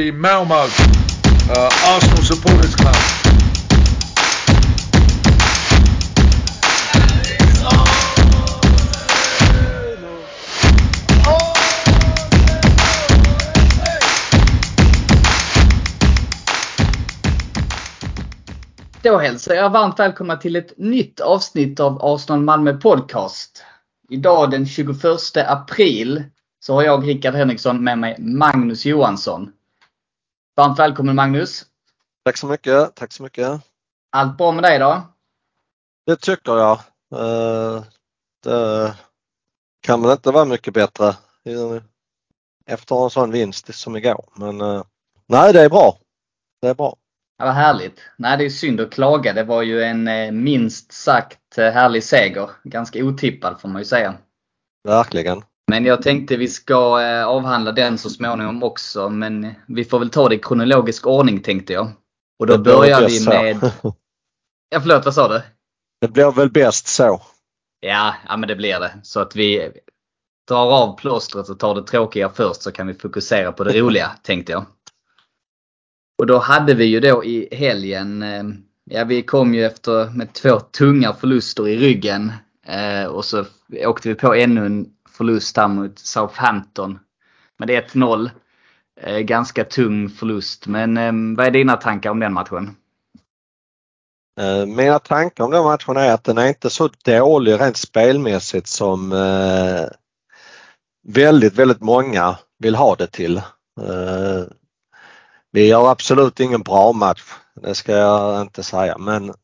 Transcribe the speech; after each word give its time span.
the 0.00 0.12
Malmo 0.12 0.54
uh, 0.54 1.70
Arsenal 1.84 2.22
Supporters 2.22 2.74
Club. 2.74 2.94
Då 19.02 19.18
hälsar 19.18 19.54
jag 19.54 19.70
varmt 19.70 19.98
välkomna 19.98 20.36
till 20.36 20.56
ett 20.56 20.78
nytt 20.78 21.20
avsnitt 21.20 21.80
av 21.80 21.98
Arsenal 22.02 22.40
Malmö 22.40 22.72
Podcast. 22.72 23.64
Idag 24.08 24.50
den 24.50 24.66
21 24.66 24.96
april 25.46 26.24
så 26.60 26.74
har 26.74 26.82
jag, 26.82 27.08
Rickard 27.08 27.34
Henriksson, 27.34 27.84
med 27.84 27.98
mig 27.98 28.16
Magnus 28.18 28.86
Johansson. 28.86 29.52
Varmt 30.60 30.78
välkommen 30.78 31.16
Magnus! 31.16 31.66
Tack 32.24 32.36
så 32.36 32.46
mycket, 32.46 32.94
tack 32.94 33.12
så 33.12 33.22
mycket! 33.22 33.60
Allt 34.10 34.38
bra 34.38 34.52
med 34.52 34.62
dig 34.62 34.78
då? 34.78 35.02
Det 36.06 36.16
tycker 36.16 36.52
jag. 36.52 36.80
Eh, 37.14 37.84
det 38.44 38.94
kan 39.80 40.02
väl 40.02 40.10
inte 40.12 40.30
vara 40.30 40.44
mycket 40.44 40.74
bättre 40.74 41.14
efter 42.66 43.04
en 43.04 43.10
sån 43.10 43.30
vinst 43.30 43.74
som 43.74 43.96
igår. 43.96 44.24
Men 44.36 44.60
eh, 44.60 44.82
nej, 45.26 45.52
det 45.52 45.60
är 45.60 45.68
bra. 45.68 45.98
Det 46.62 46.68
är 46.68 46.74
bra. 46.74 46.96
Ja, 47.38 47.44
vad 47.44 47.54
härligt. 47.54 48.00
Nej, 48.16 48.38
det 48.38 48.44
är 48.44 48.50
synd 48.50 48.80
att 48.80 48.92
klaga. 48.92 49.32
Det 49.32 49.44
var 49.44 49.62
ju 49.62 49.82
en 49.82 50.08
eh, 50.08 50.32
minst 50.32 50.92
sagt 50.92 51.56
härlig 51.56 52.04
seger. 52.04 52.50
Ganska 52.64 53.04
otippad 53.04 53.60
får 53.60 53.68
man 53.68 53.80
ju 53.80 53.86
säga. 53.86 54.14
Verkligen. 54.84 55.42
Men 55.70 55.84
jag 55.84 56.02
tänkte 56.02 56.36
vi 56.36 56.48
ska 56.48 56.76
avhandla 57.24 57.72
den 57.72 57.98
så 57.98 58.10
småningom 58.10 58.62
också. 58.62 59.08
Men 59.08 59.54
vi 59.66 59.84
får 59.84 59.98
väl 59.98 60.10
ta 60.10 60.28
det 60.28 60.34
i 60.34 60.38
kronologisk 60.38 61.06
ordning 61.06 61.40
tänkte 61.40 61.72
jag. 61.72 61.90
Och 62.38 62.46
då 62.46 62.58
börjar 62.58 63.08
vi 63.08 63.26
med... 63.26 63.72
Ja, 64.72 64.80
förlåt, 64.80 65.04
vad 65.04 65.14
sa 65.14 65.28
du? 65.28 65.42
Det 66.00 66.08
blir 66.08 66.32
väl 66.32 66.50
bäst 66.50 66.86
så. 66.86 67.22
Ja, 67.80 68.14
ja 68.28 68.36
men 68.36 68.48
det 68.48 68.56
blir 68.56 68.80
det. 68.80 68.92
Så 69.02 69.20
att 69.20 69.36
vi 69.36 69.70
drar 70.48 70.72
av 70.72 70.96
plåstret 70.96 71.48
och 71.48 71.58
tar 71.58 71.74
det 71.74 71.82
tråkiga 71.82 72.28
först 72.28 72.62
så 72.62 72.72
kan 72.72 72.86
vi 72.86 72.94
fokusera 72.94 73.52
på 73.52 73.64
det 73.64 73.72
roliga, 73.80 74.10
tänkte 74.22 74.52
jag. 74.52 74.66
Och 76.18 76.26
då 76.26 76.38
hade 76.38 76.74
vi 76.74 76.84
ju 76.84 77.00
då 77.00 77.24
i 77.24 77.48
helgen, 77.52 78.24
ja 78.84 79.04
vi 79.04 79.22
kom 79.22 79.54
ju 79.54 79.64
efter 79.64 80.10
med 80.10 80.32
två 80.32 80.60
tunga 80.60 81.12
förluster 81.12 81.68
i 81.68 81.76
ryggen. 81.76 82.32
Och 83.10 83.24
så 83.24 83.44
åkte 83.84 84.08
vi 84.08 84.14
på 84.14 84.34
ännu 84.34 84.66
en 84.66 84.86
förlust 85.20 85.56
här 85.56 85.68
mot 85.68 85.98
Southampton. 85.98 86.98
Med 87.58 87.70
1-0. 87.70 88.30
Eh, 89.00 89.18
ganska 89.18 89.64
tung 89.64 90.08
förlust. 90.08 90.66
Men 90.66 90.96
eh, 90.96 91.36
vad 91.36 91.46
är 91.46 91.50
dina 91.50 91.76
tankar 91.76 92.10
om 92.10 92.20
den 92.20 92.32
matchen? 92.32 92.76
Eh, 94.40 94.66
mina 94.66 94.98
tankar 94.98 95.44
om 95.44 95.50
den 95.50 95.64
matchen 95.64 95.96
är 95.96 96.12
att 96.12 96.24
den 96.24 96.38
är 96.38 96.48
inte 96.48 96.70
så 96.70 96.90
dålig 97.04 97.60
rent 97.60 97.76
spelmässigt 97.76 98.66
som 98.66 99.12
eh, 99.12 99.84
väldigt, 101.08 101.54
väldigt 101.54 101.80
många 101.80 102.38
vill 102.58 102.74
ha 102.74 102.94
det 102.96 103.06
till. 103.06 103.36
Eh, 103.80 104.44
vi 105.52 105.66
gör 105.66 105.90
absolut 105.90 106.40
ingen 106.40 106.62
bra 106.62 106.92
match, 106.92 107.22
det 107.62 107.74
ska 107.74 107.92
jag 107.92 108.40
inte 108.40 108.62
säga, 108.62 108.98
men 108.98 109.34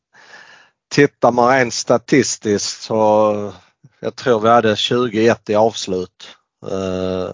tittar 0.89 1.31
man 1.31 1.49
rent 1.49 1.73
statistiskt 1.73 2.81
så 2.81 3.53
jag 3.99 4.15
tror 4.15 4.39
vi 4.39 4.49
hade 4.49 4.75
21 4.75 5.49
i 5.49 5.55
avslut. 5.55 6.37
Eh, 6.67 7.33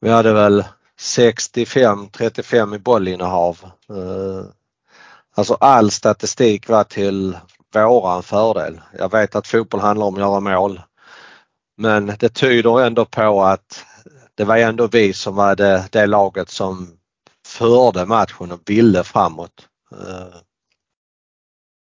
vi 0.00 0.10
hade 0.10 0.32
väl 0.32 0.64
65-35 1.00 2.76
i 2.76 2.78
bollinnehav. 2.78 3.58
Eh, 3.90 4.44
alltså 5.36 5.54
all 5.54 5.90
statistik 5.90 6.68
var 6.68 6.84
till 6.84 7.38
våran 7.74 8.22
fördel. 8.22 8.80
Jag 8.98 9.12
vet 9.12 9.36
att 9.36 9.46
fotboll 9.46 9.80
handlar 9.80 10.06
om 10.06 10.14
att 10.14 10.20
göra 10.20 10.40
mål. 10.40 10.80
Men 11.76 12.12
det 12.18 12.28
tyder 12.28 12.80
ändå 12.80 13.04
på 13.04 13.42
att 13.42 13.84
det 14.34 14.44
var 14.44 14.56
ändå 14.56 14.86
vi 14.86 15.12
som 15.12 15.36
var 15.36 15.56
det, 15.56 15.88
det 15.90 16.06
laget 16.06 16.50
som 16.50 16.98
förde 17.46 18.06
matchen 18.06 18.52
och 18.52 18.60
ville 18.66 19.04
framåt. 19.04 19.68
Eh, 19.92 20.40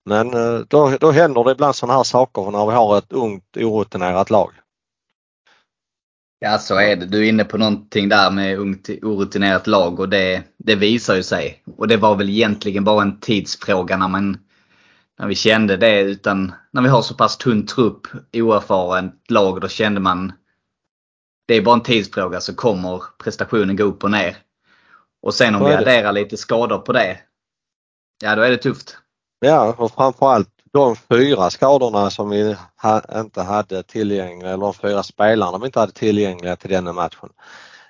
men 0.05 0.31
då, 0.67 0.97
då 0.99 1.11
händer 1.11 1.43
det 1.43 1.51
ibland 1.51 1.75
sådana 1.75 1.97
här 1.97 2.03
saker 2.03 2.51
när 2.51 2.65
vi 2.65 2.73
har 2.73 2.97
ett 2.97 3.11
ungt 3.11 3.57
orutinerat 3.57 4.29
lag. 4.29 4.51
Ja 6.39 6.57
så 6.57 6.75
är 6.79 6.95
det. 6.95 7.05
Du 7.05 7.25
är 7.25 7.29
inne 7.29 7.43
på 7.43 7.57
någonting 7.57 8.09
där 8.09 8.31
med 8.31 8.59
ungt 8.59 8.89
orutinerat 9.01 9.67
lag 9.67 9.99
och 9.99 10.09
det, 10.09 10.43
det 10.57 10.75
visar 10.75 11.15
ju 11.15 11.23
sig. 11.23 11.63
Och 11.77 11.87
det 11.87 11.97
var 11.97 12.15
väl 12.15 12.29
egentligen 12.29 12.83
bara 12.83 13.01
en 13.01 13.19
tidsfråga 13.19 13.97
när, 13.97 14.07
man, 14.07 14.37
när 15.19 15.27
vi 15.27 15.35
kände 15.35 15.77
det. 15.77 16.01
Utan 16.01 16.53
när 16.71 16.81
vi 16.81 16.89
har 16.89 17.01
så 17.01 17.13
pass 17.13 17.37
tunn 17.37 17.65
trupp, 17.65 18.07
oerfaren 18.33 19.11
lag, 19.29 19.61
då 19.61 19.67
kände 19.67 19.99
man 19.99 20.33
det 21.51 21.55
är 21.55 21.61
bara 21.61 21.75
en 21.75 21.83
tidsfråga 21.83 22.41
så 22.41 22.55
kommer 22.55 23.03
prestationen 23.23 23.75
gå 23.75 23.83
upp 23.83 24.03
och 24.03 24.11
ner. 24.11 24.37
Och 25.21 25.33
sen 25.33 25.55
om 25.55 25.65
vi 25.65 25.73
adderar 25.73 26.11
lite 26.11 26.37
skador 26.37 26.77
på 26.77 26.93
det, 26.93 27.19
ja 28.23 28.35
då 28.35 28.41
är 28.41 28.49
det 28.49 28.57
tufft. 28.57 28.97
Ja 29.43 29.75
och 29.77 29.91
framförallt 29.91 30.49
de 30.73 30.95
fyra 30.95 31.49
skadorna 31.49 32.09
som 32.09 32.29
vi 32.29 32.55
ha, 32.81 33.19
inte 33.19 33.41
hade 33.41 33.83
tillgängliga 33.83 34.51
eller 34.51 34.63
de 34.63 34.73
fyra 34.73 35.03
spelarna 35.03 35.57
vi 35.57 35.65
inte 35.65 35.79
hade 35.79 35.91
tillgängliga 35.91 36.55
till 36.55 36.69
denna 36.69 36.93
matchen. 36.93 37.29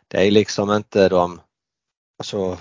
Det 0.08 0.28
är 0.28 0.32
liksom 0.32 0.72
inte 0.72 1.10
de, 1.10 1.42
alltså, 2.20 2.58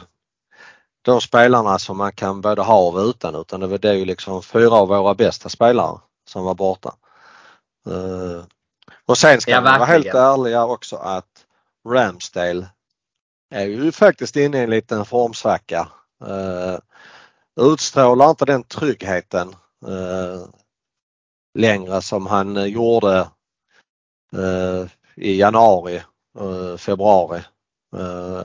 de 1.03 1.21
spelarna 1.21 1.79
som 1.79 1.97
man 1.97 2.13
kan 2.13 2.41
både 2.41 2.63
ha 2.63 2.89
och 2.89 2.99
utan 2.99 3.35
utan 3.35 3.61
det 3.61 3.85
är 3.85 3.95
ju 3.95 4.05
liksom 4.05 4.43
fyra 4.43 4.75
av 4.75 4.89
våra 4.89 5.15
bästa 5.15 5.49
spelare 5.49 5.99
som 6.29 6.45
var 6.45 6.55
borta. 6.55 6.95
Uh, 7.87 8.43
och 9.07 9.19
sen 9.19 9.41
ska 9.41 9.51
ja, 9.51 9.61
man 9.61 9.79
vara 9.79 9.89
helt 9.89 10.07
ärliga 10.07 10.65
också 10.65 10.97
att 10.97 11.47
Ramsdale 11.89 12.67
är 13.51 13.67
ju 13.67 13.93
faktiskt 13.93 14.37
inne 14.37 14.59
i 14.59 14.63
en 14.63 14.71
liten 14.71 15.05
formsvacka. 15.05 15.89
Uh, 16.29 16.79
utstrålar 17.61 18.31
inte 18.31 18.45
den 18.45 18.63
tryggheten 18.63 19.55
eh, 19.87 20.47
längre 21.59 22.03
som 22.03 22.27
han 22.27 22.57
eh, 22.57 22.65
gjorde 22.65 23.29
eh, 24.37 24.87
i 25.17 25.39
januari, 25.39 26.03
eh, 26.39 26.77
februari. 26.77 27.43
Eh, 27.97 28.45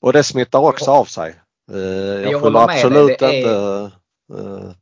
och 0.00 0.12
det 0.12 0.22
smittar 0.22 0.58
också 0.58 0.90
av 0.90 1.04
sig. 1.04 1.40
Eh, 1.72 1.78
jag, 1.78 2.42
skyller 2.42 2.60
absolut 2.60 3.18
det. 3.18 3.26
Det 3.26 3.36
inte 3.36 4.72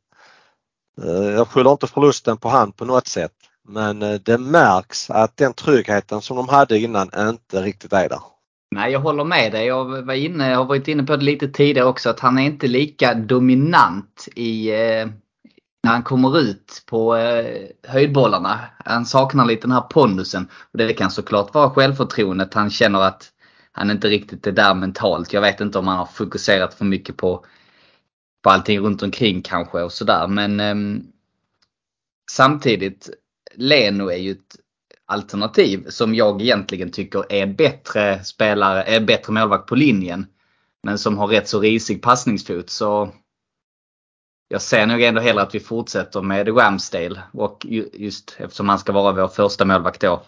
jag 1.37 1.47
skyller 1.47 1.71
inte 1.71 1.87
förlusten 1.87 2.37
på 2.37 2.49
han 2.49 2.71
på 2.71 2.85
något 2.85 3.07
sätt. 3.07 3.33
Men 3.63 3.99
det 3.99 4.37
märks 4.37 5.09
att 5.09 5.37
den 5.37 5.53
tryggheten 5.53 6.21
som 6.21 6.37
de 6.37 6.49
hade 6.49 6.79
innan 6.79 7.11
inte 7.29 7.61
riktigt 7.61 7.93
är 7.93 8.09
där. 8.09 8.19
Nej, 8.75 8.91
jag 8.91 8.99
håller 8.99 9.23
med 9.23 9.51
dig. 9.51 9.65
Jag, 9.65 10.05
var 10.05 10.13
inne, 10.13 10.49
jag 10.49 10.57
har 10.57 10.65
varit 10.65 10.87
inne 10.87 11.03
på 11.03 11.15
det 11.15 11.25
lite 11.25 11.47
tidigare 11.47 11.87
också 11.87 12.09
att 12.09 12.19
han 12.19 12.37
är 12.37 12.45
inte 12.45 12.67
lika 12.67 13.13
dominant 13.13 14.27
i 14.35 14.69
eh, 14.69 15.07
när 15.83 15.91
han 15.91 16.03
kommer 16.03 16.39
ut 16.39 16.83
på 16.85 17.15
eh, 17.15 17.67
höjdbollarna. 17.87 18.59
Han 18.85 19.05
saknar 19.05 19.45
lite 19.45 19.61
den 19.61 19.71
här 19.71 19.81
pondusen. 19.81 20.47
Och 20.71 20.77
det 20.77 20.93
kan 20.93 21.11
såklart 21.11 21.53
vara 21.53 21.69
självförtroendet. 21.69 22.53
Han 22.53 22.69
känner 22.69 22.99
att 22.99 23.31
han 23.71 23.91
inte 23.91 24.07
riktigt 24.07 24.47
är 24.47 24.51
där 24.51 24.73
mentalt. 24.73 25.33
Jag 25.33 25.41
vet 25.41 25.61
inte 25.61 25.79
om 25.79 25.87
han 25.87 25.97
har 25.97 26.05
fokuserat 26.05 26.73
för 26.73 26.85
mycket 26.85 27.17
på, 27.17 27.45
på 28.43 28.49
allting 28.49 28.79
runt 28.79 29.03
omkring 29.03 29.41
kanske 29.41 29.81
och 29.81 29.91
sådär. 29.91 30.27
Men 30.27 30.59
eh, 30.59 31.01
samtidigt, 32.31 33.09
Leno 33.55 34.09
är 34.09 34.17
ju 34.17 34.31
ett 34.31 34.55
alternativ 35.11 35.85
som 35.89 36.15
jag 36.15 36.41
egentligen 36.41 36.91
tycker 36.91 37.33
är 37.33 37.47
bättre 37.47 38.23
spelare, 38.23 38.83
är 38.83 38.99
bättre 38.99 39.33
målvakt 39.33 39.67
på 39.67 39.75
linjen. 39.75 40.27
Men 40.83 40.97
som 40.97 41.17
har 41.17 41.27
rätt 41.27 41.47
så 41.47 41.59
risig 41.59 42.01
passningsfot. 42.01 42.69
Så 42.69 43.09
jag 44.47 44.61
ser 44.61 44.85
nog 44.85 45.01
ändå 45.01 45.21
hellre 45.21 45.41
att 45.41 45.55
vi 45.55 45.59
fortsätter 45.59 46.21
med 46.21 46.57
Ramsdale. 46.57 47.21
Och 47.33 47.65
just 47.93 48.35
eftersom 48.37 48.69
han 48.69 48.79
ska 48.79 48.91
vara 48.91 49.11
vår 49.11 49.27
första 49.27 49.65
målvakt 49.65 50.01
då. 50.01 50.23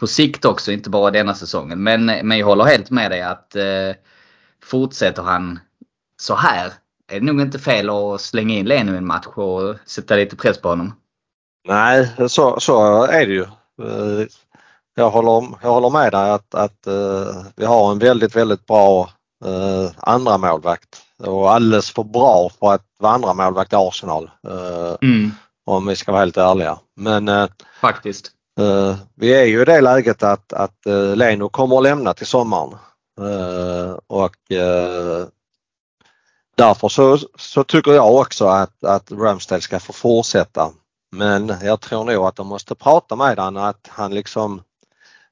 På 0.00 0.06
sikt 0.06 0.44
också, 0.44 0.72
inte 0.72 0.90
bara 0.90 1.10
denna 1.10 1.34
säsongen. 1.34 1.82
Men, 1.82 2.04
men 2.04 2.38
jag 2.38 2.46
håller 2.46 2.64
helt 2.64 2.90
med 2.90 3.10
dig 3.10 3.22
att 3.22 3.56
eh, 3.56 3.92
fortsätter 4.62 5.22
han 5.22 5.58
så 6.16 6.34
här 6.34 6.72
är 7.08 7.20
det 7.20 7.26
nog 7.26 7.40
inte 7.40 7.58
fel 7.58 7.90
att 7.90 8.20
slänga 8.20 8.54
in 8.54 8.66
Leno 8.66 8.94
i 8.94 8.96
en 8.96 9.06
match 9.06 9.26
och 9.26 9.74
sätta 9.86 10.16
lite 10.16 10.36
press 10.36 10.60
på 10.60 10.68
honom. 10.68 10.94
Nej, 11.68 12.12
så, 12.28 12.60
så 12.60 13.04
är 13.04 13.26
det 13.26 13.32
ju. 13.32 13.46
Eh, 13.82 14.26
jag 14.94 15.10
håller, 15.10 15.48
jag 15.62 15.70
håller 15.70 15.90
med 15.90 16.12
dig 16.12 16.30
att, 16.30 16.54
att 16.54 16.86
uh, 16.86 17.42
vi 17.56 17.64
har 17.64 17.92
en 17.92 17.98
väldigt, 17.98 18.36
väldigt 18.36 18.66
bra 18.66 19.10
uh, 19.46 19.90
andra 19.96 20.38
målvakt 20.38 21.02
och 21.18 21.52
alldeles 21.52 21.90
för 21.90 22.04
bra 22.04 22.50
för 22.58 22.72
att 22.72 22.86
vara 22.98 23.12
andra 23.12 23.34
målvakt 23.34 23.72
i 23.72 23.76
Arsenal. 23.76 24.30
Uh, 24.48 24.96
mm. 25.02 25.30
Om 25.66 25.86
vi 25.86 25.96
ska 25.96 26.12
vara 26.12 26.22
helt 26.22 26.36
ärliga. 26.36 26.78
Men 26.96 27.48
Faktiskt. 27.80 28.30
vi 29.14 29.34
är 29.34 29.44
ju 29.44 29.62
i 29.62 29.64
det 29.64 29.80
läget 29.80 30.22
att, 30.22 30.52
att 30.52 30.78
Leno 31.14 31.48
kommer 31.48 31.76
att 31.76 31.82
lämna 31.82 32.14
till 32.14 32.26
sommaren. 32.26 32.78
och 34.06 34.36
därför 36.56 36.88
så, 36.88 37.18
så 37.38 37.64
tycker 37.64 37.92
jag 37.92 38.14
också 38.14 38.46
att, 38.46 38.84
att 38.84 39.12
Ramsdale 39.12 39.62
ska 39.62 39.80
få 39.80 39.92
fortsätta. 39.92 40.70
Men 41.16 41.52
jag 41.62 41.80
tror 41.80 42.04
nog 42.04 42.24
att 42.24 42.36
de 42.36 42.46
måste 42.46 42.74
prata 42.74 43.16
med 43.16 43.38
honom 43.38 43.64
att 43.64 43.88
han 43.88 44.14
liksom 44.14 44.62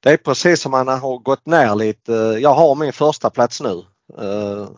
Det 0.01 0.11
är 0.11 0.17
precis 0.17 0.61
som 0.61 0.73
han 0.73 0.89
har 0.89 1.19
gått 1.19 1.47
ner 1.47 1.75
lite. 1.75 2.13
Jag 2.41 2.55
har 2.55 2.75
min 2.75 2.93
första 2.93 3.31
plats 3.31 3.61
nu. 3.61 3.85
Eh, 4.19 4.69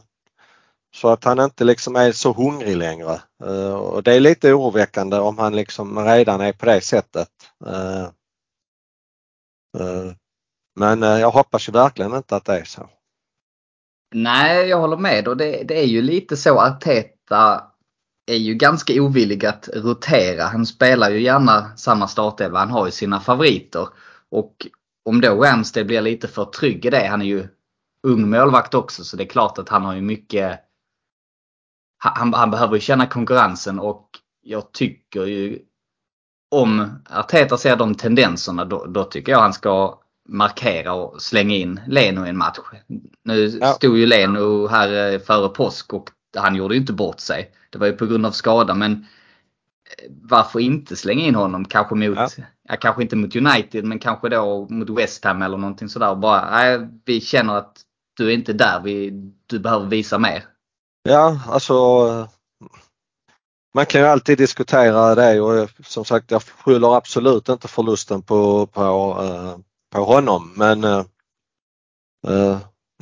så 0.94 1.08
att 1.08 1.24
han 1.24 1.40
inte 1.40 1.64
liksom 1.64 1.96
är 1.96 2.12
så 2.12 2.32
hungrig 2.32 2.76
längre. 2.76 3.20
Eh, 3.44 3.74
och 3.74 4.02
det 4.02 4.12
är 4.12 4.20
lite 4.20 4.52
oroväckande 4.52 5.18
om 5.18 5.38
han 5.38 5.56
liksom 5.56 5.98
redan 6.04 6.40
är 6.40 6.52
på 6.52 6.66
det 6.66 6.80
sättet. 6.80 7.28
Eh, 7.66 8.08
men 10.78 11.02
jag 11.02 11.30
hoppas 11.30 11.68
ju 11.68 11.72
verkligen 11.72 12.14
inte 12.14 12.36
att 12.36 12.44
det 12.44 12.58
är 12.60 12.64
så. 12.64 12.88
Nej, 14.14 14.68
jag 14.68 14.80
håller 14.80 14.96
med 14.96 15.28
och 15.28 15.36
det, 15.36 15.62
det 15.62 15.78
är 15.78 15.86
ju 15.86 16.02
lite 16.02 16.36
så 16.36 16.58
att 16.58 16.76
Arteta 16.76 17.72
är 18.26 18.36
ju 18.36 18.54
ganska 18.54 19.02
ovillig 19.02 19.46
att 19.46 19.68
rotera. 19.74 20.44
Han 20.44 20.66
spelar 20.66 21.10
ju 21.10 21.20
gärna 21.22 21.76
samma 21.76 22.08
startelva. 22.08 22.58
Han 22.58 22.70
har 22.70 22.86
ju 22.86 22.92
sina 22.92 23.20
favoriter. 23.20 23.88
Och 24.30 24.66
om 25.04 25.20
då 25.20 25.42
Ramsdale 25.42 25.84
blir 25.84 26.00
lite 26.00 26.28
för 26.28 26.44
trygg 26.44 26.84
i 26.86 26.90
det. 26.90 27.06
Han 27.06 27.22
är 27.22 27.26
ju 27.26 27.48
ung 28.02 28.30
målvakt 28.30 28.74
också 28.74 29.04
så 29.04 29.16
det 29.16 29.24
är 29.24 29.28
klart 29.28 29.58
att 29.58 29.68
han 29.68 29.84
har 29.84 29.94
ju 29.94 30.00
mycket 30.00 30.60
han, 31.98 32.34
han 32.34 32.50
behöver 32.50 32.74
ju 32.74 32.80
känna 32.80 33.06
konkurrensen 33.06 33.78
och 33.78 34.10
jag 34.42 34.72
tycker 34.72 35.24
ju 35.24 35.58
om 36.50 37.02
Arteta 37.10 37.58
ser 37.58 37.76
de 37.76 37.94
tendenserna 37.94 38.64
då, 38.64 38.84
då 38.86 39.04
tycker 39.04 39.32
jag 39.32 39.40
han 39.40 39.52
ska 39.52 40.00
markera 40.28 40.92
och 40.92 41.22
slänga 41.22 41.54
in 41.54 41.80
Leno 41.86 42.26
i 42.26 42.28
en 42.28 42.36
match. 42.36 42.58
Nu 43.24 43.58
ja. 43.60 43.72
stod 43.72 43.98
ju 43.98 44.06
Leno 44.06 44.66
här 44.66 45.12
eh, 45.12 45.18
före 45.18 45.48
påsk 45.48 45.94
och 45.94 46.10
han 46.36 46.54
gjorde 46.54 46.74
ju 46.74 46.80
inte 46.80 46.92
bort 46.92 47.20
sig. 47.20 47.50
Det 47.70 47.78
var 47.78 47.86
ju 47.86 47.92
på 47.92 48.06
grund 48.06 48.26
av 48.26 48.30
skada 48.30 48.74
men 48.74 48.92
eh, 48.92 50.10
varför 50.22 50.60
inte 50.60 50.96
slänga 50.96 51.24
in 51.24 51.34
honom? 51.34 51.64
Kanske 51.64 51.94
mot, 51.94 52.16
ja. 52.16 52.28
ja. 52.68 52.76
kanske 52.76 53.02
inte 53.02 53.16
mot 53.16 53.36
United 53.36 53.84
men 53.84 53.98
kanske 53.98 54.28
då 54.28 54.66
mot 54.70 54.90
West 54.90 55.24
Ham 55.24 55.42
eller 55.42 55.56
någonting 55.56 55.88
sådär. 55.88 56.14
Bara, 56.14 56.50
nej, 56.50 56.88
vi 57.04 57.20
känner 57.20 57.54
att 57.54 57.80
du 58.16 58.30
är 58.30 58.34
inte 58.34 58.52
där, 58.52 58.80
vi, 58.80 59.10
du 59.46 59.58
behöver 59.58 59.86
visa 59.86 60.18
mer. 60.18 60.44
Ja, 61.02 61.40
alltså 61.48 61.74
man 63.74 63.86
kan 63.86 64.00
ju 64.00 64.06
alltid 64.06 64.38
diskutera 64.38 65.14
det 65.14 65.40
och 65.40 65.68
som 65.84 66.04
sagt 66.04 66.30
jag 66.30 66.42
skyller 66.42 66.96
absolut 66.96 67.48
inte 67.48 67.68
förlusten 67.68 68.22
på, 68.22 68.66
på, 68.66 68.82
uh, 69.22 69.58
på 69.92 70.04
honom 70.04 70.52
men 70.56 70.84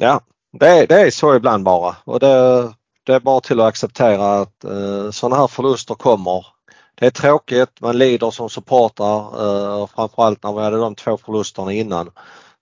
ja, 0.01 0.21
det, 0.59 0.87
det 0.87 1.01
är 1.01 1.11
så 1.11 1.35
ibland 1.35 1.65
bara 1.65 1.97
och 2.05 2.21
det, 2.21 2.73
det 3.05 3.15
är 3.15 3.21
bara 3.21 3.41
till 3.41 3.61
att 3.61 3.67
acceptera 3.67 4.41
att 4.41 4.65
uh, 4.65 5.11
sådana 5.11 5.37
här 5.37 5.47
förluster 5.47 5.95
kommer. 5.95 6.47
Det 6.95 7.07
är 7.07 7.11
tråkigt, 7.11 7.81
man 7.81 7.99
lider 7.99 8.31
som 8.31 8.51
supportrar 8.51 9.45
uh, 9.45 9.87
framförallt 9.87 10.43
när 10.43 10.53
vi 10.53 10.63
hade 10.63 10.77
de 10.77 10.95
två 10.95 11.17
förlusterna 11.17 11.73
innan. 11.73 12.11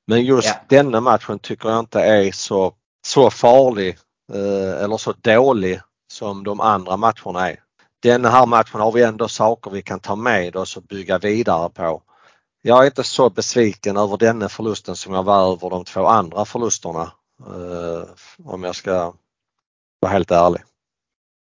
Men 0.06 0.24
just 0.24 0.48
ja. 0.48 0.54
denna 0.68 1.00
matchen 1.00 1.38
tycker 1.38 1.68
jag 1.68 1.78
inte 1.78 2.00
är 2.00 2.32
så, 2.32 2.72
så 3.06 3.30
farlig 3.30 3.98
uh, 4.34 4.82
eller 4.84 4.96
så 4.96 5.14
dålig 5.20 5.80
som 6.12 6.44
de 6.44 6.60
andra 6.60 6.96
matcherna 6.96 7.50
är. 7.50 7.60
Den 8.00 8.24
här 8.24 8.46
matchen 8.46 8.80
har 8.80 8.92
vi 8.92 9.02
ändå 9.02 9.28
saker 9.28 9.70
vi 9.70 9.82
kan 9.82 10.00
ta 10.00 10.16
med 10.16 10.56
oss 10.56 10.76
och 10.76 10.82
bygga 10.82 11.18
vidare 11.18 11.70
på. 11.70 12.02
Jag 12.62 12.82
är 12.82 12.86
inte 12.86 13.04
så 13.04 13.30
besviken 13.30 13.96
över 13.96 14.16
denna 14.16 14.48
förlusten 14.48 14.96
som 14.96 15.14
jag 15.14 15.22
var 15.22 15.52
över 15.52 15.70
de 15.70 15.84
två 15.84 16.06
andra 16.06 16.44
förlusterna. 16.44 17.12
om 18.44 18.62
jag 18.62 18.76
ska 18.76 19.12
vara 20.02 20.12
helt 20.12 20.30
ärlig. 20.30 20.62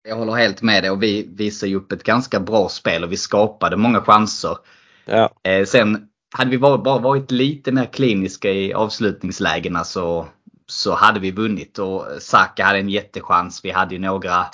Jag 0.09 0.17
håller 0.17 0.33
helt 0.33 0.63
med 0.63 0.83
dig 0.83 0.91
och 0.91 1.03
vi 1.03 1.27
visar 1.35 1.67
ju 1.67 1.77
upp 1.77 1.93
ett 1.93 2.03
ganska 2.03 2.41
bra 2.41 2.69
spel 2.69 3.05
och 3.05 3.13
vi 3.13 3.17
skapade 3.17 3.77
många 3.77 4.01
chanser. 4.01 4.57
Ja. 5.05 5.31
Eh, 5.43 5.65
sen 5.65 6.09
hade 6.37 6.51
vi 6.51 6.59
bara 6.59 6.99
varit 6.99 7.31
lite 7.31 7.73
mer 7.73 7.85
kliniska 7.85 8.51
i 8.51 8.75
avslutningslägena 8.75 9.85
så, 9.85 10.27
så 10.67 10.95
hade 10.95 11.21
vi 11.21 11.31
vunnit 11.31 11.79
och 11.79 12.07
Saka 12.21 12.65
hade 12.65 12.79
en 12.79 12.89
jättechans. 12.89 13.65
Vi 13.65 13.71
hade 13.71 13.95
ju 13.95 14.01
några 14.01 14.47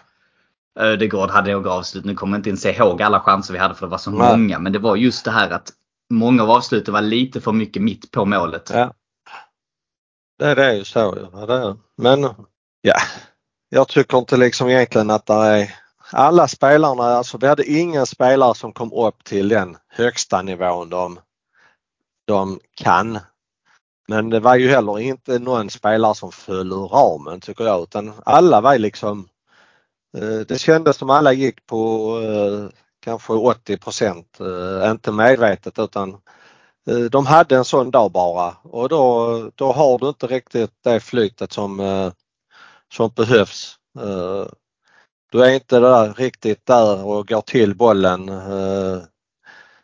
Ödegård 0.78 1.30
hade 1.30 1.52
några 1.52 1.70
avslut. 1.70 2.04
Nu 2.04 2.14
kommer 2.14 2.36
jag 2.36 2.38
inte 2.38 2.48
ens 2.48 2.66
ihåg 2.66 3.02
alla 3.02 3.20
chanser 3.20 3.52
vi 3.52 3.58
hade 3.58 3.74
för 3.74 3.86
det 3.86 3.90
var 3.90 3.98
så 3.98 4.10
Nej. 4.10 4.30
många. 4.30 4.58
Men 4.58 4.72
det 4.72 4.78
var 4.78 4.96
just 4.96 5.24
det 5.24 5.30
här 5.30 5.50
att 5.50 5.72
många 6.10 6.42
av 6.42 6.50
avsluten 6.50 6.94
var 6.94 7.00
lite 7.00 7.40
för 7.40 7.52
mycket 7.52 7.82
mitt 7.82 8.10
på 8.10 8.24
målet. 8.24 8.70
Ja. 8.74 8.94
Det, 10.38 10.64
är 10.64 10.74
ju 10.74 10.84
så. 10.84 11.28
Men 11.96 12.22
ja, 12.80 12.94
jag 13.68 13.88
tycker 13.88 14.18
inte 14.18 14.36
liksom 14.36 14.68
egentligen 14.68 15.10
att 15.10 15.26
det 15.26 15.34
är 15.34 15.74
alla 16.12 16.48
spelarna, 16.48 17.02
alltså 17.02 17.38
vi 17.38 17.46
hade 17.46 17.70
ingen 17.70 18.06
spelare 18.06 18.54
som 18.54 18.72
kom 18.72 18.92
upp 18.92 19.24
till 19.24 19.48
den 19.48 19.76
högsta 19.88 20.42
nivån 20.42 20.90
de, 20.90 21.20
de 22.26 22.60
kan. 22.74 23.18
Men 24.08 24.30
det 24.30 24.40
var 24.40 24.56
ju 24.56 24.68
heller 24.68 24.98
inte 24.98 25.38
någon 25.38 25.70
spelare 25.70 26.14
som 26.14 26.32
föll 26.32 26.72
ur 26.72 26.88
ramen 26.88 27.40
tycker 27.40 27.64
jag 27.64 27.82
utan 27.82 28.12
alla 28.24 28.60
var 28.60 28.78
liksom 28.78 29.28
eh, 30.16 30.38
Det 30.48 30.58
kändes 30.60 30.96
som 30.96 31.10
alla 31.10 31.32
gick 31.32 31.66
på 31.66 32.10
eh, 32.20 32.78
kanske 33.00 33.32
80 33.32 33.78
eh, 34.40 34.90
inte 34.90 35.12
medvetet 35.12 35.78
utan 35.78 36.10
eh, 36.90 36.98
de 37.10 37.26
hade 37.26 37.56
en 37.56 37.64
sån 37.64 37.90
dag 37.90 38.12
bara 38.12 38.56
och 38.62 38.88
då, 38.88 39.50
då 39.54 39.72
har 39.72 39.98
du 39.98 40.08
inte 40.08 40.26
riktigt 40.26 40.72
det 40.84 41.00
flytet 41.00 41.52
som 41.52 41.80
som 42.94 43.10
behövs. 43.14 43.78
Eh, 43.98 44.46
du 45.32 45.44
är 45.44 45.50
inte 45.50 45.80
där 45.80 46.14
riktigt 46.14 46.66
där 46.66 47.04
och 47.04 47.28
går 47.28 47.40
till 47.40 47.74
bollen 47.74 48.28
eh, 48.28 48.98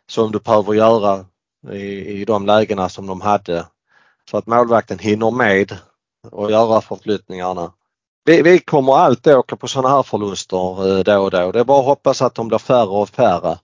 som 0.07 0.31
du 0.31 0.39
behöver 0.39 0.73
göra 0.73 1.25
i, 1.71 2.21
i 2.21 2.25
de 2.25 2.45
lägena 2.45 2.89
som 2.89 3.07
de 3.07 3.21
hade. 3.21 3.65
Så 4.31 4.37
att 4.37 4.47
målvakten 4.47 4.99
hinner 4.99 5.31
med 5.31 5.77
och 6.31 6.51
göra 6.51 6.81
förflyttningarna. 6.81 7.73
Vi, 8.25 8.41
vi 8.41 8.59
kommer 8.59 8.93
alltid 8.93 9.33
åka 9.33 9.55
på 9.55 9.67
sådana 9.67 9.95
här 9.95 10.03
förluster 10.03 10.97
eh, 10.97 11.03
då 11.03 11.23
och 11.23 11.31
då. 11.31 11.51
Det 11.51 11.59
är 11.59 11.63
bara 11.63 11.79
att 11.79 11.85
hoppas 11.85 12.21
att 12.21 12.35
de 12.35 12.47
blir 12.47 12.57
färre 12.57 12.87
och 12.87 13.09
färre. 13.09 13.57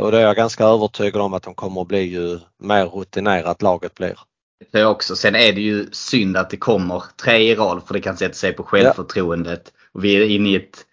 Och 0.00 0.12
det 0.12 0.18
är 0.18 0.22
jag 0.22 0.36
ganska 0.36 0.64
övertygad 0.64 1.22
om 1.22 1.34
att 1.34 1.42
de 1.42 1.54
kommer 1.54 1.80
att 1.80 1.88
bli 1.88 2.02
ju 2.02 2.40
mer 2.58 2.86
rutinerat 2.86 3.62
laget 3.62 3.94
blir. 3.94 4.18
Det 4.72 4.84
också. 4.84 5.16
Sen 5.16 5.34
är 5.34 5.52
det 5.52 5.60
ju 5.60 5.88
synd 5.92 6.36
att 6.36 6.50
det 6.50 6.56
kommer 6.56 7.02
tre 7.22 7.52
i 7.52 7.54
rad 7.54 7.82
för 7.86 7.94
det 7.94 8.00
kan 8.00 8.16
sätta 8.16 8.34
sig 8.34 8.52
på 8.52 8.62
självförtroendet. 8.62 9.62
Ja. 9.64 9.80
Och 9.92 10.04
vi 10.04 10.14
är 10.14 10.26
inne 10.26 10.48
i 10.48 10.56
ett 10.56 10.86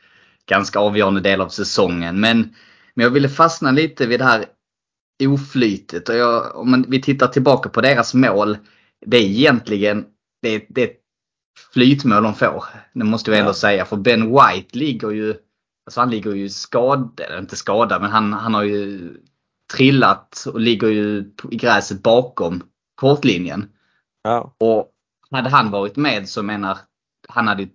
ganska 0.46 0.80
avgörande 0.80 1.22
del 1.22 1.42
av 1.42 1.50
säsongen. 1.50 2.20
Men, 2.20 2.56
men 2.94 3.04
jag 3.04 3.10
ville 3.10 3.30
fastna 3.30 3.72
lite 3.72 4.06
vid 4.06 4.20
det 4.20 4.26
här 4.26 4.46
oflytet. 5.24 6.10
Och 6.10 6.16
jag, 6.16 6.56
om 6.56 6.72
man, 6.72 6.86
vi 6.88 7.02
tittar 7.02 7.28
tillbaka 7.28 7.70
på 7.70 7.82
deras 7.82 8.14
mål. 8.14 8.58
Det 9.06 9.18
är 9.18 9.22
egentligen 9.22 10.06
det, 10.42 10.66
det 10.70 10.82
är 10.82 10.88
ett 10.88 11.00
flytmål 11.74 12.24
de 12.24 12.36
får. 12.36 12.66
Det 12.94 13.04
måste 13.04 13.32
vi 13.32 13.38
ändå 13.38 13.50
ja. 13.50 13.54
säga. 13.54 13.86
För 13.86 13.98
Ben 13.98 14.30
White 14.30 14.78
ligger 14.78 15.12
ju 15.12 15.36
Alltså 15.86 16.00
han 16.00 16.10
ligger 16.10 16.32
ju 16.32 16.50
skadad, 16.50 17.20
eller 17.20 17.40
inte 17.40 17.56
skadad, 17.56 18.02
men 18.02 18.12
han, 18.12 18.34
han 18.34 18.54
har 18.54 18.64
ju 18.64 19.14
trillat 19.74 20.46
och 20.54 20.60
ligger 20.60 20.88
ju 20.88 21.32
i 21.52 21.56
gräset 21.56 22.04
bakom 22.04 22.64
kortlinjen. 22.96 23.70
Ja. 24.24 24.56
Och 24.58 24.92
hade 25.32 25.50
han 25.50 25.72
varit 25.72 25.96
med 25.96 26.30
så 26.30 26.44
menar 26.44 26.78
han 27.28 27.48
hade 27.48 27.68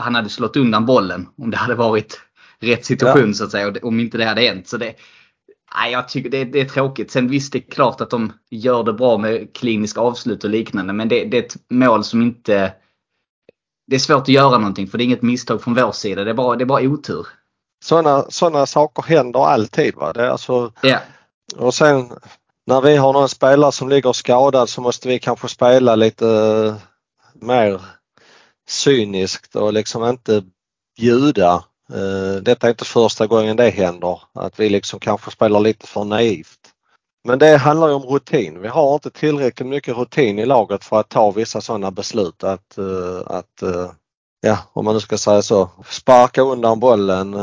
han 0.00 0.14
hade 0.14 0.28
slått 0.28 0.56
undan 0.56 0.86
bollen 0.86 1.28
om 1.36 1.50
det 1.50 1.56
hade 1.56 1.74
varit 1.74 2.20
rätt 2.58 2.84
situation 2.84 3.28
ja. 3.28 3.32
så 3.32 3.44
att 3.44 3.50
säga. 3.50 3.74
Om 3.82 4.00
inte 4.00 4.18
det 4.18 4.24
hade 4.24 4.40
hänt. 4.40 4.68
Så 4.68 4.76
det, 4.76 4.94
nej, 5.74 5.92
jag 5.92 6.08
tycker 6.08 6.30
det, 6.30 6.44
det, 6.44 6.60
är 6.60 6.64
tråkigt. 6.64 7.10
Sen 7.10 7.28
visst 7.28 7.52
det 7.52 7.58
är 7.58 7.70
klart 7.70 8.00
att 8.00 8.10
de 8.10 8.32
gör 8.50 8.84
det 8.84 8.92
bra 8.92 9.18
med 9.18 9.56
kliniska 9.56 10.00
avslut 10.00 10.44
och 10.44 10.50
liknande. 10.50 10.92
Men 10.92 11.08
det, 11.08 11.24
det 11.24 11.38
är 11.38 11.42
ett 11.42 11.56
mål 11.70 12.04
som 12.04 12.22
inte 12.22 12.72
det 13.86 13.96
är 13.96 14.00
svårt 14.00 14.22
att 14.22 14.28
göra 14.28 14.58
någonting 14.58 14.86
för 14.86 14.98
det 14.98 15.04
är 15.04 15.06
inget 15.06 15.22
misstag 15.22 15.62
från 15.62 15.74
vår 15.74 15.92
sida. 15.92 16.24
Det 16.24 16.30
är 16.30 16.34
bara, 16.34 16.56
det 16.56 16.64
är 16.64 16.66
bara 16.66 16.88
otur. 16.88 17.26
Sådana 17.84 18.24
såna 18.28 18.66
saker 18.66 19.02
händer 19.02 19.46
alltid. 19.46 19.94
Va? 19.94 20.12
Det 20.12 20.22
är 20.22 20.28
alltså, 20.28 20.72
yeah. 20.82 21.00
Och 21.56 21.74
sen 21.74 22.12
när 22.66 22.80
vi 22.80 22.96
har 22.96 23.12
någon 23.12 23.28
spelare 23.28 23.72
som 23.72 23.88
ligger 23.88 24.12
skadad 24.12 24.68
så 24.68 24.80
måste 24.80 25.08
vi 25.08 25.18
kanske 25.18 25.48
spela 25.48 25.94
lite 25.94 26.28
eh, 26.28 26.74
mer 27.34 27.80
cyniskt 28.68 29.56
och 29.56 29.72
liksom 29.72 30.04
inte 30.04 30.42
bjuda. 30.96 31.64
Eh, 31.92 32.42
detta 32.42 32.66
är 32.66 32.70
inte 32.70 32.84
första 32.84 33.26
gången 33.26 33.56
det 33.56 33.70
händer, 33.70 34.20
att 34.32 34.60
vi 34.60 34.68
liksom 34.68 35.00
kanske 35.00 35.30
spelar 35.30 35.60
lite 35.60 35.86
för 35.86 36.04
naivt. 36.04 36.60
Men 37.24 37.38
det 37.38 37.56
handlar 37.56 37.88
ju 37.88 37.94
om 37.94 38.02
rutin. 38.02 38.60
Vi 38.60 38.68
har 38.68 38.94
inte 38.94 39.10
tillräckligt 39.10 39.68
mycket 39.68 39.96
rutin 39.96 40.38
i 40.38 40.46
laget 40.46 40.84
för 40.84 41.00
att 41.00 41.08
ta 41.08 41.30
vissa 41.30 41.60
sådana 41.60 41.90
beslut 41.90 42.44
att, 42.44 42.78
eh, 42.78 43.20
att 43.26 43.62
ja, 44.40 44.58
om 44.72 44.84
man 44.84 44.94
nu 44.94 45.00
ska 45.00 45.18
säga 45.18 45.42
så, 45.42 45.70
sparka 45.90 46.42
undan 46.42 46.80
bollen 46.80 47.36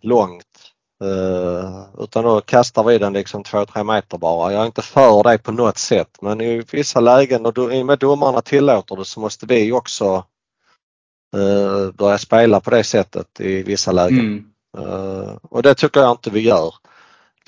långt. 0.00 0.55
Utan 1.00 2.02
utan 2.04 2.24
då 2.24 2.40
kastar 2.40 2.84
vi 2.84 2.98
den 2.98 3.12
liksom 3.12 3.42
2-3 3.42 3.84
meter 3.84 4.18
bara. 4.18 4.52
Jag 4.52 4.62
är 4.62 4.66
inte 4.66 4.82
för 4.82 5.22
det 5.22 5.38
på 5.38 5.52
något 5.52 5.78
sätt 5.78 6.18
men 6.20 6.40
i 6.40 6.62
vissa 6.72 7.00
lägen 7.00 7.46
och 7.46 7.58
i 7.58 7.82
och 7.82 7.86
med 7.86 7.98
domarna 7.98 8.40
tillåter 8.40 8.96
det 8.96 9.04
så 9.04 9.20
måste 9.20 9.46
vi 9.46 9.72
också 9.72 10.24
uh, 11.36 11.92
börja 11.92 12.18
spela 12.18 12.60
på 12.60 12.70
det 12.70 12.84
sättet 12.84 13.40
i 13.40 13.62
vissa 13.62 13.92
lägen. 13.92 14.20
Mm. 14.20 14.44
Uh, 14.78 15.36
och 15.42 15.62
det 15.62 15.74
tycker 15.74 16.00
jag 16.00 16.10
inte 16.10 16.30
vi 16.30 16.40
gör. 16.40 16.74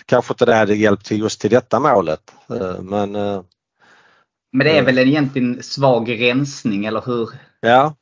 Kanske 0.06 0.32
inte 0.32 0.44
det 0.44 0.54
hade 0.54 0.74
hjälpt 0.74 1.06
till 1.06 1.18
just 1.18 1.40
till 1.40 1.50
detta 1.50 1.80
målet 1.80 2.32
uh, 2.50 2.80
men 2.80 3.12
men 4.52 4.66
det 4.66 4.78
är 4.78 4.82
väl 4.82 4.98
egentligen 4.98 5.62
svag 5.62 6.20
rensning 6.20 6.84
eller 6.84 7.02
hur? 7.06 7.30
Ja. 7.60 7.94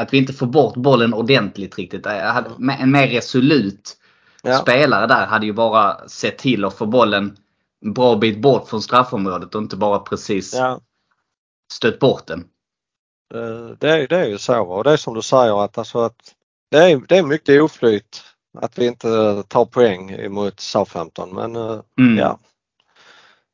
Att 0.00 0.12
vi 0.12 0.18
inte 0.18 0.32
får 0.32 0.46
bort 0.46 0.76
bollen 0.76 1.14
ordentligt 1.14 1.78
riktigt. 1.78 2.06
En 2.06 2.90
mer 2.90 3.08
resolut 3.08 3.96
ja. 4.42 4.58
spelare 4.58 5.06
där 5.06 5.26
hade 5.26 5.46
ju 5.46 5.52
bara 5.52 6.08
sett 6.08 6.38
till 6.38 6.64
att 6.64 6.74
få 6.74 6.86
bollen 6.86 7.36
en 7.84 7.92
bra 7.92 8.16
bit 8.16 8.42
bort 8.42 8.68
från 8.68 8.82
straffområdet 8.82 9.54
och 9.54 9.62
inte 9.62 9.76
bara 9.76 9.98
precis 9.98 10.54
ja. 10.54 10.80
stött 11.72 11.98
bort 11.98 12.26
den. 12.26 12.44
Det 13.78 13.90
är, 13.90 14.08
det 14.08 14.16
är 14.16 14.28
ju 14.28 14.38
så 14.38 14.62
och 14.62 14.84
det 14.84 14.92
är 14.92 14.96
som 14.96 15.14
du 15.14 15.22
säger 15.22 15.64
att, 15.64 15.78
alltså 15.78 15.98
att 15.98 16.34
det, 16.70 16.78
är, 16.78 17.00
det 17.08 17.18
är 17.18 17.22
mycket 17.22 17.62
oflyt 17.62 18.22
att 18.58 18.78
vi 18.78 18.86
inte 18.86 19.42
tar 19.48 19.64
poäng 19.64 20.10
emot 20.10 20.60
Southampton 20.60 21.34
men 21.34 21.56
mm. 21.98 22.18
ja. 22.18 22.38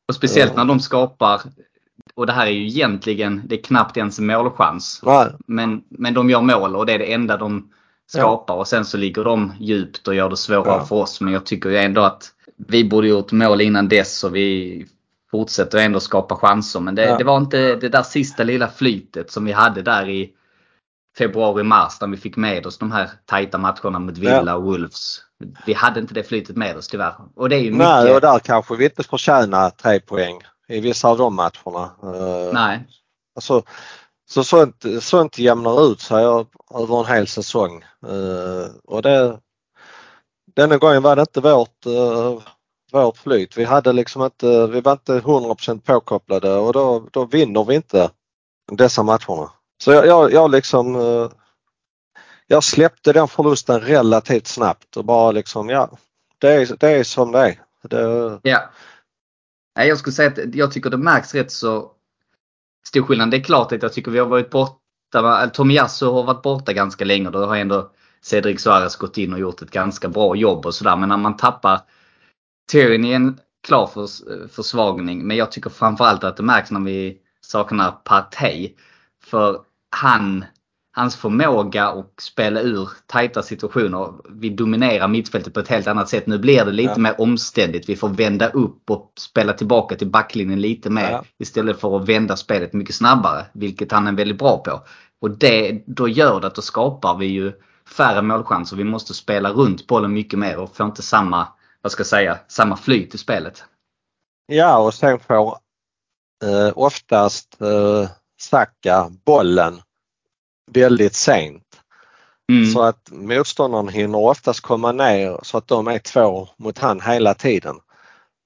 Och 0.08 0.14
speciellt 0.14 0.56
när 0.56 0.64
de 0.64 0.80
skapar 0.80 1.40
och 2.14 2.26
det 2.26 2.32
här 2.32 2.46
är 2.46 2.50
ju 2.50 2.66
egentligen, 2.66 3.42
det 3.44 3.54
är 3.54 3.62
knappt 3.62 3.96
ens 3.96 4.18
en 4.18 4.26
målchans. 4.26 5.00
Nej. 5.02 5.32
Men, 5.46 5.84
men 5.88 6.14
de 6.14 6.30
gör 6.30 6.40
mål 6.40 6.76
och 6.76 6.86
det 6.86 6.92
är 6.92 6.98
det 6.98 7.12
enda 7.12 7.36
de 7.36 7.72
skapar 8.06 8.54
ja. 8.54 8.60
och 8.60 8.68
sen 8.68 8.84
så 8.84 8.96
ligger 8.96 9.24
de 9.24 9.54
djupt 9.60 10.08
och 10.08 10.14
gör 10.14 10.30
det 10.30 10.36
svårare 10.36 10.78
ja. 10.78 10.86
för 10.86 10.96
oss. 10.96 11.20
Men 11.20 11.32
jag 11.32 11.46
tycker 11.46 11.70
ju 11.70 11.76
ändå 11.76 12.00
att 12.00 12.32
vi 12.56 12.84
borde 12.84 13.08
gjort 13.08 13.32
mål 13.32 13.60
innan 13.60 13.88
dess 13.88 14.24
och 14.24 14.36
vi 14.36 14.86
fortsätter 15.30 15.78
ändå 15.78 16.00
skapa 16.00 16.36
chanser. 16.36 16.80
Men 16.80 16.94
det, 16.94 17.04
ja. 17.04 17.18
det 17.18 17.24
var 17.24 17.36
inte 17.36 17.74
det 17.74 17.88
där 17.88 18.02
sista 18.02 18.42
lilla 18.42 18.68
flytet 18.68 19.30
som 19.30 19.44
vi 19.44 19.52
hade 19.52 19.82
där 19.82 20.08
i 20.08 20.32
februari-mars 21.18 22.00
när 22.00 22.08
vi 22.08 22.16
fick 22.16 22.36
med 22.36 22.66
oss 22.66 22.78
de 22.78 22.92
här 22.92 23.10
tajta 23.24 23.58
matcherna 23.58 23.98
mot 23.98 24.18
Villa 24.18 24.56
och 24.56 24.62
Wolves. 24.62 25.22
Vi 25.66 25.72
hade 25.72 26.00
inte 26.00 26.14
det 26.14 26.22
flytet 26.22 26.56
med 26.56 26.76
oss 26.76 26.88
tyvärr. 26.88 27.14
Och 27.34 27.48
det 27.48 27.56
är 27.56 27.60
ju 27.60 27.70
mycket... 27.70 27.86
Nej, 27.86 28.14
och 28.14 28.20
där 28.20 28.38
kanske 28.38 28.76
vi 28.76 28.84
inte 28.84 29.02
förtjänar 29.02 29.70
tre 29.70 30.00
poäng 30.00 30.40
i 30.68 30.80
vissa 30.80 31.08
av 31.08 31.18
de 31.18 31.34
matcherna. 31.34 31.90
Eh, 32.02 32.52
Nej. 32.52 32.84
Alltså, 33.34 33.62
så 34.28 34.44
sånt, 34.44 34.84
sånt 35.00 35.38
jämnar 35.38 35.92
ut 35.92 36.00
sig 36.00 36.24
över 36.74 37.00
en 37.00 37.06
hel 37.06 37.26
säsong. 37.26 37.84
Eh, 38.06 38.70
och 38.84 39.02
det, 39.02 39.40
denna 40.56 40.76
gången 40.76 41.02
var 41.02 41.16
det 41.16 41.22
inte 41.22 41.40
vårt, 41.40 41.86
eh, 41.86 41.92
uh, 41.92 42.42
vårt 42.92 43.16
flyt. 43.16 43.56
Vi 43.56 43.64
hade 43.64 43.92
liksom 43.92 44.22
inte, 44.22 44.66
vi 44.66 44.80
var 44.80 44.92
inte 44.92 45.20
100% 45.20 45.80
påkopplade 45.80 46.54
och 46.54 46.72
då, 46.72 47.08
då 47.12 47.24
vinner 47.24 47.64
vi 47.64 47.74
inte 47.74 48.10
dessa 48.72 49.02
matcherna. 49.02 49.52
Så 49.82 49.92
jag, 49.92 50.06
jag, 50.06 50.32
jag 50.32 50.50
liksom 50.50 50.96
eh, 50.96 51.28
jag 52.46 52.64
släppte 52.64 53.12
den 53.12 53.28
förlusten 53.28 53.80
relativt 53.80 54.46
snabbt 54.46 54.96
och 54.96 55.04
bara 55.04 55.30
liksom 55.30 55.68
ja, 55.68 55.98
det 56.38 56.52
är, 56.52 56.76
det 56.80 56.90
är 56.90 57.04
som 57.04 57.32
det 57.32 57.38
är. 57.38 57.62
Det, 57.82 58.40
ja. 58.42 58.70
Jag 59.74 59.98
skulle 59.98 60.12
säga 60.12 60.28
att 60.28 60.54
jag 60.54 60.72
tycker 60.72 60.90
det 60.90 60.96
märks 60.96 61.34
rätt 61.34 61.50
så 61.50 61.92
stor 62.86 63.02
skillnad. 63.02 63.30
Det 63.30 63.36
är 63.36 63.44
klart 63.44 63.72
att 63.72 63.82
jag 63.82 63.92
tycker 63.92 64.10
vi 64.10 64.18
har 64.18 64.26
varit 64.26 64.50
borta. 64.50 65.50
Tomiasso 65.52 66.12
har 66.12 66.22
varit 66.22 66.42
borta 66.42 66.72
ganska 66.72 67.04
länge. 67.04 67.30
Då 67.30 67.46
har 67.46 67.56
ändå 67.56 67.90
Cedric 68.22 68.60
Suarez 68.60 68.96
gått 68.96 69.18
in 69.18 69.32
och 69.32 69.38
gjort 69.38 69.62
ett 69.62 69.70
ganska 69.70 70.08
bra 70.08 70.36
jobb 70.36 70.66
och 70.66 70.74
sådär. 70.74 70.96
Men 70.96 71.08
när 71.08 71.16
man 71.16 71.36
tappar 71.36 71.80
Tyrion 72.72 73.04
i 73.04 73.12
en 73.12 73.40
klar 73.66 73.90
försvagning. 74.48 75.26
Men 75.26 75.36
jag 75.36 75.52
tycker 75.52 75.70
framförallt 75.70 76.24
att 76.24 76.36
det 76.36 76.42
märks 76.42 76.70
när 76.70 76.80
vi 76.80 77.18
saknar 77.40 77.90
Partey. 77.90 78.74
För 79.24 79.60
han 79.96 80.44
hans 80.96 81.16
förmåga 81.16 81.88
att 81.88 82.20
spela 82.20 82.60
ur 82.60 82.88
tajta 83.06 83.42
situationer. 83.42 84.12
Vi 84.30 84.50
dominerar 84.50 85.08
mittfältet 85.08 85.54
på 85.54 85.60
ett 85.60 85.68
helt 85.68 85.86
annat 85.86 86.08
sätt. 86.08 86.26
Nu 86.26 86.38
blir 86.38 86.64
det 86.64 86.72
lite 86.72 86.92
ja. 86.92 86.98
mer 86.98 87.20
omständigt. 87.20 87.88
Vi 87.88 87.96
får 87.96 88.08
vända 88.08 88.48
upp 88.48 88.90
och 88.90 89.12
spela 89.18 89.52
tillbaka 89.52 89.96
till 89.96 90.10
backlinjen 90.10 90.60
lite 90.60 90.90
mer. 90.90 91.10
Ja. 91.10 91.24
Istället 91.38 91.80
för 91.80 91.96
att 91.96 92.08
vända 92.08 92.36
spelet 92.36 92.72
mycket 92.72 92.94
snabbare. 92.94 93.46
Vilket 93.52 93.92
han 93.92 94.06
är 94.06 94.12
väldigt 94.12 94.38
bra 94.38 94.58
på. 94.58 94.82
Och 95.20 95.30
det, 95.30 95.82
då 95.86 96.08
gör 96.08 96.40
det 96.40 96.46
att 96.46 96.54
då 96.54 96.62
skapar 96.62 97.16
vi 97.16 97.26
ju 97.26 97.52
färre 97.96 98.22
målchanser. 98.22 98.76
Vi 98.76 98.84
måste 98.84 99.14
spela 99.14 99.50
runt 99.50 99.86
bollen 99.86 100.12
mycket 100.12 100.38
mer 100.38 100.58
och 100.58 100.76
får 100.76 100.86
inte 100.86 101.02
samma, 101.02 101.48
vad 101.82 101.92
ska 101.92 102.00
jag 102.00 102.06
säga, 102.06 102.38
samma 102.48 102.76
flyt 102.76 103.14
i 103.14 103.18
spelet. 103.18 103.64
Ja 104.46 104.78
och 104.78 104.94
sen 104.94 105.18
får 105.18 105.58
eh, 106.44 106.72
oftast 106.74 107.60
eh, 107.60 108.10
Saka 108.40 109.10
bollen 109.24 109.80
väldigt 110.66 111.14
sent. 111.14 111.62
Mm. 112.52 112.70
Så 112.70 112.82
att 112.82 113.10
motståndaren 113.12 113.88
hinner 113.88 114.18
oftast 114.18 114.60
komma 114.60 114.92
ner 114.92 115.40
så 115.42 115.58
att 115.58 115.68
de 115.68 115.86
är 115.86 115.98
två 115.98 116.48
mot 116.56 116.78
han 116.78 117.00
hela 117.00 117.34
tiden. 117.34 117.76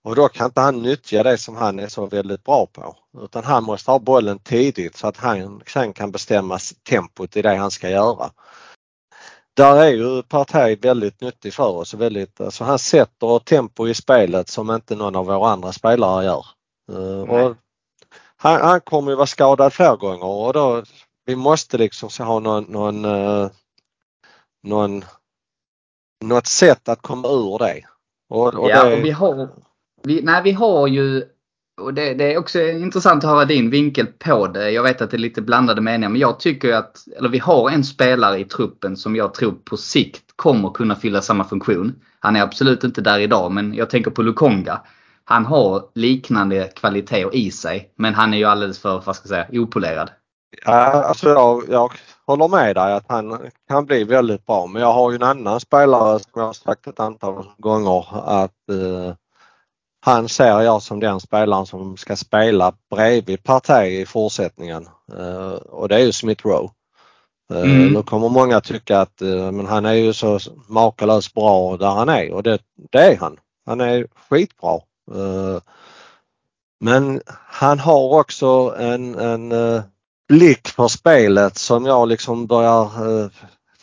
Och 0.04 0.16
då 0.16 0.28
kan 0.28 0.46
inte 0.46 0.60
han 0.60 0.82
nyttja 0.82 1.22
det 1.22 1.38
som 1.38 1.56
han 1.56 1.78
är 1.78 1.88
så 1.88 2.06
väldigt 2.06 2.44
bra 2.44 2.66
på. 2.66 2.96
Utan 3.22 3.44
han 3.44 3.64
måste 3.64 3.90
ha 3.90 3.98
bollen 3.98 4.38
tidigt 4.38 4.96
så 4.96 5.06
att 5.06 5.16
han 5.16 5.62
sen 5.66 5.92
kan 5.92 6.10
bestämma 6.10 6.58
tempot 6.88 7.36
i 7.36 7.42
det 7.42 7.56
han 7.56 7.70
ska 7.70 7.90
göra. 7.90 8.30
Där 9.56 9.76
är 9.76 9.90
ju 9.90 10.22
Partey 10.22 10.76
väldigt 10.76 11.20
nyttig 11.20 11.54
för 11.54 11.68
oss. 11.68 11.94
Väldigt, 11.94 12.40
alltså 12.40 12.64
han 12.64 12.78
sätter 12.78 13.38
tempo 13.38 13.88
i 13.88 13.94
spelet 13.94 14.48
som 14.48 14.70
inte 14.70 14.94
någon 14.94 15.16
av 15.16 15.26
våra 15.26 15.50
andra 15.50 15.72
spelare 15.72 16.24
gör. 16.24 16.46
Och 17.30 17.56
han, 18.36 18.60
han 18.60 18.80
kommer 18.80 19.10
ju 19.10 19.16
vara 19.16 19.26
skadad 19.26 19.72
flera 19.72 19.96
gånger 19.96 20.24
och 20.24 20.52
då 20.52 20.82
vi 21.30 21.36
måste 21.36 21.78
liksom 21.78 22.08
ha 22.18 22.40
någon, 22.40 22.64
någon, 22.64 23.04
uh, 23.04 23.50
någon, 24.62 25.04
något 26.24 26.46
sätt 26.46 26.88
att 26.88 27.02
komma 27.02 27.28
ur 27.28 27.58
det. 27.58 27.82
Och, 28.28 28.54
och 28.54 28.70
ja, 28.70 28.84
det... 28.84 28.96
och 28.96 29.04
vi 29.04 29.10
har, 29.10 29.48
vi, 30.02 30.22
nej, 30.22 30.42
vi 30.44 30.52
har 30.52 30.86
ju 30.86 31.24
och 31.80 31.94
det, 31.94 32.14
det, 32.14 32.32
är 32.34 32.38
också 32.38 32.60
intressant 32.60 33.24
att 33.24 33.30
höra 33.30 33.44
din 33.44 33.70
vinkel 33.70 34.06
på 34.06 34.46
det. 34.46 34.70
Jag 34.70 34.82
vet 34.82 35.02
att 35.02 35.10
det 35.10 35.16
är 35.16 35.18
lite 35.18 35.42
blandade 35.42 35.80
meningar 35.80 36.08
men 36.08 36.20
jag 36.20 36.40
tycker 36.40 36.72
att, 36.72 37.04
eller 37.18 37.28
vi 37.28 37.38
har 37.38 37.70
en 37.70 37.84
spelare 37.84 38.38
i 38.38 38.44
truppen 38.44 38.96
som 38.96 39.16
jag 39.16 39.34
tror 39.34 39.52
på 39.52 39.76
sikt 39.76 40.24
kommer 40.36 40.70
kunna 40.70 40.96
fylla 40.96 41.22
samma 41.22 41.44
funktion. 41.44 41.94
Han 42.20 42.36
är 42.36 42.42
absolut 42.42 42.84
inte 42.84 43.00
där 43.00 43.18
idag 43.18 43.52
men 43.52 43.74
jag 43.74 43.90
tänker 43.90 44.10
på 44.10 44.22
Lukonga. 44.22 44.80
Han 45.24 45.46
har 45.46 45.84
liknande 45.94 46.70
kvaliteter 46.76 47.34
i 47.36 47.50
sig 47.50 47.92
men 47.96 48.14
han 48.14 48.34
är 48.34 48.38
ju 48.38 48.44
alldeles 48.44 48.78
för, 48.78 49.02
vad 49.06 49.16
ska 49.16 49.28
jag 49.28 49.46
säga, 49.46 49.60
opolerad. 49.62 50.10
Ja, 50.64 50.72
alltså 51.04 51.28
jag, 51.28 51.62
jag 51.68 51.92
håller 52.26 52.48
med 52.48 52.76
dig 52.76 52.92
att 52.92 53.04
han 53.08 53.50
kan 53.68 53.86
bli 53.86 54.04
väldigt 54.04 54.46
bra 54.46 54.66
men 54.66 54.82
jag 54.82 54.92
har 54.92 55.10
ju 55.10 55.14
en 55.14 55.22
annan 55.22 55.60
spelare 55.60 56.18
som 56.18 56.32
jag 56.34 56.42
har 56.42 56.52
sagt 56.52 56.86
ett 56.86 57.00
antal 57.00 57.44
gånger 57.58 58.06
att 58.24 58.70
eh, 58.70 59.14
han 60.00 60.28
ser 60.28 60.60
jag 60.60 60.82
som 60.82 61.00
den 61.00 61.20
spelaren 61.20 61.66
som 61.66 61.96
ska 61.96 62.16
spela 62.16 62.72
bredvid 62.90 63.42
Partey 63.42 64.00
i 64.00 64.06
fortsättningen 64.06 64.88
eh, 65.18 65.52
och 65.52 65.88
det 65.88 65.94
är 65.94 66.04
ju 66.04 66.12
Smith 66.12 66.46
Rowe. 66.46 66.70
Eh, 67.52 67.62
mm. 67.62 67.92
Nu 67.92 68.02
kommer 68.02 68.28
många 68.28 68.60
tycka 68.60 69.00
att 69.00 69.22
eh, 69.22 69.52
men 69.52 69.66
han 69.66 69.86
är 69.86 69.92
ju 69.92 70.12
så 70.12 70.38
makalöst 70.68 71.34
bra 71.34 71.76
där 71.76 71.90
han 71.90 72.08
är 72.08 72.32
och 72.32 72.42
det, 72.42 72.58
det 72.92 72.98
är 72.98 73.16
han. 73.16 73.36
Han 73.66 73.80
är 73.80 74.06
skitbra. 74.28 74.74
Eh, 75.14 75.60
men 76.80 77.20
han 77.46 77.78
har 77.78 78.18
också 78.20 78.74
en, 78.78 79.14
en 79.14 79.52
eh, 79.52 79.82
blick 80.30 80.68
för 80.68 80.88
spelet 80.88 81.58
som 81.58 81.86
jag 81.86 82.08
liksom 82.08 82.46
börjar 82.46 82.82
eh, 82.82 83.28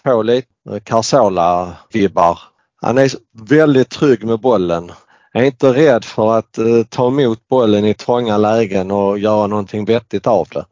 få 0.03 0.21
lite 0.21 0.47
eh, 0.69 0.79
Carsola-vibbar. 0.79 2.39
Han 2.81 2.97
är 2.97 3.11
väldigt 3.49 3.89
trygg 3.89 4.23
med 4.23 4.39
bollen. 4.39 4.91
Är 5.33 5.43
inte 5.43 5.73
rädd 5.73 6.05
för 6.05 6.37
att 6.37 6.57
eh, 6.57 6.83
ta 6.89 7.07
emot 7.07 7.47
bollen 7.47 7.85
i 7.85 7.93
trånga 7.93 8.37
lägen 8.37 8.91
och 8.91 9.19
göra 9.19 9.47
någonting 9.47 9.85
vettigt 9.85 10.27
av 10.27 10.47
det. 10.51 10.65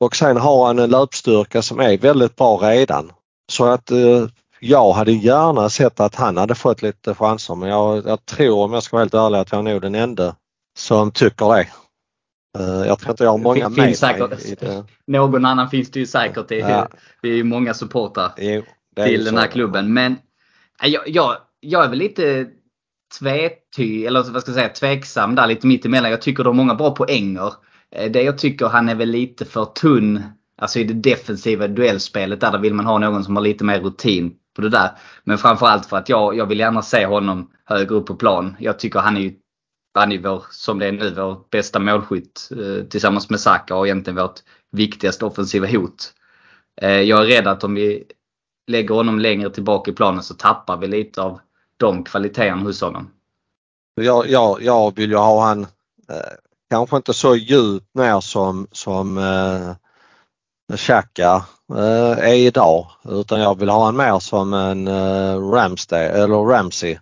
Och 0.00 0.16
sen 0.16 0.36
har 0.36 0.66
han 0.66 0.78
en 0.78 0.90
löpstyrka 0.90 1.62
som 1.62 1.80
är 1.80 1.98
väldigt 1.98 2.36
bra 2.36 2.56
redan. 2.56 3.12
Så 3.52 3.64
att 3.64 3.90
eh, 3.90 4.26
jag 4.60 4.92
hade 4.92 5.12
gärna 5.12 5.70
sett 5.70 6.00
att 6.00 6.14
han 6.14 6.36
hade 6.36 6.54
fått 6.54 6.82
lite 6.82 7.14
chanser 7.14 7.54
men 7.54 7.68
jag, 7.68 8.06
jag 8.06 8.26
tror 8.26 8.64
om 8.64 8.72
jag 8.72 8.82
ska 8.82 8.96
vara 8.96 9.04
helt 9.04 9.14
ärlig 9.14 9.38
att 9.38 9.52
jag 9.52 9.58
är 9.58 9.72
nog 9.72 9.82
den 9.82 9.94
enda 9.94 10.34
som 10.78 11.10
tycker 11.10 11.54
det. 11.54 11.66
Eh, 12.58 12.86
jag 12.86 12.98
tror 12.98 13.10
inte 13.10 13.24
jag 13.24 13.30
har 13.30 13.38
många 13.38 13.68
med 13.68 13.84
finns 13.84 13.98
säkert, 13.98 14.62
Någon 15.06 15.44
annan 15.44 15.70
finns 15.70 15.90
det 15.90 16.00
ju 16.00 16.06
säkert. 16.06 16.44
Det 16.48 16.60
är, 16.60 16.70
ja. 16.70 16.88
det 17.22 17.28
är 17.28 17.44
många 17.44 17.74
supportrar 17.74 18.32
till 19.06 19.24
den 19.24 19.38
här 19.38 19.46
klubben. 19.46 19.92
Men 19.92 20.16
jag, 20.82 21.08
jag, 21.08 21.36
jag 21.60 21.84
är 21.84 21.88
väl 21.88 21.98
lite 21.98 22.46
tvety, 23.20 24.06
eller 24.06 24.22
vad 24.22 24.42
ska 24.42 24.50
jag 24.50 24.56
säga, 24.56 24.68
tveksam 24.68 25.34
där 25.34 25.46
lite 25.46 25.66
mittemellan. 25.66 26.10
Jag 26.10 26.22
tycker 26.22 26.44
de 26.44 26.48
har 26.48 26.64
många 26.64 26.74
bra 26.74 26.90
poänger. 26.90 27.52
Eh, 27.90 28.10
det 28.10 28.22
jag 28.22 28.38
tycker 28.38 28.66
han 28.66 28.88
är 28.88 28.94
väl 28.94 29.10
lite 29.10 29.44
för 29.44 29.64
tunn 29.64 30.22
Alltså 30.62 30.78
i 30.78 30.84
det 30.84 30.94
defensiva 30.94 31.68
duellspelet 31.68 32.40
där, 32.40 32.52
där 32.52 32.58
vill 32.58 32.74
man 32.74 32.86
ha 32.86 32.98
någon 32.98 33.24
som 33.24 33.36
har 33.36 33.42
lite 33.42 33.64
mer 33.64 33.80
rutin 33.80 34.34
på 34.56 34.62
det 34.62 34.68
där. 34.68 34.90
Men 35.24 35.38
framförallt 35.38 35.86
för 35.86 35.96
att 35.96 36.08
jag, 36.08 36.36
jag 36.36 36.46
vill 36.46 36.58
gärna 36.58 36.82
se 36.82 37.06
honom 37.06 37.50
högre 37.64 37.94
upp 37.94 38.06
på 38.06 38.14
plan. 38.14 38.56
Jag 38.58 38.78
tycker 38.78 39.00
han 39.00 39.16
är 39.16 39.20
ju 39.20 39.34
han 39.94 40.12
är 40.12 40.18
vår, 40.18 40.44
som 40.50 40.78
det 40.78 40.86
är 40.86 40.92
nu, 40.92 41.14
vår 41.14 41.40
bästa 41.50 41.78
målskytt 41.78 42.48
eh, 42.50 42.84
tillsammans 42.84 43.30
med 43.30 43.40
Saka 43.40 43.76
och 43.76 43.86
egentligen 43.86 44.16
vårt 44.16 44.40
viktigaste 44.70 45.24
offensiva 45.24 45.66
hot. 45.66 46.12
Eh, 46.80 47.00
jag 47.00 47.22
är 47.22 47.26
rädd 47.26 47.46
att 47.46 47.64
om 47.64 47.74
vi 47.74 48.04
lägger 48.66 48.94
honom 48.94 49.18
längre 49.18 49.50
tillbaka 49.50 49.90
i 49.90 49.94
planen 49.94 50.22
så 50.22 50.34
tappar 50.34 50.76
vi 50.76 50.86
lite 50.86 51.22
av 51.22 51.40
de 51.76 52.04
kvaliteterna 52.04 52.62
hos 52.62 52.80
honom. 52.80 53.10
Jag, 53.94 54.28
jag, 54.28 54.62
jag 54.62 54.96
vill 54.96 55.10
ju 55.10 55.16
ha 55.16 55.46
han 55.46 55.60
eh, 56.08 56.32
kanske 56.70 56.96
inte 56.96 57.14
så 57.14 57.36
djupt 57.36 57.94
ner 57.94 58.20
som, 58.20 58.66
som 58.72 59.18
eh, 59.18 60.76
Xhaka 60.76 61.44
eh, 61.74 62.28
är 62.30 62.34
idag 62.34 62.86
utan 63.04 63.40
jag 63.40 63.58
vill 63.58 63.68
ha 63.68 63.84
han 63.84 63.96
mer 63.96 64.18
som 64.18 64.52
en 64.52 64.88
eh, 64.88 65.50
Ramsday 65.50 66.06
eller 66.06 66.44
Ramsey 66.44 66.98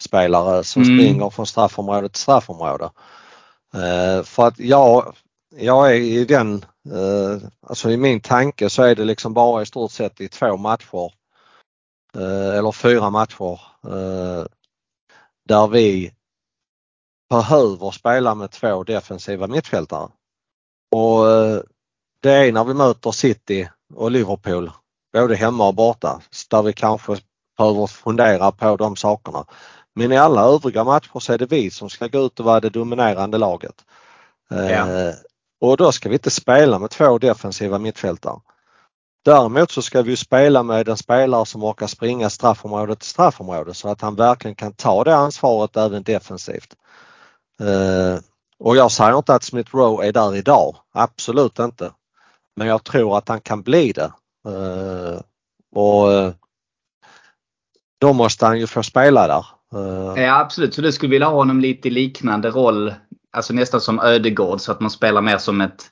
spelare 0.00 0.64
som 0.64 0.82
mm. 0.82 0.98
springer 0.98 1.30
från 1.30 1.46
straffområde 1.46 2.08
till 2.08 2.22
straffområde. 2.22 2.90
Eh, 3.74 4.22
för 4.22 4.46
att 4.46 4.58
jag, 4.58 5.14
jag 5.56 5.90
är 5.90 5.94
i 5.94 6.24
den, 6.24 6.64
eh, 6.92 7.48
alltså 7.66 7.90
i 7.90 7.96
min 7.96 8.20
tanke 8.20 8.70
så 8.70 8.82
är 8.82 8.94
det 8.94 9.04
liksom 9.04 9.34
bara 9.34 9.62
i 9.62 9.66
stort 9.66 9.92
sett 9.92 10.20
i 10.20 10.28
två 10.28 10.56
matcher 10.56 11.12
eh, 12.14 12.58
eller 12.58 12.72
fyra 12.72 13.10
matcher 13.10 13.60
där 15.48 15.68
vi 15.68 16.12
behöver 17.30 17.90
spela 17.90 18.34
med 18.34 18.50
två 18.50 18.84
defensiva 18.84 19.46
mittfältare. 19.46 20.08
Och 20.90 21.24
det 22.20 22.32
är 22.32 22.52
när 22.52 22.64
vi 22.64 22.74
möter 22.74 23.10
City 23.10 23.68
och 23.94 24.10
Liverpool, 24.10 24.70
både 25.12 25.36
hemma 25.36 25.68
och 25.68 25.74
borta, 25.74 26.20
där 26.50 26.62
vi 26.62 26.72
kanske 26.72 27.16
behöver 27.58 27.86
fundera 27.86 28.52
på 28.52 28.76
de 28.76 28.96
sakerna. 28.96 29.46
Men 29.94 30.12
i 30.12 30.16
alla 30.16 30.42
övriga 30.42 30.84
matcher 30.84 31.20
så 31.20 31.32
är 31.32 31.38
det 31.38 31.46
vi 31.46 31.70
som 31.70 31.90
ska 31.90 32.06
gå 32.06 32.18
ut 32.26 32.40
och 32.40 32.46
vara 32.46 32.60
det 32.60 32.70
dominerande 32.70 33.38
laget. 33.38 33.84
Ja. 34.48 34.56
Eh, 34.58 35.14
och 35.60 35.76
då 35.76 35.92
ska 35.92 36.08
vi 36.08 36.14
inte 36.14 36.30
spela 36.30 36.78
med 36.78 36.90
två 36.90 37.18
defensiva 37.18 37.78
mittfältare. 37.78 38.40
Däremot 39.24 39.70
så 39.70 39.82
ska 39.82 40.02
vi 40.02 40.16
spela 40.16 40.62
med 40.62 40.88
en 40.88 40.96
spelare 40.96 41.46
som 41.46 41.64
orkar 41.64 41.86
springa 41.86 42.30
straffområde 42.30 42.96
till 42.96 43.08
straffområde 43.08 43.74
så 43.74 43.88
att 43.88 44.00
han 44.00 44.14
verkligen 44.14 44.54
kan 44.54 44.72
ta 44.72 45.04
det 45.04 45.16
ansvaret 45.16 45.76
även 45.76 46.02
defensivt. 46.02 46.76
Eh, 47.60 48.18
och 48.58 48.76
jag 48.76 48.92
säger 48.92 49.18
inte 49.18 49.34
att 49.34 49.44
Smith 49.44 49.76
Rowe 49.76 50.08
är 50.08 50.12
där 50.12 50.36
idag, 50.36 50.76
absolut 50.92 51.58
inte. 51.58 51.92
Men 52.56 52.66
jag 52.66 52.84
tror 52.84 53.18
att 53.18 53.28
han 53.28 53.40
kan 53.40 53.62
bli 53.62 53.92
det. 53.92 54.12
Eh, 54.48 55.20
och 55.74 56.34
då 57.98 58.12
måste 58.12 58.46
han 58.46 58.58
ju 58.58 58.66
få 58.66 58.82
spela 58.82 59.26
där. 59.26 59.46
Ja 60.16 60.40
absolut, 60.40 60.74
så 60.74 60.82
du 60.82 60.92
skulle 60.92 61.10
vilja 61.10 61.26
ha 61.26 61.34
honom 61.34 61.60
lite 61.60 61.88
i 61.88 61.90
liknande 61.90 62.50
roll. 62.50 62.94
Alltså 63.32 63.54
nästan 63.54 63.80
som 63.80 64.00
Ödegård 64.00 64.60
så 64.60 64.72
att 64.72 64.80
man 64.80 64.90
spelar 64.90 65.22
mer 65.22 65.38
som 65.38 65.60
ett 65.60 65.82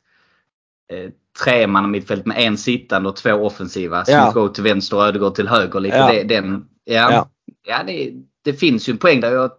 eh, 0.93 1.11
treman 1.45 1.91
mittfält 1.91 2.27
med 2.27 2.37
en 2.39 2.59
sittande 2.59 3.09
och 3.09 3.17
två 3.17 3.33
offensiva. 3.33 4.05
Ja. 4.07 4.33
Rowe 4.35 4.55
till 4.55 4.65
vänster 4.65 4.97
och 4.97 5.05
Ödegård 5.05 5.35
till 5.35 5.49
höger. 5.49 5.81
Lite 5.81 5.97
ja. 5.97 6.13
Det, 6.13 6.23
den, 6.23 6.65
ja, 6.85 7.13
ja. 7.13 7.29
ja 7.67 7.83
det, 7.87 8.13
det 8.45 8.53
finns 8.53 8.89
ju 8.89 8.91
en 8.91 8.99
poäng 8.99 9.21
där. 9.21 9.33
Jag 9.33 9.51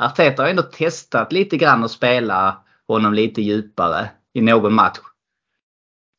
Arteta 0.00 0.42
har 0.42 0.50
ändå 0.50 0.62
testat 0.62 1.32
lite 1.32 1.56
grann 1.56 1.84
att 1.84 1.90
spela 1.90 2.64
honom 2.88 3.14
lite 3.14 3.42
djupare 3.42 4.10
i 4.32 4.40
någon 4.40 4.74
match. 4.74 4.98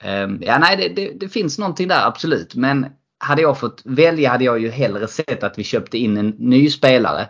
Um, 0.03 0.39
ja, 0.41 0.57
nej, 0.59 0.77
det, 0.77 0.89
det, 0.89 1.19
det, 1.19 1.29
finns 1.29 1.59
någonting 1.59 1.87
där 1.87 2.07
absolut. 2.07 2.55
Men 2.55 2.85
hade 3.21 3.41
jag 3.41 3.59
fått 3.59 3.81
välja 3.85 4.29
hade 4.29 4.43
jag 4.43 4.59
ju 4.59 4.69
hellre 4.69 5.07
sett 5.07 5.43
att 5.43 5.59
vi 5.59 5.63
köpte 5.63 5.97
in 5.97 6.17
en 6.17 6.29
ny 6.29 6.69
spelare. 6.69 7.29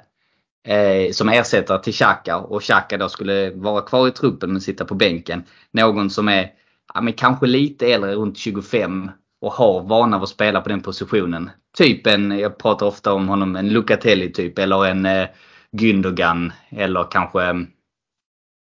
Eh, 0.63 1.12
som 1.12 1.29
ersättare 1.29 1.83
till 1.83 1.93
Xhaka 1.93 2.38
och 2.38 2.62
Xhaka 2.62 2.98
då 2.98 3.10
skulle 3.10 3.51
vara 3.51 3.81
kvar 3.81 4.07
i 4.07 4.12
truppen 4.12 4.51
men 4.51 4.61
sitta 4.61 4.85
på 4.85 4.96
bänken. 4.96 5.44
Någon 5.72 6.09
som 6.09 6.27
är 6.27 6.51
ja, 6.94 7.01
men 7.01 7.13
kanske 7.13 7.46
lite 7.48 7.87
äldre, 7.87 8.15
runt 8.15 8.37
25 8.37 9.11
och 9.42 9.51
har 9.51 9.83
vana 9.83 10.18
av 10.18 10.24
att 10.24 10.29
spela 10.29 10.61
på 10.61 10.70
den 10.70 10.81
positionen. 10.81 11.50
Typ 11.77 12.07
en, 12.07 12.39
jag 12.39 12.57
pratar 12.57 12.85
ofta 12.85 13.13
om 13.13 13.27
honom, 13.27 13.55
en 13.55 13.70
Lucatelli 13.70 14.31
typ 14.31 14.59
eller 14.59 14.85
en 14.85 15.05
eh, 15.05 15.27
Gündogan 15.72 16.51
eller 16.70 17.11
kanske 17.11 17.65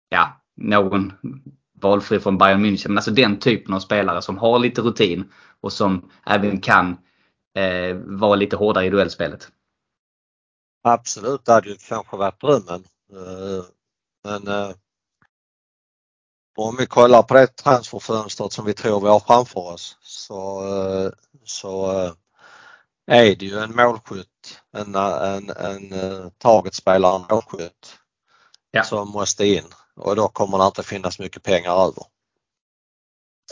ja, 0.08 0.40
någon 0.56 1.12
valfri 1.82 2.20
från 2.20 2.38
Bayern 2.38 2.64
München. 2.64 2.88
Men 2.88 2.98
alltså 2.98 3.10
den 3.10 3.38
typen 3.38 3.74
av 3.74 3.80
spelare 3.80 4.22
som 4.22 4.38
har 4.38 4.58
lite 4.58 4.80
rutin 4.80 5.24
och 5.60 5.72
som 5.72 6.10
även 6.26 6.60
kan 6.60 6.96
eh, 7.54 7.96
vara 7.96 8.34
lite 8.34 8.56
hårdare 8.56 8.86
i 8.86 8.90
duellspelet. 8.90 9.48
Absolut, 10.82 11.44
det 11.44 11.52
hade 11.52 11.68
ju 11.68 11.76
kanske 11.76 12.16
varit 12.16 12.40
drömmen. 12.40 12.84
Eh, 13.12 13.64
men 14.24 14.48
eh, 14.48 14.74
om 16.56 16.76
vi 16.76 16.86
kollar 16.86 17.22
på 17.22 17.34
det 17.34 17.46
transferfönstret 17.46 18.52
som 18.52 18.64
vi 18.64 18.74
tror 18.74 19.00
vi 19.00 19.08
har 19.08 19.20
framför 19.20 19.60
oss 19.60 19.98
så, 20.00 20.66
eh, 20.66 21.12
så 21.44 21.86
är 23.06 23.36
det 23.36 23.46
ju 23.46 23.58
en 23.58 23.76
målskytt, 23.76 24.62
en, 24.72 24.94
en, 24.94 25.50
en, 25.50 25.92
en 25.92 26.30
targetspelare, 26.30 27.16
en 27.16 27.26
målskytt 27.30 27.98
ja. 28.70 28.84
som 28.84 29.08
måste 29.08 29.46
in 29.46 29.64
och 29.96 30.16
då 30.16 30.28
kommer 30.28 30.58
det 30.58 30.66
inte 30.66 30.82
finnas 30.82 31.18
mycket 31.18 31.42
pengar 31.42 31.72
över. 31.72 32.04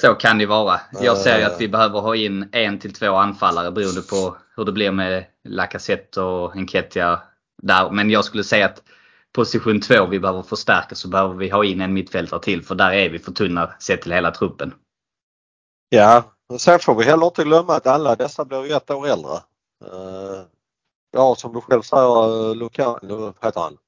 Så 0.01 0.15
kan 0.15 0.39
det 0.39 0.47
vara. 0.47 0.81
Jag 1.01 1.19
ser 1.19 1.39
ju 1.39 1.45
att 1.45 1.61
vi 1.61 1.69
behöver 1.69 2.01
ha 2.01 2.17
in 2.17 2.49
en 2.53 2.79
till 2.79 2.93
två 2.93 3.15
anfallare 3.15 3.71
beroende 3.71 4.03
på 4.03 4.37
hur 4.57 4.65
det 4.65 4.73
blir 4.73 4.91
med 4.91 5.25
Lacazette 5.45 6.21
och 6.21 6.57
Enketia 6.57 7.23
där. 7.63 7.91
Men 7.91 8.11
jag 8.11 8.25
skulle 8.25 8.45
säga 8.45 8.67
att 8.67 8.83
position 9.33 9.81
två 9.81 10.07
vi 10.07 10.21
behöver 10.21 10.43
förstärka 10.43 10.95
så 10.95 11.09
behöver 11.09 11.35
vi 11.35 11.49
ha 11.49 11.65
in 11.65 11.81
en 11.81 11.93
mittfältare 11.93 12.41
till 12.41 12.63
för 12.63 12.75
där 12.75 12.93
är 12.93 13.11
vi 13.11 13.19
för 13.19 13.33
tunna 13.33 13.71
sett 13.79 14.03
till 14.03 14.13
hela 14.13 14.31
truppen. 14.31 14.75
Ja, 15.89 16.25
sen 16.59 16.79
får 16.79 16.95
vi 16.95 17.05
heller 17.05 17.27
inte 17.27 17.45
glömma 17.45 17.75
att 17.77 17.87
alla 17.87 18.17
dessa 18.17 18.45
blir 18.45 18.77
ett 18.77 18.91
år 18.91 19.07
äldre. 19.07 19.33
Uh, 19.33 20.43
ja, 21.11 21.35
som 21.35 21.53
du 21.53 21.61
själv 21.61 21.83
säger, 21.83 22.55
Luka, 22.55 22.99
vad 23.03 23.35
heter 23.43 23.61
han? 23.61 23.79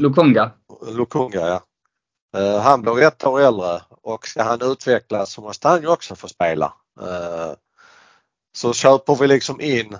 Lukonga. 0.00 0.50
Lukonga, 0.86 1.40
ja. 1.40 1.60
Uh, 2.36 2.58
han 2.58 2.82
blir 2.82 3.02
ett 3.02 3.26
år 3.26 3.40
äldre 3.40 3.82
och 4.02 4.28
ska 4.28 4.42
han 4.42 4.62
utvecklas 4.62 5.32
så 5.32 5.40
måste 5.40 5.68
han 5.68 5.82
ju 5.82 5.88
också 5.88 6.14
få 6.14 6.28
spela. 6.28 6.72
Uh, 7.00 7.52
så 8.56 8.72
köper 8.72 9.14
vi 9.14 9.26
liksom 9.26 9.60
in 9.60 9.98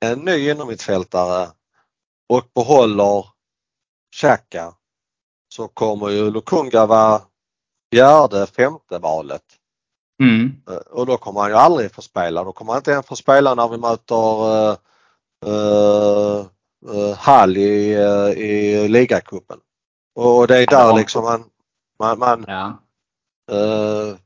en 0.00 0.18
ny 0.18 0.50
innermittfältare 0.50 1.48
och 2.28 2.44
behåller 2.54 3.26
Xhaka 4.16 4.74
så 5.48 5.68
kommer 5.68 6.08
ju 6.08 6.30
Lukunga 6.30 6.86
vara 6.86 7.22
fjärde, 7.92 8.46
femte 8.46 8.98
valet. 8.98 9.42
Mm. 10.22 10.52
Eh, 10.70 10.76
och 10.76 11.06
då 11.06 11.16
kommer 11.16 11.40
han 11.40 11.50
ju 11.50 11.56
aldrig 11.56 11.92
få 11.92 12.02
spela. 12.02 12.44
Då 12.44 12.52
kommer 12.52 12.72
han 12.72 12.80
inte 12.80 12.90
ens 12.90 13.06
få 13.06 13.16
spela 13.16 13.54
när 13.54 13.68
vi 13.68 13.78
möter 13.78 14.70
uh, 15.46 16.46
uh, 16.82 17.14
Hall 17.16 17.56
i, 17.56 17.96
uh, 17.96 18.30
i 18.30 18.88
ligacupen. 18.88 19.58
Och 20.20 20.46
det 20.46 20.58
är 20.58 20.66
där 20.66 20.94
liksom 20.96 21.24
man, 21.24 21.44
man, 21.98 22.18
man 22.18 22.44
ja. 22.48 22.78
uh, 23.52 24.16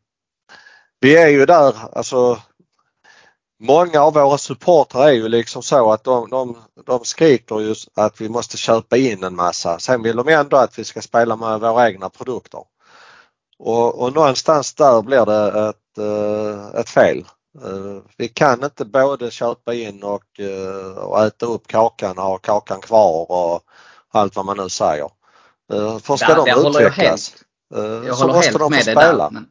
vi 1.00 1.16
är 1.16 1.28
ju 1.28 1.46
där 1.46 1.74
alltså 1.92 2.38
Många 3.60 4.00
av 4.00 4.14
våra 4.14 4.38
supportrar 4.38 5.08
är 5.08 5.12
ju 5.12 5.28
liksom 5.28 5.62
så 5.62 5.92
att 5.92 6.04
de, 6.04 6.30
de, 6.30 6.58
de 6.86 7.04
skriker 7.04 7.60
ju 7.60 7.74
att 7.94 8.20
vi 8.20 8.28
måste 8.28 8.56
köpa 8.56 8.96
in 8.96 9.24
en 9.24 9.36
massa. 9.36 9.78
Sen 9.78 10.02
vill 10.02 10.16
de 10.16 10.28
ändå 10.28 10.56
att 10.56 10.78
vi 10.78 10.84
ska 10.84 11.00
spela 11.00 11.36
med 11.36 11.60
våra 11.60 11.88
egna 11.88 12.08
produkter. 12.08 12.60
Och, 13.58 14.02
och 14.02 14.14
någonstans 14.14 14.74
där 14.74 15.02
blir 15.02 15.26
det 15.26 15.68
ett, 15.68 15.98
uh, 15.98 16.80
ett 16.80 16.88
fel. 16.88 17.24
Uh, 17.64 18.00
vi 18.16 18.28
kan 18.28 18.64
inte 18.64 18.84
både 18.84 19.30
köpa 19.30 19.74
in 19.74 20.02
och, 20.02 20.40
och 20.96 21.24
äta 21.24 21.46
upp 21.46 21.66
kakan 21.66 22.18
och 22.18 22.24
ha 22.24 22.38
kakan 22.38 22.80
kvar 22.80 23.30
och 23.30 23.62
allt 24.12 24.36
vad 24.36 24.46
man 24.46 24.56
nu 24.56 24.68
säger. 24.68 25.10
För 26.02 26.16
ska 26.16 26.44
där, 26.44 26.62
de 26.62 26.68
utvecklas 26.68 27.34
jag 27.72 28.06
jag 28.06 28.16
så 28.16 28.26
måste 28.26 28.58
de 28.58 28.72
få 28.72 28.80
spela. 28.80 29.16
Där, 29.16 29.30
men... 29.30 29.46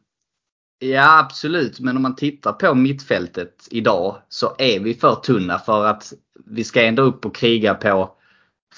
Ja 0.78 1.18
absolut, 1.18 1.80
men 1.80 1.96
om 1.96 2.02
man 2.02 2.16
tittar 2.16 2.52
på 2.52 2.74
mittfältet 2.74 3.68
idag 3.70 4.16
så 4.28 4.54
är 4.58 4.80
vi 4.80 4.94
för 4.94 5.14
tunna 5.14 5.58
för 5.58 5.86
att 5.86 6.12
vi 6.46 6.64
ska 6.64 6.82
ändå 6.82 7.02
upp 7.02 7.26
och 7.26 7.34
kriga 7.34 7.74
på 7.74 8.10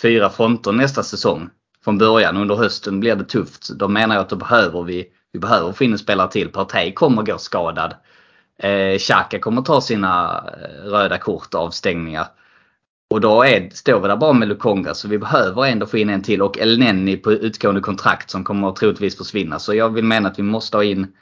fyra 0.02 0.30
fronter 0.30 0.72
nästa 0.72 1.02
säsong. 1.02 1.50
Från 1.84 1.98
början, 1.98 2.36
under 2.36 2.54
hösten 2.54 3.00
blir 3.00 3.16
det 3.16 3.24
tufft. 3.24 3.68
Då 3.68 3.88
menar 3.88 4.14
jag 4.14 4.22
att 4.22 4.28
då 4.28 4.36
behöver 4.36 4.82
vi, 4.82 5.06
vi 5.32 5.38
behöver 5.38 5.72
få 5.72 5.84
in 5.84 5.92
en 5.92 5.98
spelare 5.98 6.30
till. 6.30 6.48
Partey 6.48 6.92
kommer 6.92 7.22
gå 7.22 7.38
skadad. 7.38 7.94
Eh, 8.58 8.98
Xhaka 8.98 9.38
kommer 9.38 9.62
ta 9.62 9.80
sina 9.80 10.44
eh, 10.62 10.90
röda 10.90 11.18
kort 11.18 11.54
avstängningar. 11.54 12.26
Och 13.14 13.20
då 13.20 13.42
är, 13.42 13.70
står 13.70 14.00
vi 14.00 14.08
där 14.08 14.16
bara 14.16 14.32
med 14.32 14.48
Lukonga 14.48 14.94
så 14.94 15.08
vi 15.08 15.18
behöver 15.18 15.64
ändå 15.66 15.86
få 15.86 15.98
in 15.98 16.10
en 16.10 16.22
till 16.22 16.42
och 16.42 16.58
El 16.58 16.78
Nenni 16.78 17.16
på 17.16 17.32
utgående 17.32 17.80
kontrakt 17.80 18.30
som 18.30 18.44
kommer 18.44 18.72
troligtvis 18.72 19.18
försvinna. 19.18 19.58
Så 19.58 19.74
jag 19.74 19.90
vill 19.90 20.04
mena 20.04 20.28
att 20.28 20.38
vi 20.38 20.42
måste 20.42 20.76
ha 20.76 20.84
in 20.84 21.16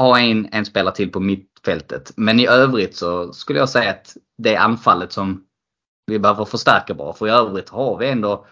ha 0.00 0.20
en, 0.20 0.48
en 0.52 0.64
spelare 0.64 0.94
till 0.94 1.12
på 1.12 1.20
mittfältet. 1.20 2.12
Men 2.16 2.40
i 2.40 2.46
övrigt 2.46 2.96
så 2.96 3.32
skulle 3.32 3.58
jag 3.58 3.68
säga 3.68 3.90
att 3.90 4.16
det 4.38 4.54
är 4.54 4.58
anfallet 4.60 5.12
som 5.12 5.44
vi 6.06 6.18
behöver 6.18 6.44
förstärka 6.44 6.94
bara. 6.94 7.12
För 7.12 7.26
i 7.26 7.30
övrigt 7.30 7.68
har 7.68 7.98
vi 7.98 8.08
ändå 8.08 8.46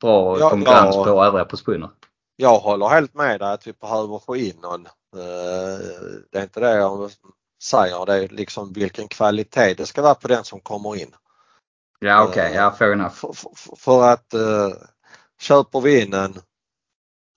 bra 0.00 0.38
Ja, 0.38 0.50
konkurrens 0.50 0.96
ja. 0.96 1.04
på 1.04 1.24
övriga 1.24 1.44
positioner. 1.44 1.90
Jag 2.36 2.58
håller 2.58 2.88
helt 2.88 3.14
med 3.14 3.40
dig 3.40 3.52
att 3.52 3.66
vi 3.66 3.72
behöver 3.72 4.18
få 4.18 4.36
in 4.36 4.56
någon. 4.62 4.86
Eh, 4.86 5.84
Det 6.32 6.38
är 6.38 6.42
inte 6.42 6.60
det 6.60 6.76
jag 6.76 7.10
säger. 7.62 8.06
Det 8.06 8.14
är 8.14 8.28
liksom 8.28 8.72
vilken 8.72 9.08
kvalitet 9.08 9.74
det 9.74 9.86
ska 9.86 10.02
vara 10.02 10.14
på 10.14 10.28
den 10.28 10.44
som 10.44 10.60
kommer 10.60 10.96
in. 10.96 11.14
Ja 11.98 12.24
okej, 12.28 12.54
ja 12.54 12.70
fair 12.70 12.92
enough. 12.92 13.14
För, 13.14 13.32
för, 13.32 13.76
för 13.76 14.02
att 14.02 14.34
eh, 14.34 14.70
köper 15.40 15.80
vi 15.80 16.02
in 16.02 16.12
en, 16.12 16.40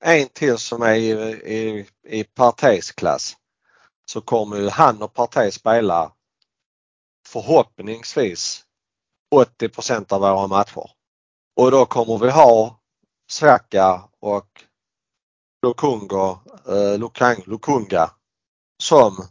en 0.04 0.28
till 0.28 0.58
som 0.58 0.82
är 0.82 0.96
i, 0.96 1.10
i, 1.56 1.88
i 2.08 2.26
klass 2.96 3.38
så 4.06 4.22
kommer 4.22 4.58
ju 4.58 4.70
han 4.70 5.02
och 5.02 5.14
Partey 5.14 5.52
spela 5.52 6.12
förhoppningsvis 7.28 8.64
80% 9.36 10.14
av 10.14 10.22
våra 10.22 10.48
matcher. 10.48 10.90
Och 11.56 11.72
då 11.72 11.86
kommer 11.86 12.18
vi 12.18 12.30
ha 12.30 12.80
Saka 13.30 14.02
och 14.20 14.64
Lukungo, 15.66 16.40
eh, 16.68 17.00
Lukang, 17.00 17.44
Lukunga 17.46 18.12
som 18.84 19.28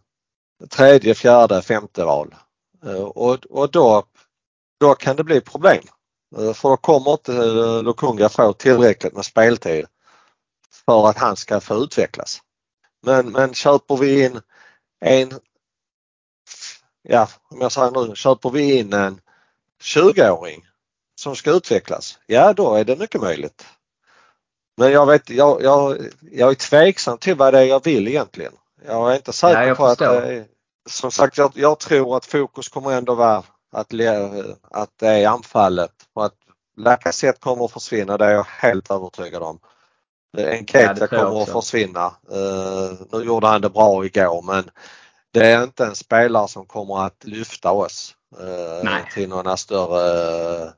tredje, 0.71 1.15
fjärde, 1.15 1.62
femte 1.62 2.05
val. 2.05 2.35
Eh, 2.85 3.03
och, 3.03 3.45
och 3.47 3.71
då, 3.71 4.05
då 4.81 4.95
kan 4.95 5.17
det 5.17 5.25
bli 5.25 5.41
problem. 5.41 5.83
Eh, 6.39 6.53
För 6.53 6.69
då 6.69 6.77
kommer 6.77 7.11
inte 7.12 7.33
eh, 7.35 7.83
Lukunga 7.83 8.29
få 8.29 8.53
tillräckligt 8.53 9.15
med 9.15 9.25
speltid 9.25 9.87
för 10.87 11.09
att 11.09 11.17
han 11.19 11.37
ska 11.37 11.61
få 11.61 11.75
utvecklas. 11.75 12.41
Men, 13.03 13.33
men 13.33 13.55
köper 13.55 13.97
vi 13.97 14.25
in 14.25 14.41
en, 15.01 15.41
ja 17.03 17.29
om 17.51 17.61
jag 17.61 17.73
säger 17.73 17.91
nu, 18.09 18.15
köper 18.17 18.51
vi 18.51 18.79
in 18.79 18.93
en 18.93 19.21
20-åring 19.83 20.67
som 21.21 21.37
ska 21.37 21.51
utvecklas, 21.51 22.19
ja 22.27 22.53
då 22.53 22.75
är 22.75 22.85
det 22.85 22.97
mycket 22.97 23.21
möjligt. 23.21 23.67
Men 24.77 24.93
jag 24.93 25.07
vet, 25.07 25.31
jag, 25.31 25.62
jag, 25.62 25.99
jag 26.21 26.51
är 26.51 26.55
tveksam 26.55 27.19
till 27.19 27.35
vad 27.37 27.55
det 27.55 27.59
är 27.61 27.65
jag 27.65 27.85
vill 27.85 28.09
egentligen. 28.09 28.53
Jag 28.87 29.12
är 29.12 29.17
inte 29.17 29.33
säker 29.33 29.61
Ja, 29.61 29.67
jag 29.67 29.77
på 29.77 29.87
att 29.87 29.99
förstår. 29.99 30.23
är, 30.23 30.47
som 30.89 31.11
sagt 31.11 31.39
jag, 31.39 31.53
jag 31.55 31.79
tror 31.79 32.17
att 32.17 32.27
fokus 32.27 32.69
kommer 32.69 32.93
ändå 32.93 33.15
vara 33.15 33.43
att, 33.72 33.92
att 34.70 34.90
det 34.96 35.09
är 35.09 35.29
anfallet 35.29 35.92
och 36.12 36.24
att 36.24 36.35
Lacazette 36.76 37.40
kommer 37.40 37.64
att 37.64 37.72
försvinna, 37.72 38.16
det 38.16 38.24
är 38.24 38.33
jag 38.33 38.46
helt 38.48 38.90
övertygad 38.90 39.42
om. 39.42 39.59
Ja, 40.37 40.64
tror 40.64 40.98
jag 41.00 41.11
kommer 41.11 41.42
att 41.42 41.52
försvinna. 41.52 42.07
Eh, 42.07 42.98
nu 43.12 43.24
gjorde 43.24 43.46
han 43.46 43.61
det 43.61 43.70
bra 43.70 44.05
igår 44.05 44.42
men 44.42 44.70
det 45.31 45.46
är 45.46 45.62
inte 45.62 45.85
en 45.85 45.94
spelare 45.94 46.48
som 46.48 46.66
kommer 46.66 47.07
att 47.07 47.24
lyfta 47.24 47.72
oss 47.72 48.14
eh, 48.40 48.85
Nej. 48.85 49.05
till 49.14 49.29
några 49.29 49.57
större 49.57 50.72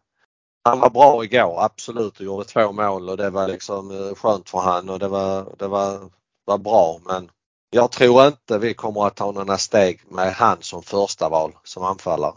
han 0.68 0.80
var 0.80 0.90
bra 0.90 1.24
igår, 1.24 1.64
absolut 1.64 2.18
och 2.18 2.24
gjorde 2.26 2.44
två 2.44 2.72
mål 2.72 3.08
och 3.08 3.16
det 3.16 3.30
var 3.30 3.48
liksom 3.48 3.90
eh, 3.90 4.14
skönt 4.14 4.50
för 4.50 4.58
han 4.58 4.88
och 4.88 4.98
det 4.98 5.08
var, 5.08 5.46
det 5.58 5.66
var, 5.66 6.10
var 6.44 6.58
bra 6.58 7.00
men 7.04 7.30
jag 7.70 7.90
tror 7.90 8.26
inte 8.26 8.58
vi 8.58 8.74
kommer 8.74 9.06
att 9.06 9.16
ta 9.16 9.32
några 9.32 9.58
steg 9.58 10.00
med 10.10 10.32
han 10.32 10.56
som 10.60 10.82
första 10.82 11.28
val 11.28 11.52
som 11.64 11.82
anfallare. 11.82 12.34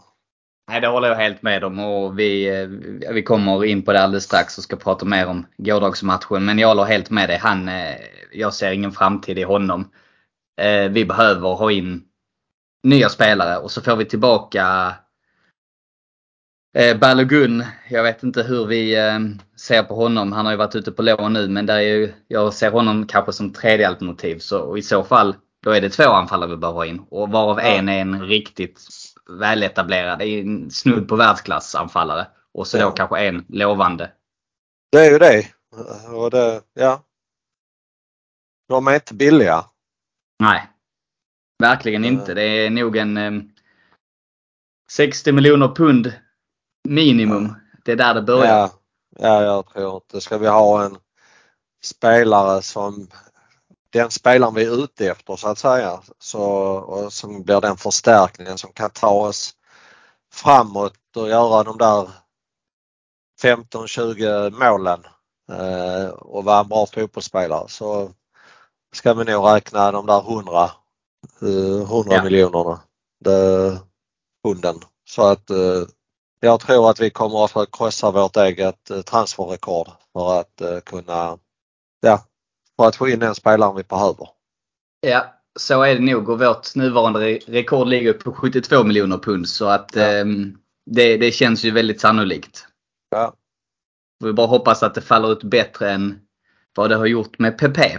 Nej, 0.72 0.80
det 0.80 0.88
håller 0.88 1.08
jag 1.08 1.16
helt 1.16 1.42
med 1.42 1.64
om 1.64 1.78
och 1.78 2.18
vi, 2.18 2.60
eh, 2.60 2.68
vi 3.12 3.22
kommer 3.22 3.64
in 3.64 3.82
på 3.82 3.92
det 3.92 4.02
alldeles 4.02 4.24
strax 4.24 4.58
och 4.58 4.64
ska 4.64 4.76
prata 4.76 5.04
mer 5.04 5.26
om 5.26 5.46
gårdagsmatchen. 5.56 6.44
Men 6.44 6.58
jag 6.58 6.68
håller 6.68 6.84
helt 6.84 7.10
med 7.10 7.28
dig. 7.28 7.38
Han, 7.38 7.68
eh, 7.68 7.96
jag 8.32 8.54
ser 8.54 8.72
ingen 8.72 8.92
framtid 8.92 9.38
i 9.38 9.42
honom. 9.42 9.90
Eh, 10.60 10.88
Vi 10.88 11.04
behöver 11.04 11.48
ha 11.48 11.70
in 11.72 12.02
nya 12.82 13.08
spelare 13.08 13.58
och 13.58 13.70
så 13.70 13.80
får 13.80 13.96
vi 13.96 14.04
tillbaka 14.04 14.94
Balogun. 17.00 17.64
Jag 17.90 18.02
vet 18.02 18.22
inte 18.22 18.42
hur 18.42 18.66
vi 18.66 18.96
ser 19.56 19.82
på 19.82 19.94
honom. 19.94 20.32
Han 20.32 20.44
har 20.44 20.52
ju 20.52 20.58
varit 20.58 20.74
ute 20.74 20.92
på 20.92 21.02
lån 21.02 21.32
nu 21.32 21.48
men 21.48 21.66
där 21.66 21.76
är 21.76 21.80
ju, 21.80 22.12
jag 22.28 22.54
ser 22.54 22.70
honom 22.70 23.06
kanske 23.06 23.32
som 23.32 23.52
tredje 23.52 23.88
alternativ. 23.88 24.38
Så, 24.38 24.76
I 24.76 24.82
så 24.82 25.04
fall 25.04 25.34
då 25.64 25.70
är 25.70 25.80
det 25.80 25.90
två 25.90 26.10
anfallare 26.10 26.50
vi 26.50 26.56
behöver 26.56 26.78
ha 26.78 26.86
in. 26.86 27.02
Och 27.10 27.28
varav 27.30 27.58
en 27.58 27.88
är 27.88 28.00
en 28.00 28.26
riktigt 28.26 28.80
väletablerad, 29.30 30.18
det 30.18 30.44
snudd 30.72 31.08
på 31.08 31.16
världsklassanfallare. 31.16 32.26
Och 32.54 32.66
så 32.66 32.78
Ja. 32.78 32.84
då 32.84 32.90
kanske 32.90 33.18
en 33.18 33.44
lovande. 33.48 34.12
Det 34.92 35.06
är 35.06 35.10
ju 35.10 35.18
det. 35.18 35.46
Och 36.14 36.30
det 36.30 36.62
ja. 36.74 37.02
De 38.68 38.86
är 38.86 38.94
inte 38.94 39.14
billiga. 39.14 39.64
Nej. 40.38 40.68
Verkligen 41.58 42.04
inte. 42.04 42.34
Det 42.34 42.42
är 42.42 42.70
nog 42.70 42.96
en 42.96 43.16
eh, 43.16 43.42
60 44.90 45.32
miljoner 45.32 45.68
pund 45.68 46.12
minimum. 46.88 47.54
Det 47.84 47.92
är 47.92 47.96
där 47.96 48.14
det 48.14 48.22
börjar. 48.22 48.56
Ja, 48.56 48.70
ja, 49.18 49.42
jag 49.42 49.66
tror 49.66 49.94
inte. 49.94 50.20
Ska 50.20 50.38
vi 50.38 50.46
ha 50.48 50.84
en 50.84 50.96
spelare 51.84 52.62
som 52.62 53.08
den 53.92 54.10
spelaren 54.10 54.54
vi 54.54 54.64
är 54.64 54.84
ute 54.84 55.06
efter 55.06 55.36
så 55.36 55.48
att 55.48 55.58
säga 55.58 56.00
så, 56.18 56.42
och 56.74 57.12
som 57.12 57.42
blir 57.42 57.60
den 57.60 57.76
förstärkningen 57.76 58.58
som 58.58 58.72
kan 58.72 58.90
ta 58.90 59.08
oss 59.10 59.54
framåt 60.32 60.94
och 61.16 61.28
göra 61.28 61.62
de 61.64 61.78
där 61.78 62.10
15-20 63.42 64.50
målen 64.50 65.04
eh, 65.52 66.08
och 66.08 66.44
vara 66.44 66.60
en 66.60 66.68
bra 66.68 66.86
fotbollsspelare 66.86 67.68
så 67.68 68.10
ska 68.94 69.14
vi 69.14 69.24
nog 69.24 69.46
räkna 69.46 69.92
de 69.92 70.06
där 70.06 70.20
100, 70.20 70.70
eh, 71.42 71.82
100 71.82 72.14
Ja. 72.14 72.24
miljonerna. 72.24 72.80
Det, 73.24 73.78
hunden. 74.44 74.80
Så 75.10 75.22
att 75.22 75.50
eh, 75.50 75.82
jag 76.40 76.60
tror 76.60 76.90
att 76.90 77.00
vi 77.00 77.10
kommer 77.10 77.44
att 77.44 77.70
krossa 77.72 78.10
vårt 78.10 78.36
eget 78.36 78.90
eh, 78.90 79.02
transferrekord 79.02 79.88
för 80.12 80.40
att 80.40 80.60
eh, 80.60 80.80
kunna, 80.80 81.38
ja, 82.00 82.24
för 82.82 82.88
att 82.88 82.96
få 82.96 83.08
in 83.08 83.18
den 83.18 83.34
spelaren 83.34 83.76
vi 83.76 83.82
behöver. 83.82 84.28
Ja, 85.00 85.34
så 85.58 85.82
är 85.82 85.94
det 85.94 86.00
nog. 86.00 86.28
Och 86.28 86.38
vårt 86.40 86.74
nuvarande 86.74 87.20
re- 87.20 87.42
rekord 87.46 87.88
ligger 87.88 88.12
på 88.12 88.32
72 88.32 88.84
miljoner 88.84 89.18
pund. 89.18 89.48
Så 89.48 89.66
att 89.66 89.90
Ja. 89.96 90.02
ehm, 90.02 90.58
det, 90.90 91.16
det 91.16 91.32
känns 91.32 91.64
ju 91.64 91.70
väldigt 91.70 92.00
sannolikt. 92.00 92.66
Ja. 93.10 93.34
Vi 94.24 94.32
bara 94.32 94.46
hoppas 94.46 94.82
att 94.82 94.94
det 94.94 95.00
faller 95.00 95.32
ut 95.32 95.42
bättre 95.44 95.90
än 95.92 96.20
vad 96.74 96.90
det 96.90 96.96
har 96.96 97.06
gjort 97.06 97.38
med 97.38 97.58
PP. 97.58 97.98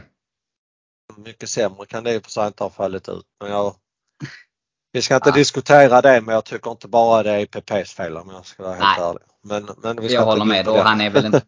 Mycket 1.17 1.49
sämre 1.49 1.85
kan 1.85 2.03
det 2.03 2.13
i 2.13 2.17
och 2.19 2.23
för 2.23 2.31
sig 2.31 2.47
inte 2.47 2.63
ha 2.63 2.69
fallit 2.69 3.09
ut. 3.09 3.25
Men 3.43 3.51
jag, 3.51 3.75
vi 4.91 5.01
ska 5.01 5.15
inte 5.15 5.29
Ja. 5.29 5.35
diskutera 5.35 6.01
det 6.01 6.21
men 6.21 6.35
jag 6.35 6.45
tycker 6.45 6.71
inte 6.71 6.87
bara 6.87 7.23
det 7.23 7.31
är 7.31 7.45
PPs 7.45 7.93
fel 7.93 8.17
om 8.17 8.29
jag 8.29 8.45
ska 8.45 8.63
vara 8.63 8.73
helt 8.73 8.99
Nej. 8.99 9.07
ärlig. 9.09 9.23
Men, 9.43 9.69
men 9.83 10.01
vi 10.01 10.07
ska 10.09 10.15
Jag 10.17 10.25
håller 10.25 10.45
med. 10.45 10.67
Och 10.67 10.77
han 10.79 11.01
är 11.01 11.09
väl 11.09 11.25
inte, 11.25 11.41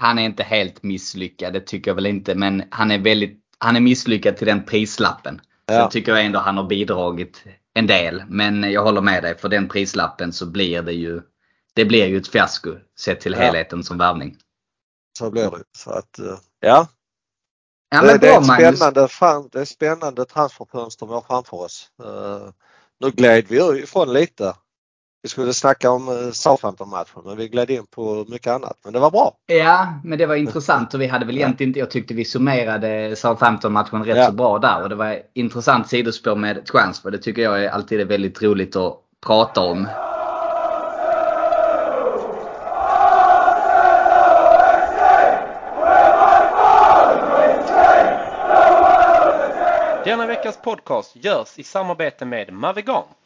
han 0.00 0.18
är 0.18 0.22
inte 0.22 0.42
helt 0.42 0.82
misslyckad. 0.82 1.52
Det 1.52 1.60
tycker 1.60 1.90
jag 1.90 1.94
väl 1.94 2.06
inte. 2.06 2.34
Men 2.34 2.62
han 2.70 2.90
är 2.90 2.98
väldigt 2.98 3.40
han 3.58 3.76
är 3.76 3.80
misslyckad 3.80 4.36
till 4.36 4.46
den 4.46 4.64
prislappen. 4.64 5.40
Ja. 5.66 5.74
Sen 5.74 5.90
tycker 5.90 6.12
jag 6.12 6.24
ändå 6.24 6.38
han 6.38 6.56
har 6.56 6.64
bidragit 6.64 7.44
en 7.74 7.86
del. 7.86 8.22
Men 8.28 8.62
jag 8.72 8.82
håller 8.82 9.00
med 9.00 9.22
dig. 9.22 9.38
För 9.38 9.48
den 9.48 9.68
prislappen 9.68 10.32
så 10.32 10.46
blir 10.46 10.82
det 10.82 10.92
ju 10.92 11.22
det 11.74 11.84
blir 11.84 12.06
ju 12.06 12.16
ett 12.18 12.28
fiasko 12.28 12.74
sett 12.98 13.20
till 13.20 13.32
Ja. 13.32 13.38
helheten 13.38 13.84
som 13.84 13.98
värvning. 13.98 14.36
Så 15.18 15.30
blir 15.30 15.50
det. 15.50 15.64
Så 15.78 15.90
att, 15.90 16.18
eh, 16.18 16.38
ja. 16.60 16.88
Ja, 17.90 18.00
det, 18.00 18.06
men 18.06 18.20
det 18.20 18.28
är 18.28 18.40
bra 18.40 18.56
ett 18.56 18.76
spännande, 18.78 19.08
det 19.52 19.60
är 19.60 19.64
spännande 19.64 20.24
transferfönster 20.24 21.06
vi 21.06 21.12
har 21.12 21.20
framför 21.20 21.56
oss. 21.56 21.90
Uh, 22.04 22.50
nu 23.00 23.10
gled 23.10 23.44
vi 23.48 23.56
ju 23.56 23.82
ifrån 23.82 24.12
lite. 24.12 24.54
Vi 25.22 25.28
skulle 25.28 25.52
snacka 25.54 25.90
om 25.90 26.08
uh, 26.08 26.30
Southampton-matchen 26.30 27.22
men 27.24 27.36
vi 27.36 27.48
gled 27.48 27.70
in 27.70 27.86
på 27.86 28.24
mycket 28.28 28.52
annat. 28.52 28.78
Men 28.84 28.92
det 28.92 28.98
var 28.98 29.10
bra. 29.10 29.32
Ja, 29.46 29.94
men 30.04 30.18
det 30.18 30.26
var 30.26 30.34
intressant 30.36 30.94
och 30.94 31.00
vi 31.00 31.06
hade 31.06 31.24
väl 31.26 31.36
egentligen 31.38 31.70
inte, 31.70 31.78
jag 31.80 31.90
tyckte 31.90 32.14
vi 32.14 32.24
summerade 32.24 33.16
Southampton-matchen 33.16 34.04
rätt 34.04 34.16
Ja. 34.16 34.26
så 34.26 34.32
bra 34.32 34.58
där. 34.58 34.82
Och 34.82 34.88
det 34.88 34.94
var 34.94 35.18
intressant 35.34 35.88
sidospår 35.88 36.36
med 36.36 36.66
transfer. 36.66 37.10
Det 37.10 37.18
tycker 37.18 37.42
jag 37.42 37.64
är 37.64 37.68
alltid 37.70 38.00
är 38.00 38.04
väldigt 38.04 38.42
roligt 38.42 38.76
att 38.76 38.96
prata 39.26 39.60
om. 39.60 39.86
Denna 50.04 50.26
veckas 50.26 50.56
podcast 50.62 51.16
görs 51.16 51.58
i 51.58 51.62
samarbete 51.62 52.24
med 52.24 52.52
Mavigant. 52.52 53.19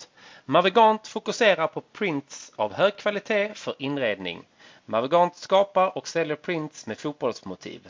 Mavigant 0.46 1.07
fokuserar 1.07 1.66
på 1.66 1.80
prints 1.80 2.52
av 2.57 2.72
hög 2.72 2.96
kvalitet 2.96 3.54
för 3.54 3.74
inredning. 3.78 4.42
Mavigant 4.87 5.37
skapar 5.37 5.98
och 5.98 6.09
säljer 6.09 6.37
prints 6.37 6.87
med 6.87 6.98
fotbollsmotiv. 6.98 7.88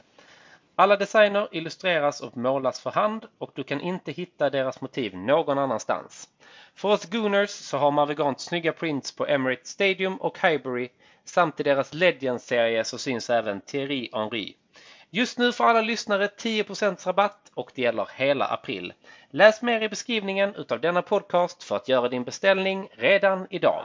Alla 0.74 0.96
designer 0.96 1.48
illustreras 1.52 2.20
och 2.20 2.36
målas 2.36 2.80
för 2.80 2.90
hand 2.90 3.26
och 3.38 3.50
du 3.54 3.64
kan 3.64 3.80
inte 3.80 4.12
hitta 4.12 4.50
deras 4.50 4.80
motiv 4.80 5.16
någon 5.16 5.58
annanstans. 5.58 6.28
För 6.74 6.88
oss 6.88 7.04
Gooners 7.04 7.50
så 7.50 7.78
har 7.78 7.90
Mavigant 7.90 8.40
snygga 8.40 8.72
prints 8.72 9.12
på 9.12 9.26
Emirates 9.26 9.68
Stadium 9.68 10.16
och 10.16 10.38
Highbury 10.38 10.88
samt 11.24 11.60
i 11.60 11.62
deras 11.62 11.94
Legends-serie 11.94 12.84
så 12.84 12.98
syns 12.98 13.30
även 13.30 13.60
Thierry 13.60 14.10
Henry. 14.12 14.54
Just 15.10 15.38
nu 15.38 15.52
får 15.52 15.64
alla 15.64 15.80
lyssnare 15.80 16.26
10% 16.26 17.06
rabatt 17.06 17.43
och 17.54 17.70
det 17.74 17.82
gäller 17.82 18.08
hela 18.16 18.44
april. 18.46 18.92
Läs 19.30 19.62
mer 19.62 19.80
i 19.82 19.88
beskrivningen 19.88 20.54
utav 20.54 20.80
denna 20.80 21.02
podcast 21.02 21.62
för 21.62 21.76
att 21.76 21.88
göra 21.88 22.08
din 22.08 22.24
beställning 22.24 22.88
redan 22.96 23.46
idag. 23.50 23.84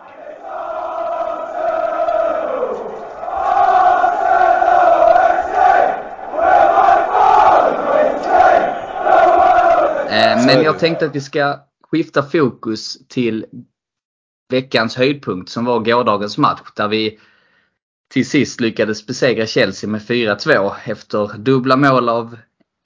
Eh, 10.09 10.45
Men 10.45 10.63
jag 10.63 10.79
tänkte 10.79 11.05
att 11.05 11.15
vi 11.15 11.21
ska 11.21 11.59
skifta 11.91 12.23
fokus 12.23 13.07
till 13.07 13.45
veckans 14.49 14.95
höjdpunkt 14.95 15.49
som 15.49 15.65
var 15.65 15.79
gårdagens 15.79 16.37
match 16.37 16.71
där 16.75 16.87
vi 16.87 17.19
till 18.13 18.29
sist 18.29 18.61
lyckades 18.61 19.07
besegra 19.07 19.45
Chelsea 19.45 19.89
med 19.89 20.01
4-2 20.01 20.71
efter 20.85 21.37
dubbla 21.37 21.77
mål 21.77 22.09
av 22.09 22.37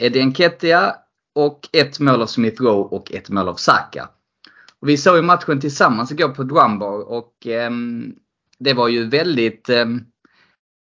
Eddie 0.03 0.25
Nketiah 0.25 0.95
och 1.35 1.69
ett 1.73 1.99
mål 1.99 2.21
av 2.21 2.27
Smith 2.27 2.61
Rowe 2.61 2.95
och 2.97 3.11
ett 3.13 3.29
mål 3.29 3.47
av 3.49 3.55
Saka. 3.55 4.09
Och 4.79 4.89
vi 4.89 4.97
såg 4.97 5.15
ju 5.15 5.21
matchen 5.21 5.61
tillsammans 5.61 6.11
igår 6.11 6.29
på 6.29 6.43
Drumbar 6.43 7.09
och 7.09 7.47
ehm, 7.47 8.15
det 8.59 8.73
var 8.73 8.87
ju 8.87 9.09
väldigt 9.09 9.69
ehm, 9.69 10.05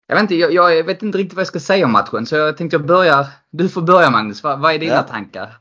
jag 0.08 0.16
vet, 0.16 0.22
inte, 0.22 0.36
jag, 0.36 0.54
jag 0.54 0.84
vet 0.84 1.04
inte 1.04 1.18
riktigt 1.18 1.34
vad 1.34 1.42
jag 1.42 1.48
ska 1.48 1.60
säga 1.60 1.86
om 1.86 1.92
matchen 1.92 2.26
så 2.26 2.36
jag 2.36 2.58
tänkte 2.58 2.76
jag 2.78 2.86
börjar, 2.86 3.28
du 3.52 3.70
får 3.70 3.82
börja 3.82 4.10
Magnus. 4.10 4.44
Vad, 4.44 4.60
vad 4.60 4.74
är 4.74 4.80
dina 4.80 4.94
Ja. 4.94 5.04
tankar? 5.04 5.58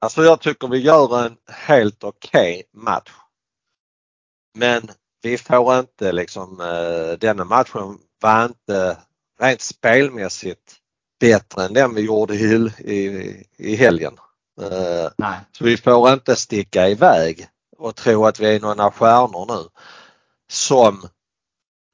Alltså 0.00 0.22
jag 0.22 0.40
tycker 0.40 0.68
vi 0.68 0.78
gör 0.78 1.26
en 1.26 1.36
helt 1.48 2.04
okej 2.04 2.62
match. 2.72 3.10
Men 4.58 4.82
vi 5.22 5.38
får 5.38 5.78
inte 5.78 6.12
liksom, 6.12 6.60
eh, 6.60 7.18
denna 7.18 7.44
matchen 7.44 7.98
var 8.20 8.44
inte 8.44 8.98
rent 9.40 9.60
spelmässigt 9.60 10.81
bättre 11.22 11.64
än 11.64 11.72
den 11.72 11.94
vi 11.94 12.00
gjorde 12.00 12.34
i, 12.34 12.54
i, 12.78 13.46
i 13.56 13.76
helgen. 13.76 14.16
Eh, 14.60 15.10
Nej. 15.16 15.38
så 15.52 15.64
vi 15.64 15.76
får 15.76 16.12
inte 16.12 16.36
sticka 16.36 16.88
iväg 16.88 17.46
och 17.78 17.96
tro 17.96 18.26
att 18.26 18.40
vi 18.40 18.56
är 18.56 18.60
några 18.60 18.90
stjärnor 18.90 19.46
nu. 19.48 19.68
Som 20.50 21.08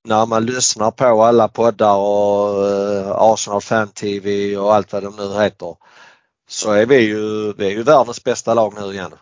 när 0.04 0.26
man 0.26 0.46
lyssnar 0.46 0.90
på 0.90 1.24
alla 1.24 1.48
poddar 1.48 1.96
och 1.96 2.68
eh, 2.68 3.10
Arsenal 3.10 3.60
Fan 3.60 3.88
TV 3.88 4.56
och 4.56 4.74
allt 4.74 4.92
vad 4.92 5.02
de 5.02 5.16
nu 5.16 5.42
heter 5.42 5.76
så 6.48 6.72
är 6.72 6.86
vi 6.86 6.96
ju, 6.96 7.52
vi 7.52 7.66
är 7.66 7.70
ju 7.70 7.82
världens 7.82 8.24
bästa 8.24 8.54
lag 8.54 8.74
nu 8.80 8.92
igen. 8.92 9.12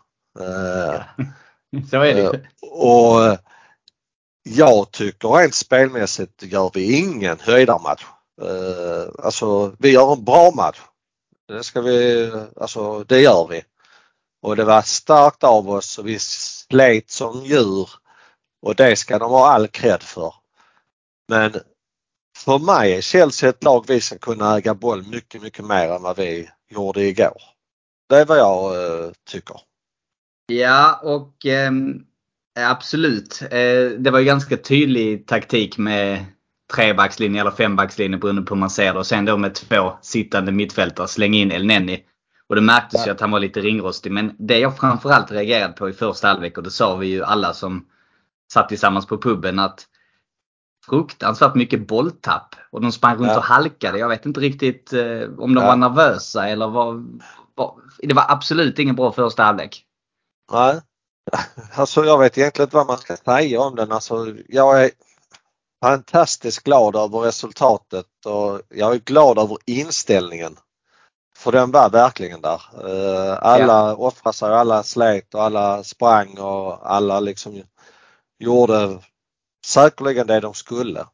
Eh, 0.40 1.02
Så 1.90 1.96
är 1.96 2.14
det 2.14 2.40
Och 2.70 3.38
jag 4.42 4.90
tycker 4.90 5.28
rent 5.28 5.54
spelmässigt 5.54 6.42
gör 6.42 6.70
vi 6.74 6.98
ingen 6.98 7.38
höjdarmatch. 7.40 8.04
Eh, 8.42 9.08
Alltså 9.18 9.76
vi 9.78 9.90
gör 9.90 10.12
en 10.12 10.24
bra 10.24 10.50
match. 10.50 10.80
Det 11.48 11.64
ska 11.64 11.80
vi, 11.80 12.30
alltså 12.56 13.04
det 13.04 13.20
gör 13.20 13.46
vi. 13.50 13.62
Och 14.42 14.56
det 14.56 14.64
var 14.64 14.82
starkt 14.82 15.44
av 15.44 15.70
oss 15.70 15.98
och 15.98 16.08
vi 16.08 16.18
slet 16.18 17.10
som 17.10 17.44
djur 17.44 17.90
och 18.62 18.74
det 18.74 18.96
ska 18.96 19.18
de 19.18 19.30
ha 19.30 19.48
all 19.48 19.68
cred 19.68 20.02
för. 20.02 20.34
Men 21.28 21.52
för 22.36 22.58
mig 22.58 22.92
är 22.92 23.00
Chelsea 23.00 23.48
ett 23.48 23.64
lag 23.64 23.84
vi 23.88 24.00
ska 24.00 24.18
kunna 24.18 24.56
äga 24.56 24.74
boll 24.74 25.06
mycket, 25.06 25.42
mycket 25.42 25.64
mer 25.64 25.88
än 25.88 26.02
vad 26.02 26.16
vi 26.16 26.50
gjorde 26.70 27.02
igår. 27.02 27.42
Det 28.08 28.16
är 28.16 28.24
vad 28.24 28.38
jag 28.38 28.74
eh, 28.74 29.10
tycker. 29.28 29.56
Ja, 30.46 31.00
och 31.02 31.46
eh, 31.46 31.72
absolut. 32.58 33.42
Eh, 33.42 33.90
det 33.98 34.10
var 34.10 34.18
ju 34.18 34.24
ganska 34.24 34.56
tydlig 34.56 35.26
taktik 35.26 35.78
med 35.78 36.24
trebackslinje 36.74 37.40
eller 37.40 37.50
fembackslinje 37.50 38.18
beroende 38.18 38.42
på 38.42 38.54
hur 38.54 38.60
man 38.60 38.70
ser 38.70 38.92
det. 38.92 38.98
Och 38.98 39.06
sen 39.06 39.24
då 39.24 39.36
med 39.36 39.54
två 39.54 39.92
sittande 40.02 40.52
mittfältare 40.52 41.08
slänga 41.08 41.38
in 41.38 41.52
El 41.52 41.66
Neni. 41.66 42.04
Och 42.48 42.54
det 42.54 42.60
märktes 42.60 43.06
ju 43.06 43.10
att 43.10 43.20
han 43.20 43.30
var 43.30 43.40
lite 43.40 43.60
ringrostig. 43.60 44.12
Men 44.12 44.32
det 44.38 44.58
jag 44.58 44.76
framförallt 44.78 45.30
reagerade 45.30 45.72
på 45.72 45.88
i 45.88 45.92
första 45.92 46.28
halvlek 46.28 46.56
och 46.58 46.64
det 46.64 46.70
sa 46.70 46.96
vi 46.96 47.06
ju 47.06 47.24
alla 47.24 47.54
som 47.54 47.86
satt 48.52 48.68
tillsammans 48.68 49.06
på 49.06 49.18
puben 49.18 49.58
att 49.58 49.86
fruktansvärt 50.88 51.54
mycket 51.54 51.86
bolltapp. 51.88 52.54
Och 52.70 52.80
de 52.80 52.92
sprang 52.92 53.16
runt 53.16 53.26
Ja. 53.26 53.36
och 53.36 53.44
halkade. 53.44 53.98
Jag 53.98 54.08
vet 54.08 54.26
inte 54.26 54.40
riktigt 54.40 54.92
eh, 54.92 55.22
om 55.38 55.54
de 55.54 55.60
Ja. 55.60 55.66
var 55.66 55.76
nervösa 55.76 56.48
eller 56.48 56.68
vad. 56.68 57.20
Det 57.98 58.14
var 58.14 58.24
absolut 58.28 58.78
ingen 58.78 58.96
bra 58.96 59.12
första 59.12 59.42
halvlek. 59.42 59.84
Nej. 60.52 60.80
Alltså 61.74 62.04
jag 62.04 62.18
vet 62.18 62.38
egentligen 62.38 62.66
inte 62.66 62.76
vad 62.76 62.86
man 62.86 62.98
ska 62.98 63.16
säga 63.16 63.60
om 63.60 63.76
den. 63.76 63.92
Alltså 63.92 64.34
jag 64.48 64.84
är 64.84 64.90
fantastiskt 65.84 66.62
glad 66.64 66.96
över 66.96 67.18
resultatet 67.18 68.06
och 68.26 68.60
jag 68.68 68.94
är 68.94 68.98
glad 68.98 69.38
över 69.38 69.58
inställningen. 69.66 70.56
För 71.36 71.52
den 71.52 71.70
var 71.70 71.90
verkligen 71.90 72.40
där. 72.40 72.62
Eh, 72.88 73.38
Alla 73.42 73.96
offrade 73.96 74.36
sig, 74.36 74.52
alla 74.52 74.82
slet 74.82 75.34
och 75.34 75.42
alla 75.42 75.84
sprang 75.84 76.38
och 76.38 76.90
alla 76.92 77.20
liksom 77.20 77.62
gjorde 78.38 78.98
säkerligen 79.66 80.26
det 80.26 80.40
de 80.40 80.54
skulle. 80.54 81.06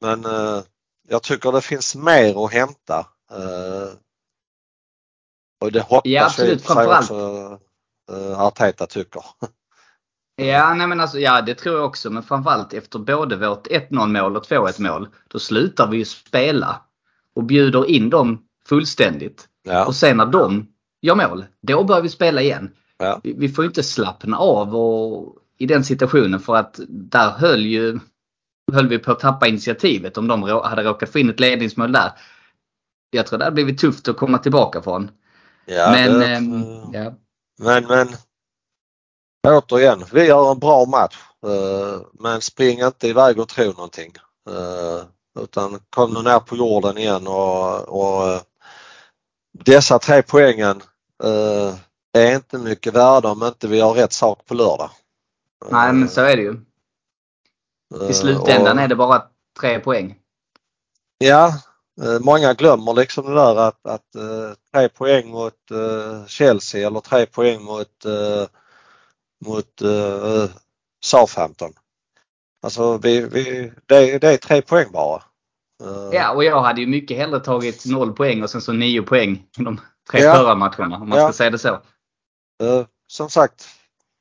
Men 0.00 0.24
eh, 0.24 0.62
jag 1.08 1.22
tycker 1.22 1.52
det 1.52 1.60
finns 1.60 1.94
mer 1.94 2.44
att 2.44 2.52
hämta. 2.52 2.98
Eh, 3.30 3.88
och 5.60 5.72
det 5.72 5.80
hoppas 5.80 6.02
Ja, 6.04 6.10
jag 6.20 6.26
absolut. 6.26 6.62
Framförallt. 6.66 7.10
också 7.10 7.58
Arteta 8.36 8.86
tycker. 8.86 9.24
Ja, 10.36 10.74
nej 10.74 10.86
men 10.86 11.00
alltså, 11.00 11.18
ja, 11.18 11.42
det 11.42 11.54
tror 11.54 11.76
jag 11.76 11.84
också. 11.84 12.10
Men 12.10 12.22
framförallt 12.22 12.72
efter 12.72 12.98
både 12.98 13.36
vårt 13.36 13.66
1-0 13.66 14.22
mål 14.22 14.36
och 14.36 14.44
2-1 14.44 14.82
mål. 14.82 15.08
Då 15.28 15.38
slutar 15.38 15.88
vi 15.88 15.96
ju 15.96 16.04
spela. 16.04 16.80
Och 17.34 17.44
bjuder 17.44 17.90
in 17.90 18.10
dem 18.10 18.42
fullständigt. 18.68 19.48
Ja. 19.62 19.86
Och 19.86 19.94
sen 19.94 20.16
när 20.16 20.26
de 20.26 20.66
gör 21.02 21.14
mål, 21.14 21.44
då 21.62 21.84
börjar 21.84 22.02
vi 22.02 22.08
spela 22.08 22.42
igen. 22.42 22.70
Ja. 22.98 23.20
Vi, 23.22 23.32
vi 23.32 23.48
får 23.48 23.64
ju 23.64 23.68
inte 23.68 23.82
slappna 23.82 24.38
av 24.38 24.76
och, 24.76 25.36
i 25.58 25.66
den 25.66 25.84
situationen 25.84 26.40
för 26.40 26.56
att 26.56 26.80
där 26.88 27.30
höll 27.30 27.60
ju 27.60 27.98
höll 28.72 28.88
vi 28.88 28.98
på 28.98 29.12
att 29.12 29.20
tappa 29.20 29.46
initiativet 29.46 30.18
om 30.18 30.28
de 30.28 30.42
hade 30.42 30.82
råkat 30.82 31.12
få 31.12 31.18
in 31.18 31.30
ett 31.30 31.40
ledningsmål 31.40 31.92
där. 31.92 32.12
Jag 33.10 33.26
tror 33.26 33.38
det 33.38 33.44
hade 33.44 33.54
blivit 33.54 33.78
tufft 33.78 34.08
att 34.08 34.16
komma 34.16 34.38
tillbaka 34.38 34.82
från. 34.82 35.10
Ja, 35.66 35.90
men, 35.92 36.18
det, 36.18 36.26
ehm, 36.26 36.62
ja. 36.92 37.14
men, 37.58 37.86
men 37.86 38.08
återigen, 39.44 40.04
vi 40.12 40.26
gör 40.26 40.50
en 40.52 40.58
bra 40.58 40.84
match. 40.84 41.16
eh, 41.46 42.00
Men 42.12 42.40
spring 42.40 42.80
inte 42.80 43.08
iväg 43.08 43.40
och 43.40 43.48
tro 43.48 43.72
någonting. 43.72 44.12
Eh, 44.50 45.04
Utan 45.40 45.80
kom 45.90 46.12
nu 46.14 46.22
ner 46.22 46.40
på 46.40 46.56
jorden 46.56 46.98
igen 46.98 47.26
och, 47.26 47.80
och 47.88 48.28
eh, 48.32 48.40
dessa 49.64 49.98
tre 49.98 50.22
poängen 50.22 50.82
är 52.12 52.34
inte 52.36 52.58
mycket 52.58 52.94
värda 52.94 53.30
om 53.30 53.42
inte 53.42 53.68
vi 53.68 53.78
gör 53.78 53.92
rätt 53.92 54.12
sak 54.12 54.46
på 54.46 54.54
lördag. 54.54 54.90
Nej 55.70 55.92
men 55.92 56.08
så 56.08 56.20
är 56.20 56.36
det 56.36 56.42
ju. 56.42 56.60
I 58.10 58.14
slutändan 58.14 58.78
och- 58.78 58.84
är 58.84 58.88
det 58.88 58.96
bara 58.96 59.22
tre 59.60 59.78
poäng. 59.80 60.18
Ja, 61.18 61.54
många 62.20 62.54
glömmer 62.54 62.94
liksom 62.94 63.26
det 63.26 63.34
där 63.34 63.56
att, 63.56 63.86
att 63.86 64.06
tre 64.72 64.88
poäng 64.88 65.30
mot 65.30 65.54
Chelsea 66.26 66.86
eller 66.86 67.00
tre 67.00 67.26
poäng 67.26 67.62
mot, 67.62 68.04
mot 69.46 69.82
eh, 69.82 70.50
Southampton. 71.04 71.72
Alltså 72.62 72.98
vi, 72.98 73.20
vi, 73.20 73.72
det, 73.86 74.18
det 74.18 74.28
är 74.28 74.36
tre 74.36 74.62
poäng 74.62 74.92
bara. 74.92 75.22
Eh, 75.84 76.08
Ja, 76.12 76.32
och 76.32 76.44
jag 76.44 76.62
hade 76.62 76.80
ju 76.80 76.86
mycket 76.86 77.16
hellre 77.16 77.40
tagit 77.40 77.86
noll 77.86 78.12
poäng 78.12 78.42
och 78.42 78.50
sen 78.50 78.60
så 78.62 78.72
nio 78.72 79.02
poäng 79.02 79.46
i 79.58 79.62
de 79.62 79.80
tre 80.10 80.20
Ja. 80.22 80.34
förra 80.34 80.54
matcherna. 80.54 80.96
Om 80.96 81.08
man 81.08 81.18
Ja. 81.18 81.28
ska 81.28 81.32
säga 81.32 81.50
det 81.50 81.58
så. 81.58 81.68
eh, 82.62 82.86
som 83.06 83.30
sagt, 83.30 83.68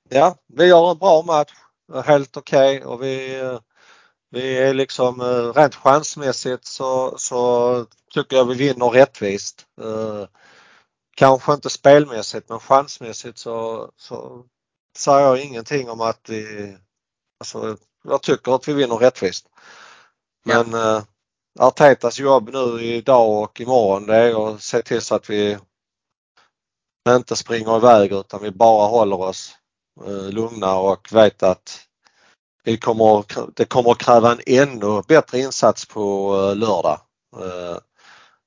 ja 0.09 0.35
vi 0.47 0.65
gör 0.65 0.91
en 0.91 0.97
bra 0.97 1.21
match. 1.21 1.51
Helt 2.05 2.37
okej 2.37 2.85
och 2.85 3.03
vi, 3.03 3.41
vi 4.29 4.57
är 4.57 4.73
liksom 4.73 5.21
rent 5.55 5.75
chansmässigt 5.75 6.65
så, 6.65 7.17
så 7.17 7.85
tycker 8.13 8.37
jag 8.37 8.45
vi 8.45 8.55
vinner 8.55 8.89
rättvist. 8.89 9.65
Kanske 11.15 11.53
inte 11.53 11.69
spelmässigt 11.69 12.49
men 12.49 12.59
chansmässigt 12.59 13.37
så, 13.37 13.89
så 13.97 14.45
säger 14.97 15.19
jag 15.19 15.41
ingenting 15.41 15.89
om 15.89 16.01
att 16.01 16.29
vi, 16.29 16.77
alltså 17.39 17.77
jag 18.03 18.21
tycker 18.21 18.55
att 18.55 18.67
vi 18.67 18.73
vinner 18.73 18.95
rättvist. 18.95 19.49
Ja. 20.45 20.63
Men 20.63 20.73
eh, 20.73 21.03
Artetas 21.59 22.19
jobb 22.19 22.49
nu 22.53 22.83
idag 22.83 23.43
och 23.43 23.61
imorgon 23.61 24.05
det 24.05 24.15
är 24.15 24.53
att 24.53 24.61
se 24.61 24.81
till 24.81 25.01
så 25.01 25.15
att 25.15 25.29
vi 25.29 25.57
inte 27.09 27.35
springer 27.35 27.77
iväg 27.77 28.11
utan 28.11 28.43
vi 28.43 28.51
bara 28.51 28.87
håller 28.87 29.19
oss 29.19 29.55
eh, 30.05 30.29
lugna 30.29 30.75
och 30.75 31.13
vet 31.13 31.43
att 31.43 31.87
vi 32.63 32.77
kommer, 32.77 33.25
det 33.55 33.65
kommer 33.65 33.91
att 33.91 33.97
kräva 33.97 34.31
en 34.31 34.41
ännu 34.45 35.01
bättre 35.07 35.39
insats 35.39 35.85
på 35.85 36.35
eh, 36.35 36.55
lördag. 36.55 36.99
Eh, 37.35 37.77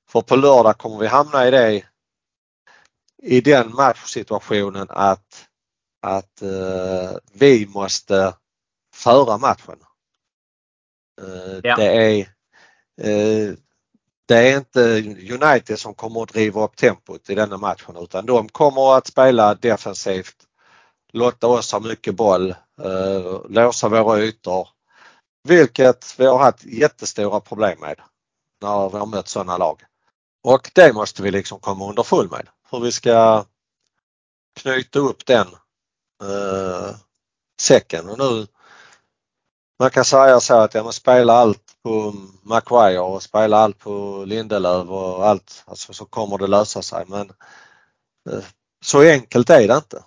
för 0.09 0.21
på 0.21 0.35
lördag 0.35 0.77
kommer 0.77 0.97
vi 0.97 1.07
hamna 1.07 1.47
i 1.47 1.51
det 1.51 1.83
i 3.23 3.41
den 3.41 3.75
matchsituationen 3.75 4.87
att, 4.89 5.47
att 6.01 6.41
eh, 6.41 7.17
vi 7.33 7.67
måste 7.67 8.33
föra 8.93 9.37
matchen. 9.37 9.75
Eh, 11.21 11.59
Ja. 11.63 11.75
Det 11.75 11.85
är 11.85 12.19
eh, 13.01 13.53
det 14.27 14.35
är 14.51 14.57
inte 14.57 14.81
United 15.33 15.79
som 15.79 15.93
kommer 15.93 16.23
att 16.23 16.29
driva 16.33 16.63
upp 16.63 16.75
tempot 16.75 17.29
i 17.29 17.35
denna 17.35 17.57
matchen 17.57 17.97
utan 17.97 18.25
de 18.25 18.49
kommer 18.49 18.97
att 18.97 19.07
spela 19.07 19.55
defensivt, 19.55 20.35
låta 21.13 21.47
oss 21.47 21.71
ha 21.71 21.79
mycket 21.79 22.15
boll, 22.15 22.49
eh, 22.81 23.41
låsa 23.49 23.89
våra 23.89 24.19
ytor. 24.19 24.67
Vilket 25.43 26.15
vi 26.19 26.25
har 26.25 26.39
haft 26.39 26.65
jättestora 26.65 27.39
problem 27.39 27.79
med 27.79 28.01
när 28.61 28.89
vi 28.89 28.97
har 28.97 29.05
mött 29.05 29.27
sådana 29.27 29.57
lag. 29.57 29.81
Och 30.43 30.71
det 30.73 30.93
måste 30.93 31.23
vi 31.23 31.31
liksom 31.31 31.59
komma 31.59 31.89
underfull 31.89 32.29
med. 32.29 32.47
Hur 32.71 32.79
vi 32.79 32.91
ska 32.91 33.45
knyta 34.59 34.99
upp 34.99 35.25
den 35.25 35.47
eh, 36.23 36.95
säcken. 37.61 38.09
Och 38.09 38.17
nu, 38.17 38.47
man 39.79 39.89
kan 39.89 40.05
säga 40.05 40.39
så 40.39 40.55
att 40.55 40.73
ja, 40.73 40.83
man 40.83 40.93
spelar 40.93 41.35
allt 41.35 41.63
på 41.83 42.13
Maguire 42.43 42.99
och 42.99 43.23
spela 43.23 43.57
allt 43.57 43.79
på 43.79 44.23
Lindelöf 44.25 44.89
och 44.89 45.27
allt 45.27 45.63
alltså, 45.65 45.93
så 45.93 46.05
kommer 46.05 46.37
det 46.37 46.47
lösa 46.47 46.81
sig 46.81 47.05
men 47.07 47.31
eh, 48.29 48.43
så 48.85 49.01
enkelt 49.01 49.49
är 49.49 49.67
det 49.67 49.75
inte. 49.75 50.03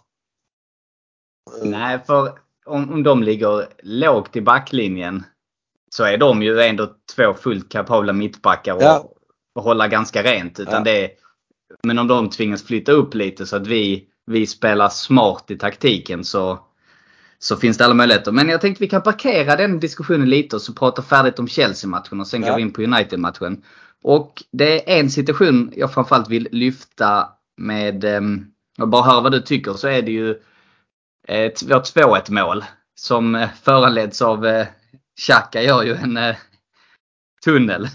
Nej, 1.62 2.00
för 2.06 2.38
om, 2.66 2.92
om 2.92 3.02
de 3.02 3.22
ligger 3.22 3.68
lågt 3.82 4.36
i 4.36 4.40
backlinjen 4.40 5.24
så 5.90 6.04
är 6.04 6.18
de 6.18 6.42
ju 6.42 6.60
ändå 6.60 6.94
två 7.16 7.34
fullt 7.34 7.68
kapabla 7.72 8.12
mittbackar 8.12 8.74
och, 8.74 8.82
ja. 8.82 9.10
och 9.54 9.62
hålla 9.62 9.88
ganska 9.88 10.22
rent. 10.22 10.60
Utan 10.60 10.74
ja. 10.74 10.80
det, 10.80 11.10
men 11.82 11.98
om 11.98 12.08
de 12.08 12.30
tvingas 12.30 12.62
flytta 12.62 12.92
upp 12.92 13.14
lite 13.14 13.46
så 13.46 13.56
att 13.56 13.66
vi, 13.66 14.09
vi 14.30 14.46
spelar 14.46 14.88
smart 14.88 15.50
i 15.50 15.56
taktiken 15.56 16.24
så, 16.24 16.58
så 17.38 17.56
finns 17.56 17.78
det 17.78 17.84
alla 17.84 17.94
möjligheter. 17.94 18.32
Men 18.32 18.48
jag 18.48 18.60
tänkte 18.60 18.84
vi 18.84 18.90
kan 18.90 19.02
parkera 19.02 19.56
den 19.56 19.80
diskussionen 19.80 20.30
lite 20.30 20.56
och 20.56 20.62
så 20.62 20.72
prata 20.72 21.02
färdigt 21.02 21.38
om 21.38 21.48
Chelsea-matchen 21.48 22.20
och 22.20 22.26
sen 22.26 22.42
ja. 22.42 22.48
går 22.48 22.56
vi 22.56 22.62
in 22.62 22.72
på 22.72 22.82
United-matchen. 22.82 23.62
Och 24.02 24.42
det 24.52 24.92
är 24.92 25.00
en 25.00 25.10
situation 25.10 25.72
jag 25.76 25.94
framförallt 25.94 26.28
vill 26.28 26.48
lyfta 26.52 27.28
med, 27.56 28.04
ehm, 28.04 28.46
och 28.78 28.88
bara 28.88 29.02
höra 29.02 29.20
vad 29.20 29.32
du 29.32 29.40
tycker, 29.40 29.72
så 29.72 29.88
är 29.88 30.02
det 30.02 30.12
ju 30.12 30.40
ett, 31.28 31.62
vårt 31.62 31.96
2-1 31.96 32.30
mål 32.30 32.64
som 32.94 33.46
föranleds 33.62 34.22
av 34.22 34.46
eh, 34.46 34.66
Xhaka 35.20 35.62
gör 35.62 35.82
ju 35.82 35.94
en 35.94 36.16
eh, 36.16 36.36
tunnel 37.44 37.88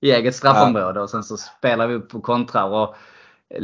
i 0.00 0.10
eget 0.10 0.36
straffområde 0.36 1.00
och 1.00 1.10
sen 1.10 1.24
så 1.24 1.36
spelar 1.36 1.86
vi 1.86 1.94
upp 1.94 2.14
och 2.14 2.22
kontrar. 2.22 2.64
Och 2.64 2.94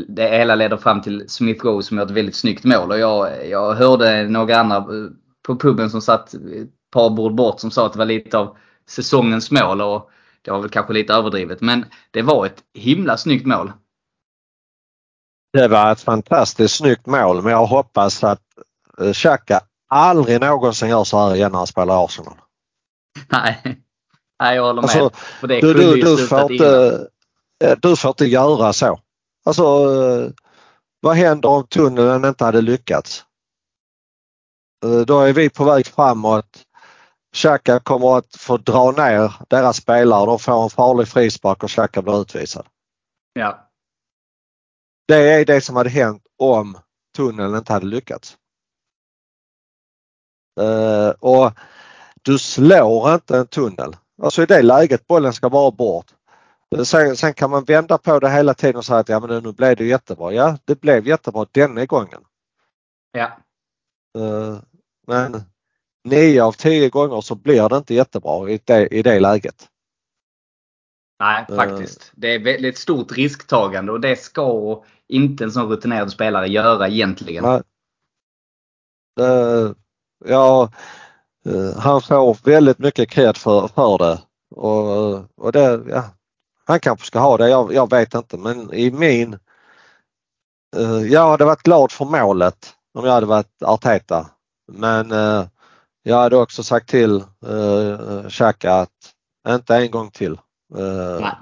det 0.09 0.29
hela 0.29 0.55
leder 0.55 0.77
fram 0.77 1.03
till 1.03 1.25
Smith 1.29 1.64
Rowe 1.64 1.83
som 1.83 1.97
gör 1.97 2.05
ett 2.05 2.11
väldigt 2.11 2.37
snyggt 2.37 2.64
mål. 2.64 2.90
Och 2.90 2.99
jag, 2.99 3.49
jag 3.49 3.75
hörde 3.75 4.29
några 4.29 4.57
andra 4.57 4.77
eh, 4.77 5.11
på 5.47 5.57
puben 5.57 5.90
som 5.90 6.03
satt 6.03 6.35
ett 6.35 6.68
par 6.92 7.11
bord 7.11 7.35
bort 7.35 7.61
som 7.61 7.70
sa 7.70 7.87
att 7.87 7.92
det 7.92 7.99
var 7.99 8.07
lite 8.07 8.38
av 8.38 8.57
säsongens 8.88 9.51
mål. 9.51 9.81
Och 9.81 10.11
det 10.42 10.51
var 10.51 10.61
väl 10.61 10.70
kanske 10.70 10.92
lite 10.92 11.12
överdrivet. 11.12 11.61
Men 11.61 11.85
det 12.11 12.23
var 12.23 12.47
ett 12.47 12.62
himla 12.75 13.16
snyggt 13.16 13.47
mål. 13.47 13.73
Det 15.53 15.68
var 15.68 15.92
ett 15.92 16.01
fantastiskt 16.01 16.77
snyggt 16.77 17.07
mål 17.07 17.42
men 17.42 17.53
jag 17.53 17.66
hoppas 17.66 18.25
att 18.25 18.42
eh, 19.01 19.12
Xhaka 19.12 19.61
aldrig 19.88 20.40
någonsin 20.40 20.88
gör 20.88 21.05
så 21.05 21.18
här 21.18 21.35
igen 21.35 21.53
när 21.53 21.59
han 21.59 21.66
spelar 21.66 22.05
Arsenal. 22.05 22.35
Nej, 23.29 23.62
Nej 24.40 24.57
jag 24.57 24.62
håller 24.62 24.83
med. 24.83 24.90
Alltså, 24.90 25.11
du, 25.47 25.61
du, 25.61 26.01
du, 26.01 26.27
får 26.27 26.53
inte, 26.53 26.99
eh, 27.64 27.79
du 27.83 27.97
får 27.97 28.09
inte 28.09 28.27
göra 28.27 28.73
så. 28.73 29.01
Alltså, 29.45 29.63
eh, 29.63 30.31
vad 31.01 31.17
händer 31.17 31.49
om 31.49 31.67
tunneln 31.67 32.25
inte 32.25 32.45
hade 32.45 32.61
lyckats? 32.61 33.25
Eh, 34.85 35.01
då 35.01 35.21
är 35.21 35.33
vi 35.33 35.51
på 35.51 35.65
väg 35.65 35.87
framåt. 35.87 36.65
Xhaka 37.35 37.81
kommer 37.81 38.19
att 38.19 38.37
få 38.37 38.57
dra 38.57 38.91
ner 38.91 39.33
deras 39.49 39.77
spelare. 39.77 40.27
De 40.27 40.39
får 40.39 40.65
en 40.65 40.71
farlig 40.71 41.09
frispark 41.09 41.63
och 41.63 41.71
Xhaka 41.71 42.03
blir 42.03 42.21
utvisad. 42.21 42.67
Ja. 43.33 43.71
Det 45.09 45.33
är 45.33 45.45
det 45.45 45.61
som 45.61 45.77
hade 45.77 45.91
hänt 45.91 46.23
om 46.39 46.79
tunneln 47.17 47.57
inte 47.57 47.73
hade 47.73 47.87
lyckats. 47.87 48.37
Uh, 50.61 51.09
och 51.09 51.53
du 52.23 52.39
slår 52.39 53.15
inte 53.15 53.39
en 53.39 53.47
tunnel. 53.47 53.97
Alltså 54.23 54.43
i 54.43 54.47
det 54.47 54.63
läget 54.63 55.07
bollen 55.07 55.33
ska 55.33 55.49
vara 55.49 55.71
bort. 55.71 56.07
Sen, 56.83 57.17
sen, 57.17 57.35
kan 57.35 57.51
man 57.51 57.65
vända 57.65 57.99
på 57.99 58.19
det 58.19 58.31
hela 58.31 58.55
tiden 58.55 58.77
och 58.77 58.85
säga 58.85 58.99
att 58.99 59.09
ja 59.09 59.21
men 59.21 59.43
nu 59.43 59.53
blev 59.53 59.77
det 59.77 59.85
jättebra. 59.85 60.33
Ja 60.33 60.59
det 60.65 60.81
blev 60.81 61.09
jättebra 61.09 61.47
denna 61.53 61.87
gången. 61.87 62.21
Ja. 63.13 63.31
Uh, 64.19 64.59
men 65.07 65.43
nio 66.05 66.45
av 66.45 66.53
tio 66.53 66.89
gånger 66.89 67.21
så 67.21 67.35
blir 67.35 67.69
det 67.69 67.77
inte 67.77 67.95
jättebra 67.95 68.51
i 68.51 68.61
det, 68.65 68.87
i 68.87 69.03
det 69.03 69.21
läget. 69.21 69.69
Nej 71.21 71.47
faktiskt. 71.49 72.01
Uh, 72.01 72.21
det 72.21 72.35
är 72.35 72.39
väldigt 72.39 72.79
stort 72.79 73.13
risktagande 73.13 73.93
och 73.93 74.01
det 74.01 74.17
ska 74.17 74.83
inte 75.09 75.45
en 75.45 75.53
sån 75.53 75.69
rutinerad 75.69 76.11
spelare 76.11 76.49
göra 76.49 76.89
egentligen. 76.89 77.45
Nej. 77.45 77.63
Uh, 79.21 79.73
ja, 80.25 80.71
Eh, 81.47 81.79
han 81.79 82.03
får 82.03 82.45
väldigt 82.45 82.79
mycket 82.79 83.11
cred 83.11 83.37
för, 83.37 83.69
för 83.69 83.99
det. 83.99 84.19
Och, 84.57 85.15
och 85.37 85.53
det, 85.53 85.85
ja, 85.89 86.05
han 86.64 86.81
kanske 86.81 87.07
ska 87.07 87.18
ha 87.18 87.37
det, 87.37 87.48
jag, 87.48 87.74
jag 87.74 87.90
vet 87.90 88.14
inte 88.14 88.37
men 88.37 88.72
i 88.72 88.90
min... 88.90 89.38
Uh, 90.77 91.07
jag 91.12 91.31
hade 91.31 91.44
varit 91.44 91.62
glad 91.62 91.92
för 91.92 92.05
målet 92.05 92.74
om 92.94 93.05
jag 93.05 93.12
hade 93.12 93.27
varit 93.27 93.62
Arteta. 93.62 94.31
Men 94.72 95.12
uh, 95.12 95.46
jag 96.03 96.16
hade 96.16 96.37
också 96.37 96.62
sagt 96.62 96.88
till 96.88 97.24
uh, 97.46 98.29
Xhaka 98.29 98.74
att 98.74 99.14
inte 99.48 99.77
en 99.77 99.90
gång 99.90 100.11
till. 100.11 100.33
Uh, 100.77 101.33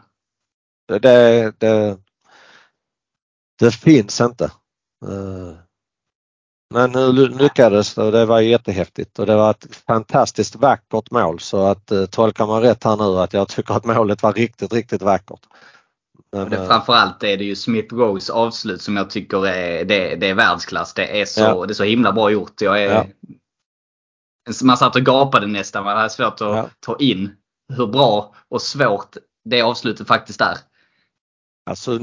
det, 0.89 0.99
det, 0.99 1.53
det, 1.59 1.99
det, 3.59 3.71
finns 3.71 4.21
inte. 4.21 4.51
Men 6.73 6.93
nu 6.93 7.29
lyckades 7.29 7.95
det 7.95 8.03
och 8.03 8.13
det 8.13 8.27
var 8.27 8.41
jättehäftigt 8.41 9.19
och 9.19 9.27
det 9.27 9.37
var 9.37 9.51
ett 9.51 9.77
fantastiskt 9.87 10.57
vackert 10.57 11.11
mål 11.11 11.41
så 11.41 11.67
att 11.67 11.91
eh, 11.91 12.07
tolkar 12.07 12.47
man 12.47 12.63
rätt 12.63 12.85
här 12.85 12.97
nu 12.97 13.19
att 13.19 13.33
jag 13.33 13.49
tycker 13.49 13.75
att 13.75 13.85
målet 13.85 14.23
var 14.23 14.33
riktigt, 14.33 14.73
riktigt 14.73 15.03
vackert. 15.03 15.41
Men, 16.33 16.51
det, 16.51 16.57
eh, 16.57 16.67
framförallt 16.67 17.23
är 17.23 17.37
det 17.37 17.45
ju 17.45 17.57
Smith 17.57 17.95
Rose 17.95 18.33
avslut 18.33 18.83
som 18.83 18.97
jag 18.97 19.11
tycker 19.11 19.47
är, 19.47 19.85
det, 19.85 20.17
det 20.17 20.29
är 20.29 20.35
världsklass. 20.35 20.95
Det 20.95 21.21
är, 21.21 21.25
så, 21.25 21.41
ja. 21.41 21.67
det 21.67 21.73
är 21.73 21.75
så 21.75 21.85
himla 21.85 22.13
bra 22.13 22.31
gjort. 22.31 22.61
Jag 22.61 22.83
är, 22.83 22.91
ja. 22.91 23.07
Man 24.63 24.77
satt 24.77 24.97
och 24.97 25.03
gapade 25.03 25.47
nästan. 25.47 25.85
Man 25.85 25.97
hade 25.97 26.11
svårt 26.11 26.33
att 26.33 26.41
ja. 26.41 26.69
ta 26.81 26.97
in 26.97 27.37
hur 27.77 27.87
bra 27.87 28.35
och 28.49 28.63
svårt 28.63 29.17
det 29.45 29.63
avslutet 29.63 30.09
faktiskt 30.09 30.41
är. 30.41 30.57
Alltså 31.71 32.01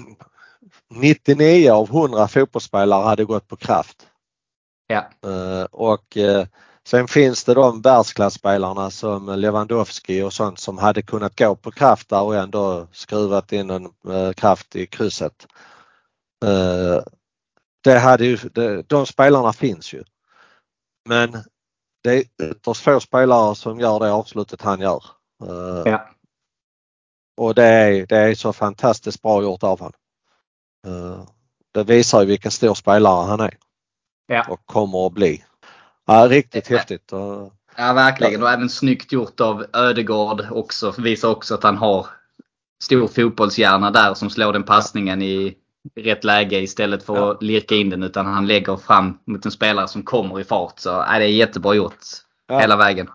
99 0.89 1.71
av 1.71 1.89
100 1.89 2.27
fotbollsspelare 2.27 3.03
hade 3.03 3.25
gått 3.25 3.47
på 3.47 3.55
kraft. 3.55 4.08
Ja. 4.91 5.29
Eh, 5.29 5.63
och 5.63 6.17
eh, 6.17 6.45
sen 6.87 7.07
finns 7.07 7.43
det 7.43 7.53
de 7.53 7.81
världsklassspelarna 7.81 8.91
som 8.91 9.39
Lewandowski 9.39 10.21
och 10.21 10.33
sånt 10.33 10.59
som 10.59 10.77
hade 10.77 11.01
kunnat 11.01 11.39
gå 11.39 11.55
på 11.55 11.71
kraft 11.71 12.09
där 12.09 12.21
och 12.21 12.35
ändå 12.35 12.87
skruvat 12.91 13.51
in 13.51 13.69
en 13.69 13.85
eh, 13.85 14.33
kraft 14.33 14.75
i 14.75 14.87
krysset. 14.87 15.47
Det 17.83 17.99
hade 17.99 18.25
ju, 18.25 18.37
de 18.87 19.05
spelarna 19.05 19.53
finns 19.53 19.93
ju. 19.93 20.03
Men 21.09 21.31
det 22.03 22.09
är 22.09 22.23
ytterst 22.51 22.81
få 22.81 22.99
spelare 22.99 23.55
som 23.55 23.79
gör 23.79 23.99
det 23.99 24.11
avslutet 24.11 24.61
han 24.61 24.79
gör. 24.81 25.03
Ja. 25.85 26.09
Och 27.37 27.55
det 27.55 27.63
är, 27.65 28.05
det 28.05 28.17
är 28.17 28.35
så 28.35 28.53
fantastiskt 28.53 29.21
bra 29.21 29.43
gjort 29.43 29.63
av 29.63 29.79
honom. 29.79 29.99
Det 31.73 31.83
visar 31.83 32.21
ju 32.21 32.27
vilken 32.27 32.51
stor 32.51 32.73
spelare 32.73 33.25
han 33.25 33.39
är. 33.39 33.57
Ja. 34.29 34.45
Och 34.49 34.65
kommer 34.65 35.07
att 35.07 35.13
bli. 35.13 35.43
Ja, 36.07 36.27
riktigt 36.29 36.69
ja. 36.69 36.77
häftigt. 36.77 37.11
Ja 37.77 37.93
verkligen 37.93 38.43
och 38.43 38.49
även 38.49 38.69
snyggt 38.69 39.11
gjort 39.11 39.39
av 39.39 39.65
Ödegård 39.73 40.45
också. 40.51 40.93
Visar 40.97 41.29
också 41.29 41.55
att 41.55 41.63
han 41.63 41.77
har 41.77 42.07
stor 42.83 43.07
fotbollshjärna 43.07 43.91
där 43.91 44.13
som 44.13 44.29
slår 44.29 44.53
den 44.53 44.63
passningen 44.63 45.21
i 45.21 45.55
rätt 45.95 46.23
läge 46.23 46.59
istället 46.59 47.03
för 47.03 47.15
ja. 47.15 47.31
att 47.31 47.43
lirka 47.43 47.75
in 47.75 47.89
den 47.89 48.03
utan 48.03 48.25
han 48.25 48.47
lägger 48.47 48.77
fram 48.77 49.19
mot 49.25 49.45
en 49.45 49.51
spelare 49.51 49.87
som 49.87 50.03
kommer 50.03 50.39
i 50.39 50.43
fart. 50.43 50.79
Så 50.79 50.89
ja, 50.89 51.19
det 51.19 51.25
är 51.25 51.29
jättebra 51.29 51.73
gjort 51.73 51.99
ja. 52.47 52.59
hela 52.59 52.77
vägen. 52.77 53.09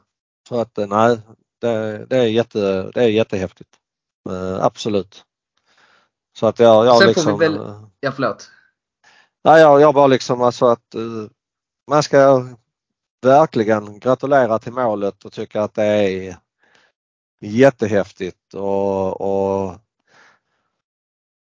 Så 0.49 0.61
att 0.61 0.77
nej, 0.77 1.21
det, 1.61 2.07
det, 2.07 2.17
är, 2.17 2.27
jätte, 2.27 2.91
det 2.95 3.05
är 3.05 3.09
jättehäftigt. 3.09 3.71
Uh, 4.31 4.65
absolut. 4.65 5.25
Så 6.39 6.47
att 6.47 6.59
jag, 6.59 6.87
jag 6.87 6.99
Sen 6.99 7.09
liksom... 7.09 7.25
Får 7.25 7.39
vi 7.39 7.49
väl, 7.49 7.61
ja 8.01 8.13
förlåt. 8.13 8.51
Nej, 9.45 9.61
jag, 9.61 9.81
jag 9.81 9.95
bara 9.95 10.07
liksom 10.07 10.43
alltså 10.43 10.67
att 10.67 10.95
uh, 10.97 11.29
man 11.91 12.03
ska 12.03 12.49
verkligen 13.23 13.99
gratulera 13.99 14.59
till 14.59 14.73
målet 14.73 15.25
och 15.25 15.33
tycka 15.33 15.63
att 15.63 15.75
det 15.75 15.85
är 15.85 16.37
jättehäftigt 17.41 18.55
och, 18.55 19.21
och 19.21 19.75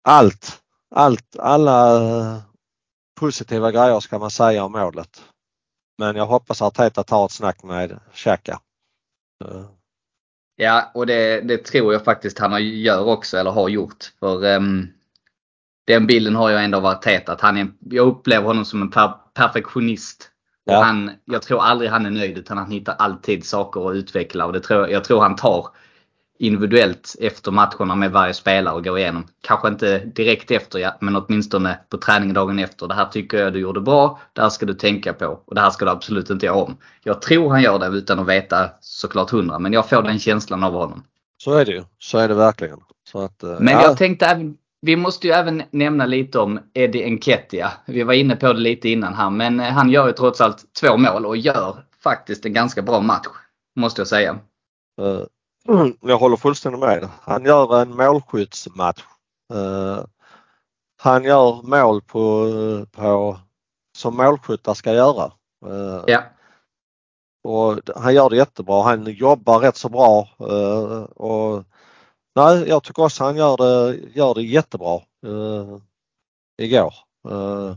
allt, 0.03 0.61
allt, 0.95 1.35
alla 1.39 2.41
positiva 3.19 3.71
grejer 3.71 3.99
ska 3.99 4.19
man 4.19 4.31
säga 4.31 4.63
om 4.63 4.71
målet. 4.71 5.23
Men 5.97 6.15
jag 6.15 6.25
hoppas 6.25 6.61
att 6.61 6.75
Teta 6.75 7.03
tar 7.03 7.25
ett 7.25 7.31
snack 7.31 7.63
med 7.63 7.99
Xhaka. 8.13 8.59
Ja, 10.55 10.91
och 10.93 11.05
det, 11.05 11.41
det 11.41 11.57
tror 11.57 11.93
jag 11.93 12.03
faktiskt 12.03 12.39
han 12.39 12.63
gör 12.63 13.05
också, 13.05 13.37
eller 13.37 13.51
har 13.51 13.69
gjort. 13.69 14.13
För 14.19 14.55
um, 14.55 14.87
den 15.89 16.07
bilden 16.07 16.35
har 16.35 16.49
jag 16.49 16.63
ändå 16.63 16.79
varit 16.79 17.01
tät 17.01 17.29
att 17.29 17.41
han 17.41 17.57
är, 17.57 17.67
jag 17.89 18.07
upplever 18.07 18.47
honom 18.47 18.65
som 18.65 18.81
en 18.81 18.89
per, 18.89 19.13
perfektionist. 19.33 20.29
Och 20.67 20.73
Ja. 20.73 20.83
han, 20.83 21.11
jag 21.25 21.41
tror 21.41 21.61
aldrig 21.61 21.89
han 21.91 22.05
är 22.05 22.09
nöjd 22.09 22.37
utan 22.37 22.57
han 22.57 22.71
hittar 22.71 22.95
alltid 22.99 23.45
saker 23.45 23.89
att 23.89 23.95
utveckla. 23.95 24.45
Och 24.45 24.53
det 24.53 24.59
tror, 24.59 24.89
jag 24.89 25.03
tror 25.03 25.21
han 25.21 25.35
tar 25.35 25.67
individuellt 26.39 27.15
efter 27.19 27.51
matcherna 27.51 27.95
med 27.95 28.11
varje 28.11 28.33
spelare 28.33 28.75
och 28.75 28.83
går 28.83 28.99
igenom. 28.99 29.27
Kanske 29.41 29.67
inte 29.67 29.99
direkt 29.99 30.51
efter 30.51 30.79
ja, 30.79 30.97
men 31.01 31.15
åtminstone 31.15 31.79
på 31.89 31.97
träningen 31.97 32.35
dagen 32.35 32.59
efter. 32.59 32.87
Det 32.87 32.93
här 32.93 33.05
tycker 33.05 33.37
jag 33.37 33.53
du 33.53 33.59
gjorde 33.59 33.81
bra. 33.81 34.19
Det 34.33 34.41
här 34.41 34.49
ska 34.49 34.65
du 34.65 34.73
tänka 34.73 35.13
på. 35.13 35.39
Och 35.45 35.55
det 35.55 35.61
här 35.61 35.69
ska 35.69 35.85
du 35.85 35.91
absolut 35.91 36.29
inte 36.29 36.45
göra 36.45 36.55
om. 36.55 36.77
Jag 37.03 37.21
tror 37.21 37.49
han 37.49 37.61
gör 37.61 37.79
det 37.79 37.87
utan 37.87 38.19
att 38.19 38.27
veta 38.27 38.69
såklart 38.81 39.29
hundra. 39.29 39.59
Men 39.59 39.73
jag 39.73 39.89
får 39.89 40.01
den 40.01 40.19
känslan 40.19 40.63
av 40.63 40.73
honom. 40.73 41.03
Så 41.37 41.53
är 41.53 41.65
det 41.65 41.71
ju. 41.71 41.83
Så 41.99 42.17
är 42.17 42.27
det 42.27 42.33
verkligen. 42.33 42.79
Att, 43.13 43.43
eh, 43.43 43.55
Men 43.59 43.73
ja, 43.73 43.83
jag 43.83 43.97
tänkte 43.97 44.25
även, 44.25 44.57
vi 44.81 44.95
måste 44.95 45.27
ju 45.27 45.33
även 45.33 45.63
nämna 45.71 46.05
lite 46.05 46.39
om 46.39 46.59
Eddie 46.73 47.03
Enketia. 47.03 47.71
Vi 47.85 48.03
var 48.03 48.13
inne 48.13 48.35
på 48.35 48.53
det 48.53 48.59
lite 48.59 48.89
innan 48.89 49.13
här, 49.13 49.29
men 49.29 49.59
eh, 49.59 49.71
han 49.71 49.89
gör 49.89 50.07
ju 50.07 50.13
trots 50.13 50.41
allt 50.41 50.73
två 50.73 50.97
mål 50.97 51.25
och 51.25 51.37
gör 51.37 51.83
faktiskt 52.03 52.45
en 52.45 52.53
ganska 52.53 52.81
bra 52.81 53.01
match. 53.01 53.27
Måste 53.75 54.01
jag 54.01 54.07
säga. 54.07 54.39
eh, 55.01 55.21
jag 56.01 56.17
håller 56.17 56.37
fullständigt 56.37 56.79
med. 56.81 57.09
Han 57.21 57.45
gör 57.45 57.81
en 57.81 57.95
målskyttsmatch. 57.95 59.03
Eh, 59.53 60.03
han 61.01 61.23
gör 61.23 61.61
mål 61.63 62.01
på, 62.01 62.45
på 62.91 63.39
som 63.97 64.17
målskyttar 64.17 64.73
ska 64.73 64.93
göra. 64.93 65.31
Ja, 66.07 66.23
Och 67.43 67.79
han 67.95 68.13
gör 68.15 68.29
det 68.29 68.35
jättebra. 68.35 68.83
Han 68.83 69.05
jobbar 69.05 69.59
rätt 69.59 69.77
så 69.77 69.89
bra. 69.89 70.27
Och 71.15 71.63
nej, 72.39 72.69
jag 72.69 72.83
tycker 72.83 73.03
också 73.03 73.23
han 73.23 73.35
gör 73.35 73.57
det, 73.57 73.99
gör 74.13 74.33
det 74.33 74.41
jättebra 74.41 75.01
uh, 75.25 75.77
igår. 76.59 76.93
Eh, 77.29 77.75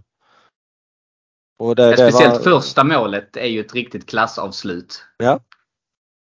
och 1.59 1.77
det, 1.77 1.91
det 1.91 1.97
speciellt 1.97 2.47
var, 2.47 2.61
första 2.61 2.85
målet 2.85 3.37
är 3.37 3.47
ju 3.47 3.61
ett 3.61 3.75
riktigt 3.75 4.09
klassavslut. 4.09 5.05
Ja. 5.19 5.41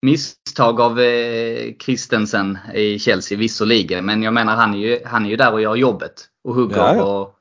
Misstag 0.01 0.81
av 0.81 0.99
eh, 0.99 1.73
Christensen 1.79 2.57
i 2.73 2.99
Chelsea 2.99 3.38
visserligen, 3.38 4.05
men 4.05 4.23
jag 4.23 4.33
menar 4.33 4.55
han 4.55 4.73
är 4.73 4.77
ju, 4.77 5.01
han 5.05 5.25
är 5.25 5.29
ju 5.29 5.36
där 5.36 5.53
och 5.53 5.61
gör 5.61 5.75
jobbet. 5.75 6.29
Och 6.43 6.55
hugger 6.55 6.77
Ja, 6.77 6.95
ja. 6.95 7.03
och 7.03 7.36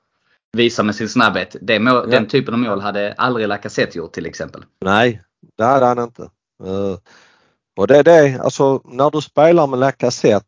visar 0.53 0.83
med 0.83 0.95
sin 0.95 1.09
snabbhet. 1.09 1.57
Det 1.61 1.81
mål, 1.81 1.95
Ja. 1.95 2.07
Den 2.07 2.29
typen 2.29 2.55
av 2.55 2.61
mål 2.61 2.81
hade 2.81 3.13
aldrig 3.13 3.49
Lacazette 3.49 3.99
gjort 3.99 4.13
till 4.13 4.27
exempel. 4.27 4.65
Nej, 4.81 5.23
det 5.57 5.65
hade 5.65 5.87
han 5.87 5.99
inte. 5.99 6.23
Eh, 6.65 6.99
och 7.77 7.87
det 7.87 7.99
är 7.99 8.05
det, 8.05 8.41
alltså 8.41 8.81
när 8.85 9.11
du 9.11 9.21
spelar 9.21 9.67
med 9.67 9.79
Lacazette 9.79 10.47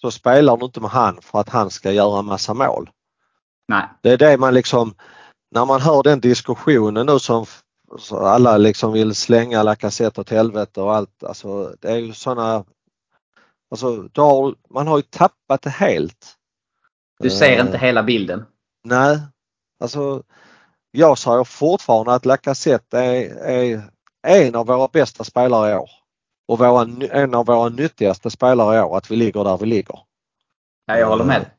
så 0.00 0.10
spelar 0.10 0.56
du 0.56 0.64
inte 0.64 0.80
med 0.80 0.90
han 0.90 1.18
för 1.22 1.40
att 1.40 1.48
han 1.48 1.70
ska 1.70 1.92
göra 1.92 2.22
massa 2.22 2.54
mål. 2.54 2.90
Nej. 3.68 3.84
Det 4.02 4.10
är 4.10 4.18
det 4.18 4.38
man 4.38 4.54
liksom, 4.54 4.94
när 5.54 5.64
man 5.64 5.80
hör 5.80 6.02
den 6.02 6.20
diskussionen 6.20 7.06
nu 7.06 7.18
som 7.18 7.46
alla 8.12 8.56
liksom 8.56 8.92
vill 8.92 9.14
slänga 9.14 9.62
Lacazette 9.62 10.20
åt 10.20 10.30
helvete 10.30 10.80
och 10.80 10.94
allt. 10.94 11.24
Alltså 11.24 11.74
det 11.80 11.88
är 11.88 11.96
ju 11.96 12.12
sådana, 12.12 12.64
alltså 13.70 14.02
då 14.12 14.22
har, 14.22 14.54
man 14.70 14.86
har 14.86 14.96
ju 14.96 15.02
tappat 15.02 15.62
det 15.62 15.70
helt. 15.70 16.34
Du 17.20 17.30
ser 17.30 17.58
Eh, 17.58 17.66
inte 17.66 17.78
hela 17.78 18.02
bilden. 18.02 18.44
Nej, 18.84 19.20
alltså 19.80 20.22
jag 20.90 21.18
säger 21.18 21.44
fortfarande 21.44 22.14
att 22.14 22.26
Lacazette 22.26 22.98
är, 22.98 23.36
är 24.22 24.46
en 24.46 24.54
av 24.54 24.66
våra 24.66 24.88
bästa 24.88 25.24
spelare 25.24 25.72
i 25.72 25.74
år. 25.74 25.90
Och 26.48 26.58
våra, 26.58 26.82
en 27.10 27.34
av 27.34 27.46
våra 27.46 27.68
nyttigaste 27.68 28.30
spelare 28.30 28.76
i 28.76 28.80
år, 28.80 28.96
att 28.96 29.10
vi 29.10 29.16
ligger 29.16 29.44
där 29.44 29.58
vi 29.58 29.66
ligger. 29.66 29.98
Ja, 30.86 30.98
jag 30.98 31.06
håller 31.08 31.24
med. 31.24 31.50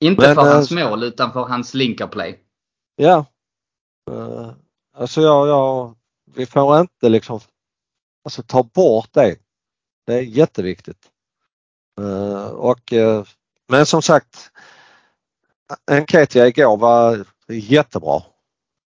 Inte 0.00 0.22
Men, 0.22 0.34
för 0.34 0.46
eh, 0.46 0.52
hans 0.52 0.70
mål 0.70 1.02
utan 1.02 1.32
för 1.32 1.44
hans 1.44 1.74
linkerplay. 1.74 2.38
Ja. 2.96 3.24
Uh, 4.10 4.52
alltså 4.96 5.20
jag, 5.20 5.48
jag, 5.48 5.94
vi 6.34 6.46
får 6.46 6.80
inte 6.80 7.08
liksom 7.08 7.40
alltså 8.24 8.42
ta 8.42 8.62
bort 8.62 9.08
det. 9.12 9.36
Det 10.06 10.14
är 10.14 10.22
jätteviktigt. 10.22 11.10
Eh, 12.00 12.48
och, 12.48 12.92
eh, 12.92 13.24
men 13.68 13.86
som 13.86 14.02
sagt, 14.02 14.50
Enketia 15.90 16.46
igår 16.46 16.76
var 16.76 17.26
jättebra. 17.48 18.22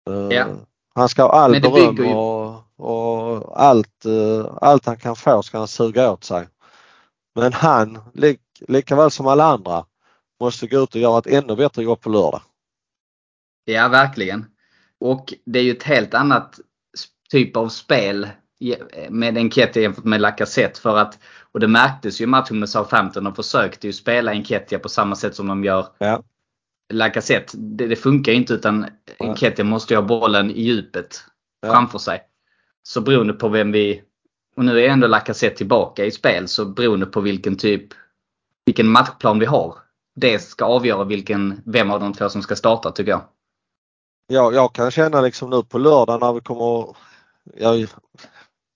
Eh, 0.09 0.27
Ja. 0.37 0.47
Han 0.95 1.09
ska 1.09 1.23
ha 1.23 1.31
all 1.31 1.61
beröm 1.61 1.95
ju- 1.95 2.13
och, 2.13 2.63
och 2.77 3.61
allt, 3.61 4.05
eh, 4.05 4.53
allt 4.61 4.85
han 4.85 4.97
kan 4.97 5.15
få 5.15 5.43
ska 5.43 5.57
han 5.57 5.67
suga 5.67 6.11
åt 6.11 6.23
sig. 6.23 6.47
Men 7.35 7.53
han, 7.53 7.99
lik, 8.13 8.39
lika 8.67 8.95
väl 8.95 9.11
som 9.11 9.27
alla 9.27 9.43
andra, 9.45 9.85
måste 10.41 10.67
gå 10.67 10.83
ut 10.83 10.95
och 10.95 11.01
göra 11.01 11.19
ett 11.19 11.27
ännu 11.27 11.55
bättre 11.55 11.83
jobb 11.83 12.01
på 12.01 12.09
lördag. 12.09 12.41
Ja, 13.65 13.87
verkligen. 13.87 14.45
Och 14.99 15.33
det 15.45 15.59
är 15.59 15.63
ju 15.63 15.71
ett 15.71 15.83
helt 15.83 16.13
annat 16.13 16.59
typ 17.29 17.57
av 17.57 17.69
spel 17.69 18.27
med 19.09 19.37
Enketia 19.37 19.83
jämfört 19.83 20.03
med 20.03 20.21
Lacazette. 20.21 20.81
För 20.81 20.97
att, 20.97 21.19
och 21.51 21.59
det 21.59 21.67
märktes 21.67 22.21
ju 22.21 22.23
i 22.23 22.27
matchen 22.27 22.59
med 22.59 22.69
Southampton. 22.69 23.23
De 23.23 23.35
försökte 23.35 23.87
ju 23.87 23.93
spela 23.93 24.31
Enketia 24.31 24.79
på 24.79 24.89
samma 24.89 25.15
sätt 25.15 25.35
som 25.35 25.47
de 25.47 25.63
gör 25.63 25.87
Ja. 25.97 26.23
Lacazette. 26.91 27.57
Det, 27.57 27.87
det 27.87 27.95
funkar 27.95 28.31
inte 28.31 28.53
utan 28.53 28.85
Enketia 29.19 29.65
måste 29.65 29.93
ju 29.93 29.97
ha 29.99 30.07
bollen 30.07 30.51
i 30.51 30.61
djupet 30.61 31.23
Ja. 31.61 31.71
framför 31.71 31.99
sig. 31.99 32.21
Så 32.83 33.01
beroende 33.01 33.33
på 33.33 33.49
vem 33.49 33.71
vi... 33.71 34.03
Och 34.55 34.65
nu 34.65 34.81
är 34.81 34.89
ändå 34.89 35.07
Lacazette 35.07 35.55
tillbaka 35.55 36.05
i 36.05 36.11
spel 36.11 36.47
så 36.47 36.65
beroende 36.65 37.05
på 37.05 37.21
vilken 37.21 37.57
typ... 37.57 37.87
Vilken 38.65 38.87
matchplan 38.87 39.39
vi 39.39 39.45
har. 39.45 39.75
Det 40.15 40.39
ska 40.39 40.65
avgöra 40.65 41.03
vilken, 41.03 41.61
vem 41.65 41.91
av 41.91 41.99
de 41.99 42.13
två 42.13 42.29
som 42.29 42.41
ska 42.41 42.55
starta 42.55 42.91
tycker 42.91 43.11
jag. 43.11 43.21
jag, 44.27 44.53
jag 44.53 44.73
kan 44.73 44.91
känna 44.91 45.21
liksom 45.21 45.49
nu 45.49 45.63
på 45.63 45.77
lördag 45.77 46.21
när 46.21 46.33
vi 46.33 46.41
kommer, 46.41 46.95
jag 47.57 47.79
är 47.79 47.89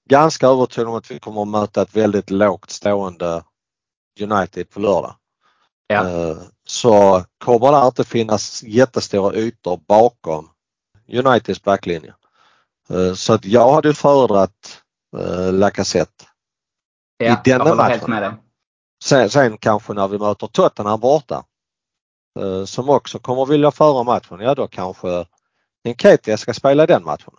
ganska 0.09 0.47
övertygad 0.47 0.88
om 0.88 0.95
att 0.95 1.11
vi 1.11 1.20
kommer 1.20 1.41
att 1.41 1.47
möta 1.47 1.82
ett 1.82 1.95
väldigt 1.95 2.30
lågt 2.30 2.70
stående 2.70 3.43
United 4.22 4.70
på 4.70 4.80
lördag. 4.80 5.16
Ja. 5.88 6.09
Eh, 6.09 6.38
Så 6.67 7.23
kommer 7.43 7.71
det 7.81 7.88
inte 7.88 8.03
finnas 8.03 8.63
jättestora 8.63 9.36
ytor 9.36 9.79
bakom 9.88 10.49
Uniteds 11.07 11.63
backlinje. 11.63 12.13
Eh, 12.89 13.13
Så 13.13 13.33
att 13.33 13.45
jag 13.45 13.73
hade 13.73 13.93
föredragit 13.93 14.81
eh, 15.17 15.53
Lacazette. 15.53 16.25
Ja, 17.17 17.25
I 17.33 17.38
denna 17.45 17.65
jag 17.65 17.69
håller 17.69 17.83
helt 17.83 18.01
matchen. 18.01 18.11
med 18.13 18.23
dig. 18.23 18.33
Sen, 19.03 19.29
sen 19.29 19.57
kanske 19.57 19.93
när 19.93 20.07
vi 20.07 20.17
möter 20.17 20.47
Tottenham 20.47 20.99
borta 20.99 21.43
som 22.65 22.89
också 22.89 23.19
kommer 23.19 23.45
vilja 23.45 23.71
föra 23.71 24.03
matchen, 24.03 24.39
ja 24.39 24.55
då 24.55 24.67
kanske 24.67 25.25
Enketia 25.83 26.38
ska 26.38 26.53
spela 26.53 26.86
den 26.86 27.03
matchen. 27.03 27.33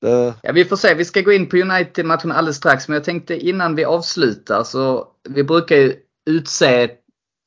Det, 0.00 0.34
Ja, 0.42 0.52
vi 0.52 0.64
får 0.64 0.76
se. 0.76 0.94
Vi 0.94 1.04
ska 1.04 1.20
gå 1.20 1.32
in 1.32 1.48
på 1.48 1.56
United-matchen 1.56 2.32
alldeles 2.32 2.56
strax. 2.56 2.88
Men 2.88 2.94
jag 2.94 3.04
tänkte 3.04 3.36
innan 3.48 3.74
vi 3.74 3.84
avslutar 3.84 4.64
så 4.64 5.06
vi 5.28 5.44
brukar 5.44 5.76
ju 5.76 5.96
utse 6.30 6.90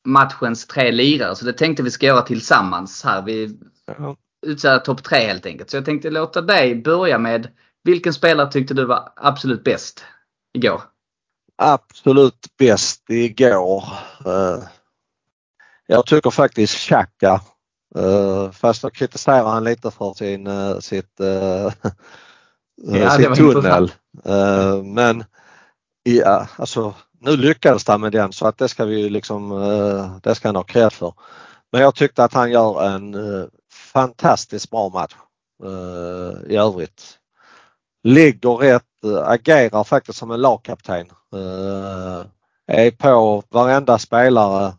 matchens 0.06 0.68
tre 0.68 0.92
lirare. 0.92 1.36
Så 1.36 1.46
det 1.46 1.54
tänkte 1.54 1.84
vi 1.84 1.92
ska 1.92 2.06
göra 2.06 2.22
tillsammans 2.22 3.04
här. 3.04 3.22
Vi 3.22 3.60
ja, 3.98 4.16
utser 4.46 4.80
topp 4.80 5.04
tre 5.04 5.28
helt 5.28 5.46
enkelt. 5.46 5.70
Så 5.70 5.78
jag 5.78 5.86
tänkte 5.86 6.10
låta 6.10 6.42
dig 6.42 6.76
börja 6.76 7.18
med 7.18 7.48
vilken 7.84 8.14
spelare 8.14 8.52
tyckte 8.52 8.74
du 8.74 8.86
var 8.86 9.14
absolut 9.16 9.64
bäst 9.64 10.04
igår? 10.54 10.82
absolut 11.58 12.46
bäst 12.58 13.10
igår. 13.10 13.84
Eh, 14.26 14.64
jag 15.88 16.06
tycker 16.06 16.30
faktiskt 16.30 16.76
Xhaka, 16.76 17.42
eh, 17.96 18.52
fast 18.52 18.84
jag 18.84 18.94
kritiserar 18.94 19.50
han 19.50 19.64
lite 19.64 19.92
för 19.92 20.14
sin, 20.14 20.48
eh, 20.48 20.80
sitt, 20.80 21.18
det 21.18 23.12
sin 23.12 23.36
tunnel. 23.36 23.92
Men 24.84 25.24
ja, 26.04 26.48
alltså, 26.58 26.94
nu 27.26 27.38
lyckades 27.38 27.88
han 27.88 28.02
med 28.02 28.12
den 28.12 28.34
så 28.34 28.48
att 28.48 28.58
det 28.58 28.68
ska 28.68 28.86
vi 28.86 29.00
ju 29.00 29.10
liksom, 29.10 29.52
eh, 29.52 30.18
det 30.24 30.36
ska 30.36 30.48
han 30.48 30.56
ha 30.56 30.64
cred 30.64 30.94
för. 30.94 31.14
Men 31.72 31.82
jag 31.82 31.96
tyckte 31.96 32.24
att 32.24 32.34
han 32.34 32.52
gör 32.52 32.88
en 32.88 33.14
eh, 33.14 33.46
fantastiskt 33.94 34.72
bra 34.72 34.90
match 34.90 35.16
eh, 35.64 36.52
i 36.52 36.56
övrigt. 36.56 37.20
Ligger 38.04 38.58
rätt, 38.58 38.84
agerar 39.24 39.84
faktiskt 39.84 40.20
som 40.20 40.32
en 40.32 40.42
lagkapten. 40.42 41.12
Är 42.68 42.92
på 42.92 43.44
varenda 43.50 44.00
spelare. 44.00 44.74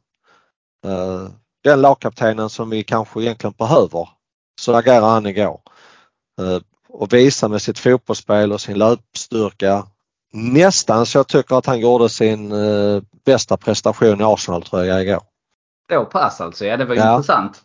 Den 1.65 1.81
lagkaptenen 1.81 2.51
som 2.51 2.71
vi 2.71 2.85
kanske 2.85 3.23
egentligen 3.23 3.55
behöver. 3.59 4.09
Så 4.61 4.75
agerar 4.75 5.09
han 5.09 5.27
igår. 5.27 5.61
Och 6.89 7.13
visar 7.13 7.49
med 7.49 7.63
sitt 7.63 7.79
fotbollsspel 7.79 8.53
och 8.53 8.61
sin 8.61 8.79
löpstyrka. 8.79 9.87
Nästan 10.37 11.07
så 11.07 11.19
jag 11.19 11.29
tycker 11.29 11.57
att 11.59 11.67
han 11.67 11.81
gjorde 11.81 12.09
sin 12.09 12.53
eh, 12.53 13.03
bästa 13.25 13.57
prestation 13.57 14.21
i 14.21 14.25
Arsenal-tröja 14.25 15.03
igår. 15.03 15.21
Så 15.93 16.05
pass 16.05 16.41
alltså. 16.41 16.65
Ja, 16.65 16.77
det 16.77 16.85
var 16.85 16.95
Ja. 16.95 17.13
intressant. 17.15 17.63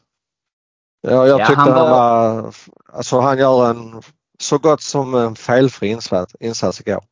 Ja, 1.07 1.27
jag 1.27 1.39
Ja, 1.39 1.45
tyckte 1.47 1.61
han 1.61 1.71
han 1.71 1.81
var- 1.81 2.41
var, 2.41 2.53
alltså 2.93 3.19
han 3.19 3.37
gör 3.39 3.69
en 3.69 4.01
så 4.39 4.57
gott 4.57 4.81
som 4.81 5.15
en 5.15 5.35
felfri 5.35 5.87
insats, 5.87 6.35
insats 6.39 6.81
igår. 6.81 7.03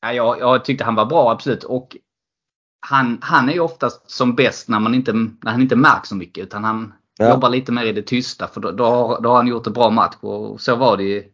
Ja, 0.00 0.12
jag, 0.12 0.40
jag 0.40 0.64
tyckte 0.64 0.84
han 0.84 0.94
var 0.94 1.04
bra, 1.06 1.30
absolut. 1.30 1.64
Och 1.64 1.96
han, 2.86 3.18
han 3.22 3.48
är 3.48 3.52
ju 3.52 3.60
oftast 3.60 4.10
som 4.10 4.34
bäst 4.34 4.68
när, 4.68 4.80
man 4.80 4.94
inte, 4.94 5.12
när 5.12 5.50
han 5.50 5.60
inte 5.62 5.76
märks 5.76 6.08
så 6.08 6.14
mycket. 6.16 6.44
Utan 6.44 6.64
han 6.64 6.94
Ja. 7.18 7.28
jobbar 7.30 7.48
lite 7.48 7.72
mer 7.72 7.84
i 7.84 7.92
det 7.92 8.02
tysta. 8.02 8.48
För 8.48 8.60
då, 8.60 8.70
då, 8.70 8.84
har, 8.84 9.20
då 9.20 9.28
har 9.28 9.36
han 9.36 9.46
gjort 9.46 9.66
en 9.66 9.72
bra 9.72 9.90
match. 9.90 10.14
Och 10.20 10.60
så 10.60 10.76
var 10.76 10.96
det 10.96 11.02
ju 11.04 11.24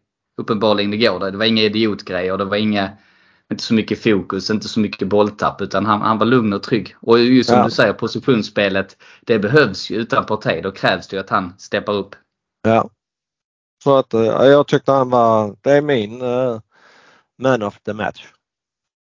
uppenbarligen 0.41 0.95
igår. 0.95 1.31
Det 1.31 1.37
var 1.39 1.45
inga 1.45 1.63
idiotgrejer. 1.63 2.37
Det 2.37 2.45
var 2.45 2.57
inga, 2.57 2.91
inte 3.51 3.63
så 3.63 3.75
mycket 3.75 4.03
fokus, 4.03 4.51
inte 4.51 4.69
så 4.69 4.81
mycket 4.81 5.09
bolltapp. 5.09 5.61
Utan 5.61 5.87
han, 5.87 6.01
han 6.03 6.19
var 6.19 6.27
lugn 6.27 6.53
och 6.53 6.63
trygg. 6.63 6.97
Och 7.01 7.19
just 7.19 7.51
som 7.51 7.59
Ja. 7.59 7.65
du 7.65 7.71
säger, 7.71 7.93
positionsspelet. 7.93 8.97
Det 9.21 9.39
behövs 9.39 9.91
ju 9.91 9.97
utan 9.97 10.27
Partey. 10.27 10.61
Då 10.61 10.71
krävs 10.71 11.09
det 11.09 11.17
ju 11.17 11.21
att 11.21 11.31
han 11.31 11.55
steppar 11.59 11.93
upp. 11.93 12.15
Ja. 12.63 12.91
Så 13.85 13.97
att 13.97 14.15
eh, 14.15 14.21
jag 14.23 14.67
tyckte 14.67 14.93
han 14.93 15.11
var, 15.11 15.57
det 15.61 15.71
är 15.73 15.83
min 15.83 16.23
eh, 16.23 16.61
man 17.43 17.63
of 17.63 17.81
the 17.81 17.93
match. 17.93 18.27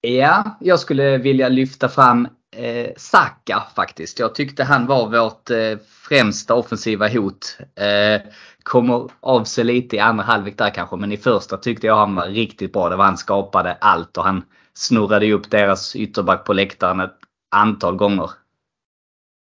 Ja, 0.01 0.57
jag 0.59 0.79
skulle 0.79 1.17
vilja 1.17 1.49
lyfta 1.49 1.89
fram 1.89 2.27
eh, 2.55 2.91
Saka 2.97 3.63
faktiskt. 3.75 4.19
Jag 4.19 4.35
tyckte 4.35 4.63
han 4.63 4.85
var 4.85 5.09
vårt 5.09 5.49
eh, 5.49 5.77
främsta 5.87 6.55
offensiva 6.55 7.07
hot. 7.07 7.57
Eh, 7.75 8.21
kommer 8.63 9.09
av 9.19 9.43
sig 9.43 9.63
lite 9.63 9.95
i 9.95 9.99
andra 9.99 10.23
halvlek 10.23 10.57
där 10.57 10.69
kanske, 10.69 10.95
men 10.95 11.11
i 11.11 11.17
första 11.17 11.57
tyckte 11.57 11.87
jag 11.87 11.95
han 11.95 12.15
var 12.15 12.27
riktigt 12.27 12.73
bra. 12.73 12.89
Det 12.89 12.95
var 12.95 13.05
han 13.05 13.17
skapade 13.17 13.77
allt 13.81 14.17
och 14.17 14.23
han 14.23 14.43
snurrade 14.73 15.33
upp 15.33 15.51
deras 15.51 15.95
ytterback 15.95 16.45
på 16.45 16.53
läktaren 16.53 16.99
ett 16.99 17.17
antal 17.55 17.95
gånger. 17.95 18.31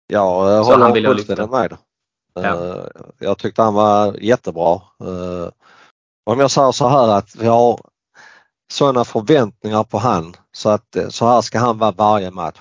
Jag 0.08 0.66
Så 0.66 0.72
han 0.72 0.82
håller 0.82 1.02
jag 1.02 1.12
fullständigt 1.12 1.52
med. 1.52 1.78
Ja. 2.34 2.76
Eh, 2.76 2.86
Jag 3.20 3.38
tyckte 3.38 3.62
han 3.62 3.74
var 3.74 4.14
jättebra. 4.14 4.74
Eh, 5.00 5.50
Om 6.26 6.39
jag 6.39 6.52
säger 6.52 6.72
så 6.72 6.88
här 6.88 7.08
att 7.18 7.36
vi 7.36 7.48
har 7.48 7.80
sådana 8.74 9.06
förväntningar 9.06 9.84
på 9.84 9.98
han 9.98 10.36
så 10.52 10.70
att 10.70 10.96
eh, 10.96 11.10
så 11.10 11.26
här 11.28 11.41
ska 11.41 11.60
han 11.60 11.78
vara 11.78 11.91
varje 11.91 12.32
match. 12.32 12.60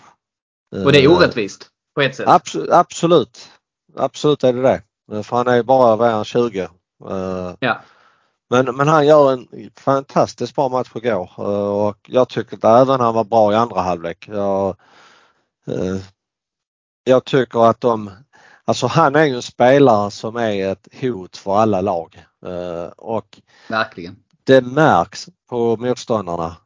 Och 0.84 0.92
det 0.92 0.98
är 0.98 1.04
Eh, 1.08 1.16
orättvist 1.16 1.68
på 1.94 2.00
ett 2.00 2.16
sätt. 2.16 2.26
Abs- 2.26 2.68
absolut. 2.72 3.50
Absolut 3.96 4.44
är 4.44 4.52
det 4.52 4.62
det. 4.62 4.82
Eh, 5.12 5.22
För 5.22 5.36
han 5.36 5.48
är 5.48 5.62
bara 5.62 5.96
vad 5.96 6.08
är 6.08 6.12
han, 6.12 6.24
20. 6.24 6.60
Eh, 7.10 7.54
Ja. 7.60 7.80
Men, 8.50 8.76
men 8.76 8.88
han 8.88 9.06
gör 9.06 9.32
en 9.32 9.48
fantastiskt 9.76 10.54
bra 10.54 10.68
match 10.68 10.90
igår 10.94 11.40
och 11.40 11.98
jag 12.08 12.28
tycker 12.28 12.56
att 12.56 12.64
även 12.64 13.00
han 13.00 13.14
var 13.14 13.24
bra 13.24 13.52
i 13.52 13.56
andra 13.56 13.80
halvlek. 13.80 14.28
Jag, 14.28 14.76
jag 17.04 17.24
tycker 17.24 17.70
att 17.70 17.80
de, 17.80 18.10
alltså 18.64 18.86
han 18.86 19.16
är 19.16 19.24
ju 19.24 19.34
en 19.36 19.42
spelare 19.42 20.10
som 20.10 20.36
är 20.36 20.68
ett 20.72 20.88
hot 21.00 21.36
för 21.36 21.56
alla 21.56 21.80
lag 21.80 22.24
och 22.96 23.40
Verkligen. 23.68 24.16
det 24.44 24.60
märks 24.62 25.28
på 25.48 25.76
motståndarna. 25.76 26.56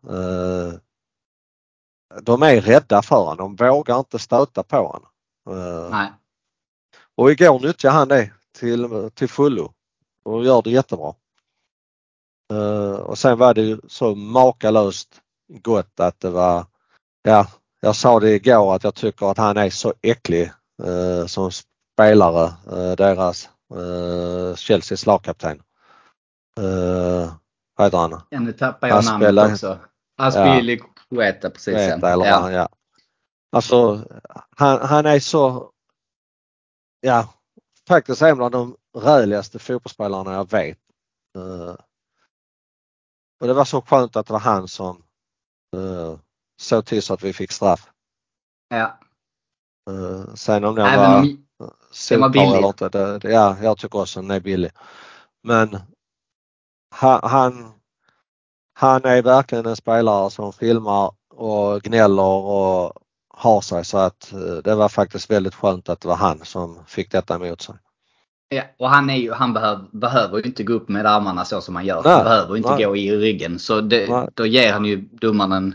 De 2.22 2.42
är 2.42 2.60
rädda 2.60 3.02
för 3.02 3.16
honom, 3.16 3.56
de 3.56 3.66
vågar 3.66 3.98
inte 3.98 4.18
stöta 4.18 4.62
på 4.62 4.76
honom. 4.76 5.08
Eh, 5.50 5.90
Nej. 5.90 6.12
Och 7.16 7.30
igår 7.30 7.60
nyttjade 7.60 7.94
han 7.94 8.08
det 8.08 8.30
till, 8.58 9.10
till 9.14 9.28
fullo 9.28 9.72
och 10.24 10.44
gör 10.44 10.62
det 10.62 10.70
jättebra. 10.70 11.14
Eh, 12.52 12.92
och 12.92 13.18
sen 13.18 13.38
var 13.38 13.54
det 13.54 13.62
ju 13.62 13.80
så 13.88 14.14
makalöst 14.14 15.20
gott 15.62 16.00
att 16.00 16.20
det 16.20 16.30
var, 16.30 16.66
ja, 17.22 17.46
jag 17.80 17.96
sa 17.96 18.20
det 18.20 18.30
igår 18.30 18.74
att 18.74 18.84
jag 18.84 18.94
tycker 18.94 19.30
att 19.30 19.38
han 19.38 19.56
är 19.56 19.70
så 19.70 19.94
äcklig 20.02 20.52
eh, 20.82 21.26
som 21.26 21.50
spelare, 21.94 22.44
eh, 22.44 22.96
deras 22.96 23.48
eh, 23.74 24.56
Chelseas 24.56 25.06
lagkapten. 25.06 25.62
Eh, 26.60 27.32
vad 27.76 27.86
heter 27.86 27.98
han? 27.98 28.20
Ja, 28.30 28.40
nu 28.40 28.52
tappar 28.52 28.88
jag 28.88 29.04
namnet 29.04 29.52
också. 29.52 29.78
Aspilicueta 31.08 31.50
precis. 31.50 31.74
Veta, 31.74 32.12
eller 32.12 32.26
ja. 32.26 32.52
ja. 32.52 32.68
Alltså 33.52 34.04
han, 34.56 34.80
han 34.88 35.06
är 35.06 35.20
så, 35.20 35.72
ja, 37.00 37.34
faktiskt 37.88 38.22
en 38.22 38.40
av 38.40 38.50
de 38.50 38.76
räligaste 38.98 39.58
fotbollsspelarna 39.58 40.32
jag 40.32 40.50
vet. 40.50 40.78
Eh, 41.36 41.74
och 43.40 43.46
det 43.46 43.54
var 43.54 43.64
så 43.64 43.82
skönt 43.82 44.16
att 44.16 44.26
det 44.26 44.32
var 44.32 44.40
han 44.40 44.68
som 44.68 45.04
uh, 45.76 46.18
såg 46.60 46.86
till 46.86 47.02
så 47.02 47.14
att 47.14 47.22
vi 47.22 47.32
fick 47.32 47.52
straff. 47.52 47.90
Ja. 48.68 48.98
Uh, 49.90 50.34
sen 50.34 50.64
om 50.64 50.74
var 50.74 50.84
den 50.84 50.98
var 50.98 51.36
solklar 51.90 52.28
billig. 52.28 52.56
eller 52.56 52.68
inte, 52.68 52.88
det, 52.88 53.18
det, 53.18 53.32
ja, 53.32 53.56
jag 53.62 53.78
tycker 53.78 53.98
också 53.98 54.20
den 54.20 54.30
är 54.30 54.40
billig. 54.40 54.70
Men 55.42 55.78
han, 56.94 57.20
han, 57.22 57.77
han 58.80 59.04
är 59.04 59.22
verkligen 59.22 59.66
en 59.66 59.76
spelare 59.76 60.30
som 60.30 60.52
filmar 60.52 61.10
och 61.34 61.82
gnäller 61.82 62.22
och 62.22 62.92
har 63.28 63.60
sig 63.60 63.84
så 63.84 63.98
att 63.98 64.32
eh, 64.32 64.56
det 64.64 64.74
var 64.74 64.88
faktiskt 64.88 65.30
väldigt 65.30 65.54
skönt 65.54 65.88
att 65.88 66.00
det 66.00 66.08
var 66.08 66.16
han 66.16 66.38
som 66.44 66.78
fick 66.86 67.10
detta 67.12 67.34
emot 67.34 67.60
sig. 67.60 67.74
Ja, 68.48 68.62
och 68.78 68.90
han, 68.90 69.10
är 69.10 69.16
ju, 69.16 69.32
han 69.32 69.52
behöver, 69.52 69.84
behöver 69.92 70.38
ju 70.38 70.42
inte 70.42 70.62
gå 70.62 70.72
upp 70.72 70.88
med 70.88 71.06
armarna 71.06 71.44
så 71.44 71.60
som 71.60 71.76
han 71.76 71.86
gör. 71.86 72.02
Nej, 72.02 72.12
han 72.12 72.24
behöver 72.24 72.56
inte 72.56 72.74
nej. 72.74 72.84
gå 72.84 72.96
i 72.96 73.16
ryggen. 73.16 73.58
Så 73.58 73.80
det, 73.80 74.10
Nej. 74.10 74.28
då 74.34 74.46
ger 74.46 74.72
han 74.72 74.84
ju 74.84 74.96
domaren 74.96 75.74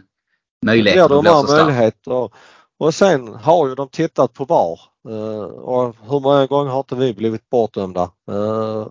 möjlighet 0.66 1.10
de 1.10 1.18
att 1.18 1.24
blåsa 1.24 1.66
möjlighet 1.66 2.08
och, 2.08 2.34
och 2.80 2.94
sen 2.94 3.28
har 3.28 3.68
ju 3.68 3.76
de 3.76 3.90
tittat 3.90 4.34
på 4.34 4.46
VAR 4.46 4.80
eh, 5.10 5.44
och 5.44 5.96
hur 6.02 6.20
många 6.20 6.46
gånger 6.46 6.72
har 6.72 6.80
inte 6.80 6.96
vi 6.96 7.14
blivit 7.14 7.50
bortdömda? 7.50 8.12
Eh, 8.32 8.88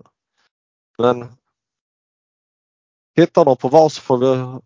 men 0.97 1.27
tittar 3.15 3.45
de 3.45 3.57
på 3.57 3.69
VAR 3.69 3.89
så 3.89 4.01
får 4.01 4.17
vi, 4.17 4.59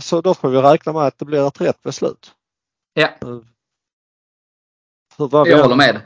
så 0.00 0.20
då 0.20 0.34
får 0.34 0.48
vi 0.48 0.58
räkna 0.58 0.92
med 0.92 1.02
att 1.02 1.18
det 1.18 1.24
blir 1.24 1.46
ett 1.48 1.60
rätt 1.60 1.82
beslut. 1.82 2.34
Ja, 2.92 3.08
Hur 5.18 5.46
jag 5.46 5.62
håller 5.62 5.76
med. 5.76 6.00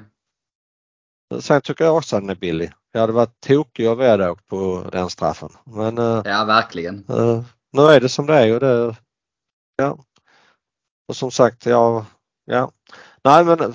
Sen 1.41 1.61
tycker 1.61 1.85
jag 1.85 1.97
också 1.97 2.17
att 2.17 2.23
den 2.23 2.31
är 2.31 2.35
billig. 2.35 2.73
Jag 2.93 3.01
hade 3.01 3.13
varit 3.13 3.41
tokig 3.41 3.91
om 3.91 3.99
vi 3.99 4.09
hade 4.09 4.31
åkt 4.31 4.47
på 4.47 4.89
den 4.93 5.11
straffen. 5.11 5.49
Men 5.65 5.99
eh, 5.99 6.23
Ja, 6.25 6.45
verkligen. 6.45 7.05
eh, 7.09 7.43
nu 7.73 7.83
är 7.83 8.01
det 8.01 8.09
som 8.09 8.27
det 8.27 8.35
är 8.35 8.55
och 8.55 8.61
det, 8.61 8.97
ja. 9.77 9.99
Och 11.09 11.17
som 11.17 11.31
sagt, 11.31 11.67
jag, 11.67 12.05
ja. 12.45 12.71
Nej 13.25 13.45
men 13.45 13.75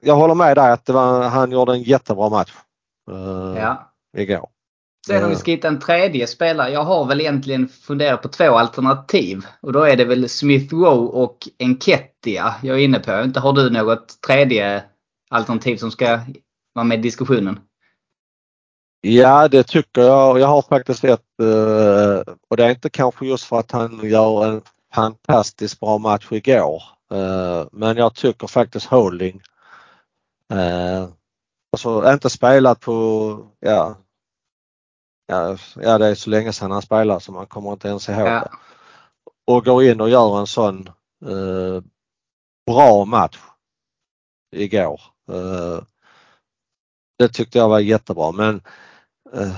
jag 0.00 0.16
håller 0.16 0.34
med 0.34 0.56
dig 0.56 0.72
att 0.72 0.88
var, 0.88 1.22
han 1.28 1.52
gjorde 1.52 1.72
en 1.72 1.82
jättebra 1.82 2.28
match 2.28 2.54
eh, 3.10 3.62
Ja. 3.62 3.92
igår. 4.16 4.48
Sen 5.06 5.24
om 5.24 5.30
vi 5.30 5.36
ska 5.36 5.50
hitta 5.50 5.68
en 5.68 5.80
tredje 5.80 6.26
spelare. 6.26 6.70
Jag 6.70 6.84
har 6.84 7.04
väl 7.04 7.20
egentligen 7.20 7.68
funderat 7.68 8.22
på 8.22 8.28
två 8.28 8.58
alternativ. 8.58 9.46
Och 9.60 9.72
då 9.72 9.82
är 9.82 9.96
det 9.96 10.04
väl 10.04 10.28
Smith 10.28 10.74
Rowe 10.74 11.08
och 11.22 11.48
Enketia 11.58 12.54
jag 12.62 12.78
är 12.78 12.84
inne 12.84 12.98
på. 12.98 13.22
Inte 13.22 13.40
har 13.40 13.52
du 13.52 13.70
något 13.70 14.20
tredje 14.26 14.84
alternativ 15.30 15.76
som 15.76 15.90
ska 15.90 16.20
vara 16.72 16.84
med 16.84 16.98
i 16.98 17.02
diskussionen? 17.02 17.60
Ja 19.00 19.48
det 19.48 19.62
tycker 19.62 20.00
jag. 20.02 20.40
Jag 20.40 20.46
har 20.46 20.62
faktiskt 20.62 21.04
ett 21.04 21.40
eh, 21.42 22.34
och 22.48 22.56
det 22.56 22.64
är 22.64 22.70
inte 22.70 22.90
kanske 22.90 23.26
just 23.26 23.44
för 23.44 23.58
att 23.58 23.70
han 23.70 24.00
gör 24.02 24.46
en 24.46 24.62
fantastiskt 24.94 25.80
bra 25.80 25.98
match 25.98 26.26
igår. 26.30 26.82
Eh, 27.12 27.66
Men 27.72 27.96
jag 27.96 28.14
tycker 28.14 28.46
faktiskt 28.46 28.86
Holding 28.86 29.40
eh, 30.52 31.08
Alltså 31.72 32.12
inte 32.12 32.30
spelat 32.30 32.80
på, 32.80 33.38
ja, 33.60 33.96
ja, 35.36 35.56
ja 35.82 35.98
det 35.98 36.06
är 36.06 36.14
så 36.14 36.30
länge 36.30 36.52
sedan 36.52 36.70
han 36.70 36.82
spelade 36.82 37.20
så 37.20 37.32
man 37.32 37.46
kommer 37.46 37.72
inte 37.72 37.88
ens 37.88 38.08
ihåg 38.08 38.26
Ja. 38.28 38.40
det. 38.40 38.50
Och 39.46 39.64
går 39.64 39.84
in 39.84 40.00
och 40.00 40.08
gör 40.10 40.40
en 40.40 40.46
sån 40.46 40.88
eh, 41.26 41.82
bra 42.66 43.04
match 43.04 43.38
igår. 44.56 45.00
Eh, 45.32 45.82
det 47.18 47.28
tyckte 47.28 47.58
jag 47.58 47.68
var 47.68 47.78
jättebra 47.80 48.32
men 48.32 48.60
eh, 49.32 49.56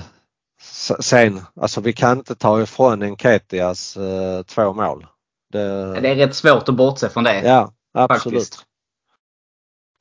sen, 0.99 1.41
alltså 1.55 1.81
vi 1.81 1.93
kan 1.93 2.17
inte 2.17 2.35
ta 2.35 2.61
ifrån 2.61 3.01
Enketias 3.01 3.97
eh, 3.97 4.43
två 4.43 4.73
mål. 4.73 5.07
Det, 5.51 6.01
Det 6.01 6.09
är 6.09 6.15
rätt 6.15 6.35
svårt 6.35 6.69
att 6.69 6.75
bortse 6.75 7.09
från 7.09 7.23
det. 7.23 7.41
ja, 7.41 7.71
absolut. 7.93 8.23
faktiskt. 8.23 8.65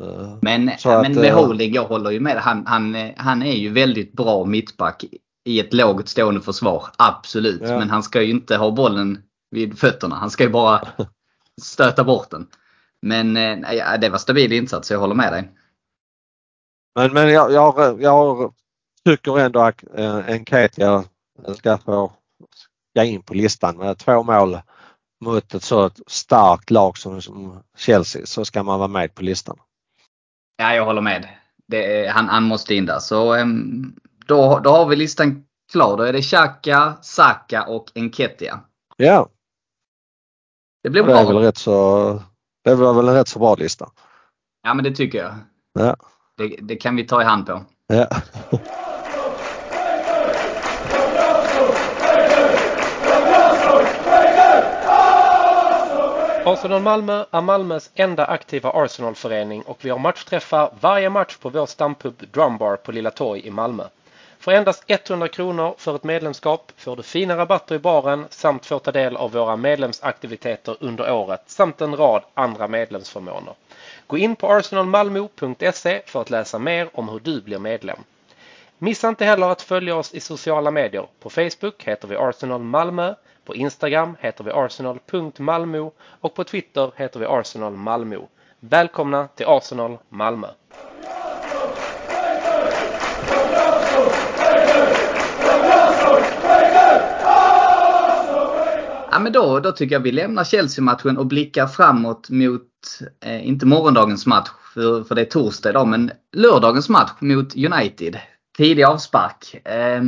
Eh, 0.03 0.39
Men, 0.43 0.71
Så 0.79 0.91
att, 0.91 1.03
men 1.03 1.13
med 1.13 1.61
eh, 1.61 1.67
jag 1.69 1.85
håller 1.85 2.11
ju 2.11 2.21
med. 2.21 2.37
Han, 2.37 2.67
han, 2.67 2.95
eh, 2.95 3.13
han 3.17 3.43
är 3.43 3.53
ju 3.57 3.73
väldigt 3.73 4.13
bra 4.13 4.45
mittback 4.45 5.05
i 5.45 5.61
ett 5.61 5.73
lågt 5.73 6.09
stående 6.09 6.41
försvar. 6.41 6.87
Absolut. 6.99 7.63
Ja. 7.65 7.79
Men 7.79 7.91
han 7.91 8.03
ska 8.03 8.23
ju 8.23 8.31
inte 8.31 8.57
ha 8.57 8.71
bollen 8.71 9.23
vid 9.51 9.79
fötterna. 9.79 10.17
Han 10.17 10.31
ska 10.31 10.45
ju 10.45 10.51
bara 10.51 10.89
stöta 11.63 12.05
bort 12.05 12.31
den. 12.31 12.47
Men 13.03 13.37
eh, 13.37 13.75
ja, 13.75 13.97
det 13.97 14.09
var 14.09 14.19
stabil 14.19 14.53
insats, 14.53 14.91
jag 14.91 14.99
håller 14.99 15.15
med 15.15 15.33
dig. 15.33 15.51
Men, 16.95 17.13
men 17.13 17.33
jag, 17.33 17.53
jag, 17.53 18.03
jag 18.03 18.55
tycker 19.05 19.39
ändå 19.39 19.61
att 19.61 19.85
eh, 19.95 20.17
Enketia 20.29 21.05
ska 21.57 21.79
få 21.79 22.13
gå 22.95 23.03
in 23.03 23.23
på 23.23 23.35
listan 23.35 23.77
med 23.77 23.99
två 23.99 24.23
mål 24.23 24.59
mot 25.25 25.55
ett 25.55 25.63
så 25.63 25.91
starkt 26.07 26.71
lag 26.71 26.99
som, 26.99 27.23
som 27.23 27.63
Chelsea 27.77 28.27
så 28.27 28.45
ska 28.45 28.63
man 28.63 28.79
vara 28.79 28.89
med 28.89 29.15
på 29.15 29.23
listan. 29.23 29.59
Ja, 30.57 30.75
jag 30.75 30.85
håller 30.85 31.01
med. 31.01 31.29
Det, 31.67 32.09
han, 32.09 32.29
han 32.29 32.43
måste 32.43 32.75
in 32.75 32.87
där. 32.87 32.99
Så 32.99 33.35
ehm, 33.35 33.95
då, 34.27 34.59
då 34.59 34.71
har 34.71 34.87
vi 34.87 34.97
listan 34.97 35.45
klar. 35.73 35.97
Då 35.97 36.03
är 36.03 36.13
det 36.13 36.23
Xhaka, 36.23 36.95
Saka 37.03 37.63
och 37.67 37.91
Enketia. 37.95 38.61
Ja, 38.97 39.29
Det 40.83 40.91
blir 40.91 41.03
Det 41.03 41.13
är 41.13 41.25
väl 41.25 41.27
bra. 41.35 41.43
rätt 41.43 41.57
så, 41.59 42.23
det 42.65 42.75
var 42.75 42.95
väl 42.95 43.09
en 43.09 43.15
rätt 43.15 43.29
så 43.29 43.39
bra 43.39 43.55
lista. 43.55 43.91
Ja 44.63 44.75
men 44.75 44.85
det 44.85 44.91
tycker 44.95 45.19
jag. 45.19 45.35
Ja. 45.73 45.97
Det, 46.37 46.57
det 46.63 46.77
kan 46.77 46.97
vi 46.97 47.05
ta 47.07 47.21
i 47.23 47.25
hand 47.25 47.47
på. 47.47 47.63
Ja. 47.87 48.07
Arsenal 56.47 56.83
Malmö 56.83 57.25
är 57.31 57.41
Malmös 57.41 57.91
enda 57.95 58.25
aktiva 58.27 58.71
Arsenal-förening 58.71 59.63
och 59.63 59.79
vi 59.85 59.91
har 59.91 59.99
matchträffar 59.99 60.71
varje 60.81 61.11
match 61.11 61.37
på 61.37 61.49
vår 61.49 61.67
stampub 61.67 62.15
Drumbar 62.33 62.77
på 62.77 62.93
Lilla 62.93 63.11
Torg 63.11 63.47
i 63.47 63.51
Malmö. 63.51 63.85
För 64.45 64.53
endast 64.53 64.85
100 64.87 65.29
kronor 65.29 65.75
för 65.79 65.97
ett 65.97 66.05
medlemskap 66.05 66.73
får 66.77 66.97
du 66.97 67.03
fina 67.03 67.37
rabatter 67.37 67.75
i 67.75 67.79
baren 67.79 68.27
samt 68.31 68.67
får 68.67 68.79
ta 68.79 68.93
del 68.93 69.17
av 69.17 69.33
våra 69.33 69.57
medlemsaktiviteter 69.57 70.77
under 70.81 71.13
året 71.13 71.43
samt 71.47 71.81
en 71.81 71.97
rad 71.97 72.23
andra 72.35 72.69
medlemsförmåner. 72.69 73.55
Gå 74.07 74.19
in 74.19 74.37
på 74.37 74.53
arsenalmalmo.se 74.53 76.03
för 76.07 76.21
att 76.21 76.31
läsa 76.31 76.59
mer 76.59 76.89
om 76.93 77.09
hur 77.09 77.21
du 77.21 77.41
blir 77.41 77.59
medlem. 77.59 77.99
Missa 78.79 79.09
inte 79.09 79.25
heller 79.25 79.49
att 79.49 79.63
följa 79.63 79.97
oss 79.97 80.15
i 80.15 80.21
sociala 80.21 80.71
medier. 80.71 81.07
På 81.21 81.31
Facebook 81.31 81.85
heter 81.85 82.09
vi 82.09 82.17
Arsenal 82.17 82.63
Malmö, 82.63 83.15
på 83.45 83.55
Instagram 83.55 84.17
heter 84.21 84.45
vi 84.45 84.51
arsenal.malmo 84.51 85.93
och 86.21 86.35
på 86.35 86.45
Twitter 86.45 86.93
heter 86.97 87.21
vi 87.21 87.27
Arsenal 87.27 87.73
Malmö. 87.73 88.19
Välkomna 88.61 89.29
till 89.29 89.47
Arsenal 89.47 89.99
Malmö! 90.09 90.49
Ja, 99.15 99.21
men 99.21 99.33
då, 99.33 99.61
då 99.61 99.73
tycker 99.73 99.95
jag 99.95 100.01
vi 100.01 100.13
lämnar 100.13 100.45
Chelsea-matchen 100.45 101.19
och 101.19 101.27
blickar 101.27 101.67
framåt 101.67 102.31
mot, 102.31 102.63
eh, 103.25 103.49
inte 103.49 103.67
morgondagens 103.67 104.27
match, 104.27 104.49
för, 104.75 105.05
för 105.05 105.15
det 105.15 105.21
är 105.21 105.25
torsdag 105.25 105.71
idag, 105.71 105.89
men 105.89 106.11
lördagens 106.37 106.89
match 106.89 107.11
mot 107.21 107.57
United. 107.57 108.19
Tidig 108.57 108.83
avspark. 108.83 109.67
Eh, 109.67 110.03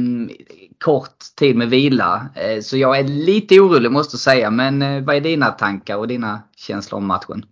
kort 0.84 1.18
tid 1.38 1.56
med 1.56 1.68
vila. 1.68 2.28
Eh, 2.34 2.60
så 2.60 2.76
jag 2.76 2.98
är 2.98 3.04
lite 3.04 3.60
orolig 3.60 3.90
måste 3.90 4.14
jag 4.14 4.20
säga. 4.20 4.50
Men 4.50 4.82
eh, 4.82 5.02
vad 5.02 5.16
är 5.16 5.20
dina 5.20 5.50
tankar 5.50 5.96
och 5.96 6.08
dina 6.08 6.42
känslor 6.56 6.98
om 6.98 7.06
matchen? 7.06 7.46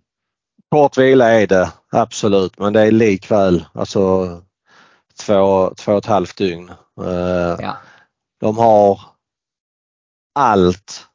Kort 0.71 0.97
vila 0.97 1.31
är 1.31 1.47
det 1.47 1.71
absolut 1.91 2.59
men 2.59 2.73
det 2.73 2.81
är 2.81 2.91
likväl 2.91 3.65
alltså 3.73 4.27
två, 5.25 5.73
två 5.77 5.91
och 5.91 5.97
ett 5.97 6.05
halvt 6.05 6.37
dygn. 6.37 6.69
Eh, 7.01 7.55
Ja. 7.59 7.77
De 8.39 8.57
har 8.57 8.99
allt 10.39 11.07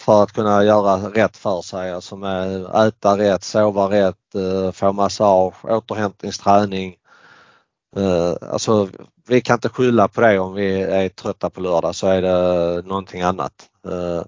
för 0.00 0.22
att 0.22 0.32
kunna 0.32 0.64
göra 0.64 0.96
rätt 0.96 1.36
för 1.36 1.62
sig. 1.62 1.92
Alltså 1.92 2.16
med 2.16 2.64
äta 2.64 3.18
rätt, 3.18 3.44
sova 3.44 3.90
rätt, 3.90 4.34
eh, 4.34 4.72
få 4.72 4.92
massage, 4.92 5.64
återhämtningsträning. 5.64 6.96
Eh, 7.96 8.34
alltså 8.50 8.88
vi 9.26 9.40
kan 9.40 9.54
inte 9.54 9.68
skylla 9.68 10.08
på 10.08 10.20
det 10.20 10.38
om 10.38 10.54
vi 10.54 10.82
är 10.82 11.08
trötta 11.08 11.50
på 11.50 11.60
lördag 11.60 11.94
så 11.94 12.06
är 12.06 12.22
det 12.22 12.82
någonting 12.88 13.22
annat. 13.22 13.70
Eh, 13.86 14.22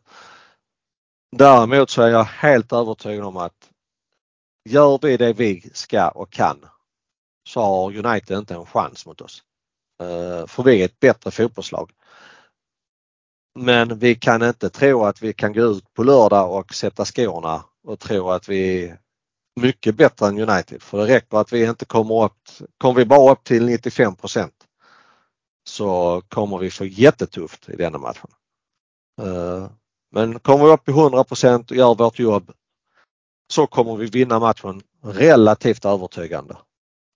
däremot 1.37 1.91
så 1.91 2.03
är 2.03 2.09
jag 2.09 2.25
helt 2.25 2.73
övertygad 2.73 3.25
om 3.25 3.37
att 3.37 3.71
gör 4.69 4.99
vi 5.03 5.17
det 5.17 5.33
vi 5.33 5.71
ska 5.75 6.09
och 6.09 6.31
kan 6.31 6.67
så 7.49 7.61
har 7.61 8.07
United 8.07 8.39
inte 8.39 8.55
en 8.55 8.67
chans 8.67 9.07
mot 9.07 9.21
oss. 9.21 9.43
För 10.47 10.63
vi 10.63 10.81
är 10.81 10.85
ett 10.85 11.01
bättre 11.01 11.31
fotbollslag. 11.31 11.91
Men 13.55 13.99
vi 13.99 14.15
kan 14.15 14.43
inte 14.43 14.71
tro 14.71 15.05
att 15.05 15.23
vi 15.23 15.33
kan 15.33 15.53
gå 15.53 15.63
ut 15.63 15.95
på 15.95 16.03
lördag 16.03 16.59
och 16.59 16.75
sätta 16.75 17.05
skorna 17.05 17.65
och 17.85 17.99
tro 17.99 18.31
att 18.31 18.49
vi 18.49 18.85
är 18.85 18.99
mycket 19.61 19.95
bättre 19.95 20.27
än 20.27 20.39
United. 20.39 20.83
För 20.83 20.99
det 20.99 21.15
räcker 21.15 21.37
att 21.37 21.53
vi 21.53 21.65
inte 21.65 21.85
kommer 21.85 22.25
upp, 22.25 22.39
kommer 22.79 22.95
vi 22.95 23.05
bara 23.05 23.33
upp 23.33 23.45
till 23.45 23.69
95% 23.69 24.51
så 25.65 26.23
kommer 26.29 26.59
vi 26.59 26.71
få 26.71 26.85
jättetufft 26.85 27.69
i 27.69 27.77
denna 27.77 27.99
matchen. 27.99 28.31
Eh, 29.23 29.71
men 30.11 30.39
kommer 30.39 30.65
vi 30.65 30.71
upp 30.71 30.89
i 30.89 30.93
100 30.93 31.21
och 31.21 31.77
gör 31.77 31.95
vårt 31.95 32.19
jobb 32.19 32.53
så 33.53 33.67
kommer 33.67 33.97
vi 33.97 34.07
vinna 34.07 34.39
matchen 34.39 34.83
relativt 35.03 35.85
övertygande. 35.85 36.57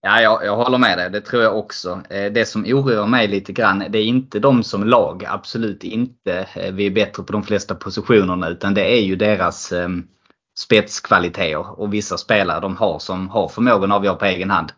Ja, 0.07 0.21
jag, 0.21 0.45
jag 0.45 0.57
håller 0.57 0.79
med 0.79 0.99
dig. 0.99 1.11
Det 1.11 1.21
tror 1.21 1.43
jag 1.43 1.59
också. 1.59 2.01
Eh, 2.11 2.33
Det 2.33 2.49
som 2.49 2.65
oroar 2.65 3.07
mig 3.07 3.29
lite 3.29 3.53
grann, 3.53 3.85
det 3.89 3.99
är 3.99 4.05
inte 4.05 4.39
de 4.39 4.63
som 4.63 4.85
lag. 4.85 5.25
Absolut 5.29 5.85
inte. 5.85 6.47
Eh, 6.55 6.73
Vi 6.73 6.87
är 6.87 6.91
bättre 6.91 7.23
på 7.23 7.33
de 7.33 7.43
flesta 7.43 7.75
positionerna. 7.75 8.49
Utan 8.49 8.75
det 8.75 8.99
är 8.99 9.03
ju 9.03 9.17
deras 9.17 9.73
eh, 9.73 9.89
spetskvaliteter. 10.59 11.81
Och 11.81 11.95
vissa 11.95 12.17
spelare 12.19 12.61
de 12.61 12.77
har 12.77 12.99
som 12.99 13.29
har 13.29 13.49
förmågan 13.49 13.93
att 13.93 13.97
avgöra 13.99 14.15
på 14.17 14.25
egen 14.25 14.51
hand. 14.51 14.73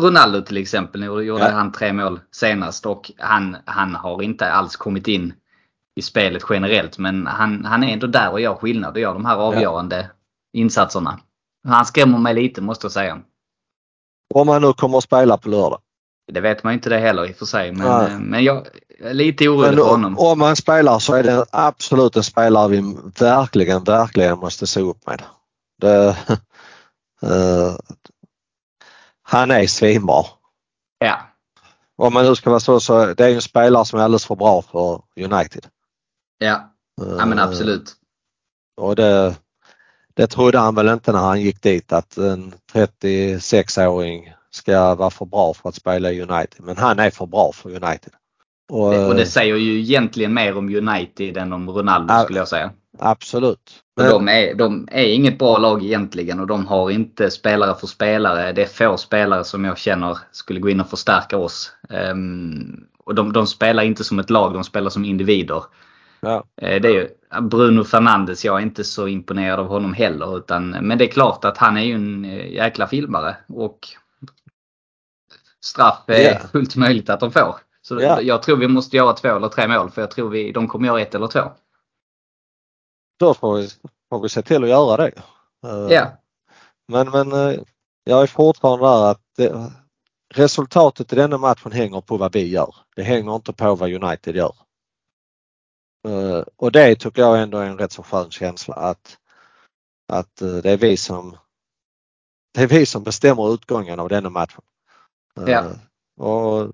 Ronaldo 0.00 0.40
till 0.42 0.56
exempel, 0.56 1.00
nu 1.00 1.06
gjorde 1.06 1.44
Ja. 1.44 1.50
han 1.50 1.72
tre 1.72 1.92
mål 1.92 2.20
senast 2.30 2.86
och 2.86 3.10
han, 3.18 3.56
han 3.64 3.94
har 3.94 4.22
inte 4.22 4.52
alls 4.52 4.76
kommit 4.76 5.08
in 5.08 5.32
i 5.96 6.02
spelet 6.02 6.42
generellt. 6.50 6.98
Men 6.98 7.26
han, 7.26 7.64
han 7.64 7.84
är 7.84 7.92
ändå 7.92 8.06
där 8.06 8.30
och 8.32 8.40
gör 8.40 8.54
skillnad 8.54 8.94
och 8.94 9.00
gör 9.00 9.14
de 9.14 9.24
här 9.24 9.36
avgörande 9.36 10.10
insatserna. 10.56 11.18
Han 11.68 11.86
skrämmer 11.86 12.18
mig 12.18 12.34
lite 12.34 12.60
måste 12.60 12.84
jag 12.84 12.92
säga. 12.92 13.20
Om 14.34 14.46
man 14.46 14.62
nu 14.62 14.72
kommer 14.72 14.98
att 14.98 15.04
spela 15.04 15.36
på 15.36 15.48
lördag. 15.48 15.80
Det 16.32 16.40
vet 16.40 16.64
man 16.64 16.72
inte 16.72 16.88
det 16.88 16.98
heller 16.98 17.26
i 17.26 17.32
och 17.32 17.36
för 17.36 17.46
sig. 17.46 17.72
Men, 17.72 17.88
Nej. 17.88 18.12
eh, 18.12 18.18
men 18.18 18.44
jag 18.44 18.66
är 19.00 19.14
lite 19.14 19.48
orolig 19.48 19.78
för 19.78 19.90
honom. 19.90 20.18
om 20.18 20.38
man 20.38 20.56
spelar 20.56 20.98
så 20.98 21.14
är 21.14 21.22
det 21.22 21.46
absolut 21.52 22.16
en 22.16 22.22
spelare 22.22 22.68
vi 22.68 22.96
verkligen, 23.18 23.84
verkligen 23.84 24.38
måste 24.38 24.66
se 24.66 24.80
upp 24.80 25.06
med. 25.06 25.22
Det, 25.80 26.08
eh, 27.22 27.76
han 29.22 29.50
är 29.50 29.66
svinbra. 29.66 30.24
Ja. 30.98 31.20
Om 31.96 32.14
man 32.14 32.24
nu 32.24 32.34
ska 32.34 32.50
vara 32.50 32.60
så, 32.60 32.80
så 32.80 33.14
det 33.14 33.24
är 33.24 33.28
ju 33.28 33.34
en 33.34 33.42
spelare 33.42 33.84
som 33.84 33.98
är 33.98 34.04
alldeles 34.04 34.26
för 34.26 34.36
bra 34.36 34.62
för 34.62 35.02
United. 35.16 35.66
Ja. 36.38 36.74
ja, 37.18 37.26
men 37.26 37.38
Eh, 37.38 37.44
absolut. 37.44 37.92
Och 38.76 38.96
det, 38.96 39.36
det 40.14 40.26
trodde 40.26 40.58
han 40.58 40.74
väl 40.74 40.88
inte 40.88 41.12
när 41.12 41.18
han 41.18 41.40
gick 41.40 41.62
dit 41.62 41.92
att 41.92 42.16
en 42.16 42.54
36-åring 42.72 44.32
ska 44.50 44.94
vara 44.94 45.10
för 45.10 45.24
bra 45.24 45.54
för 45.54 45.68
att 45.68 45.74
spela 45.74 46.12
i 46.12 46.20
United. 46.20 46.60
Men 46.64 46.76
han 46.76 46.98
är 46.98 47.10
för 47.10 47.26
bra 47.26 47.52
för 47.54 47.68
United. 47.68 48.12
Och, 48.70 49.08
Och 49.08 49.14
det 49.14 49.22
eh, 49.22 49.28
säger 49.28 49.56
ju 49.56 49.80
egentligen 49.80 50.34
mer 50.34 50.56
om 50.56 50.74
United 50.74 51.36
än 51.36 51.52
om 51.52 51.70
Ronaldo 51.70 52.14
skulle 52.24 52.38
jag 52.38 52.48
säga. 52.48 52.70
absolut. 52.98 53.82
Men, 53.96 54.10
de, 54.10 54.28
är, 54.28 54.54
de 54.54 54.88
är 54.92 55.04
inget 55.04 55.38
bra 55.38 55.58
lag 55.58 55.84
egentligen 55.84 56.40
och 56.40 56.46
de 56.46 56.66
har 56.66 56.90
inte 56.90 57.30
spelare 57.30 57.74
för 57.74 57.86
spelare. 57.86 58.52
Det 58.52 58.62
är 58.62 58.66
få 58.66 58.96
spelare 58.96 59.44
som 59.44 59.64
jag 59.64 59.78
känner 59.78 60.18
skulle 60.32 60.60
gå 60.60 60.70
in 60.70 60.80
och 60.80 60.90
förstärka 60.90 61.36
oss. 61.36 61.72
Ehm, 61.88 62.84
och 63.04 63.14
de, 63.14 63.32
de 63.32 63.46
spelar 63.46 63.82
inte 63.82 64.04
som 64.04 64.18
ett 64.18 64.30
lag, 64.30 64.54
de 64.54 64.64
spelar 64.64 64.90
som 64.90 65.04
individer. 65.04 65.62
Ja, 66.22 66.44
Eh, 66.56 66.80
Det 66.80 66.88
är 66.88 66.92
ju 66.92 67.08
Bruno 67.40 67.84
Fernandes, 67.84 68.44
jag 68.44 68.58
är 68.58 68.62
inte 68.62 68.84
så 68.84 69.08
imponerad 69.08 69.60
av 69.60 69.66
honom 69.66 69.92
heller. 69.94 70.36
Utan, 70.38 70.70
men 70.70 70.98
det 70.98 71.04
är 71.04 71.08
klart 71.12 71.44
att 71.44 71.58
han 71.58 71.76
är 71.76 71.82
ju 71.82 71.94
en 71.94 72.24
eh, 72.24 72.46
jäkla 72.52 72.86
filmare. 72.86 73.36
Och 73.48 73.88
straff 75.64 76.04
är 76.06 76.32
Ja. 76.32 76.38
fullt 76.52 76.76
möjligt 76.76 77.10
att 77.10 77.20
de 77.20 77.30
får. 77.32 77.56
Så 77.82 78.00
Ja. 78.00 78.20
jag 78.20 78.42
tror 78.42 78.56
vi 78.56 78.68
måste 78.68 78.96
göra 78.96 79.12
två 79.12 79.28
eller 79.28 79.48
tre 79.48 79.68
mål. 79.68 79.90
För 79.90 80.00
jag 80.02 80.10
tror 80.10 80.30
vi, 80.30 80.52
de 80.52 80.68
kommer 80.68 80.86
göra 80.86 81.00
ett 81.00 81.14
eller 81.14 81.26
två. 81.26 81.40
då 83.18 83.34
får 83.34 83.56
vi, 83.56 83.68
får 84.10 84.22
vi 84.22 84.28
se 84.28 84.42
till 84.42 84.62
att 84.64 84.70
göra 84.70 84.96
det. 84.96 85.12
Eh, 85.66 85.86
Ja. 85.94 86.06
Men, 86.88 87.10
men 87.10 87.32
eh, 87.32 87.60
jag 88.04 88.22
är 88.22 88.26
fortfarande 88.26 88.84
där 88.86 89.10
att 89.10 89.20
det, 89.36 89.70
resultatet 90.34 91.12
i 91.12 91.16
denna 91.16 91.38
matchen 91.38 91.72
hänger 91.72 92.00
på 92.00 92.16
vad 92.16 92.32
vi 92.32 92.48
gör. 92.48 92.74
Det 92.96 93.02
hänger 93.02 93.34
inte 93.34 93.52
på 93.52 93.74
vad 93.74 93.92
United 94.04 94.36
gör. 94.36 94.52
Eh, 96.08 96.42
Och 96.56 96.72
det 96.72 96.94
tycker 96.96 97.22
jag 97.22 97.42
ändå 97.42 97.58
är 97.58 97.66
en 97.66 97.78
rätt 97.78 97.92
så 97.92 98.02
skön 98.02 98.30
känsla 98.30 98.74
att, 98.74 99.18
att 100.12 100.42
eh, 100.42 100.56
det 100.56 100.70
är 100.70 100.76
vi 100.76 100.96
som 100.96 101.36
det 102.54 102.62
är 102.62 102.66
vi 102.66 102.86
som 102.86 103.02
bestämmer 103.02 103.54
utgången 103.54 104.00
av 104.00 104.08
denna 104.08 104.30
matchen. 104.30 104.62
Eh, 105.40 105.44
Ja. 105.50 105.64
Och 106.16 106.72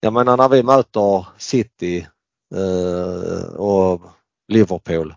jag 0.00 0.12
menar 0.12 0.36
när 0.36 0.48
vi 0.48 0.62
möter 0.62 1.26
City 1.38 2.06
och 3.56 4.02
Liverpool 4.48 5.14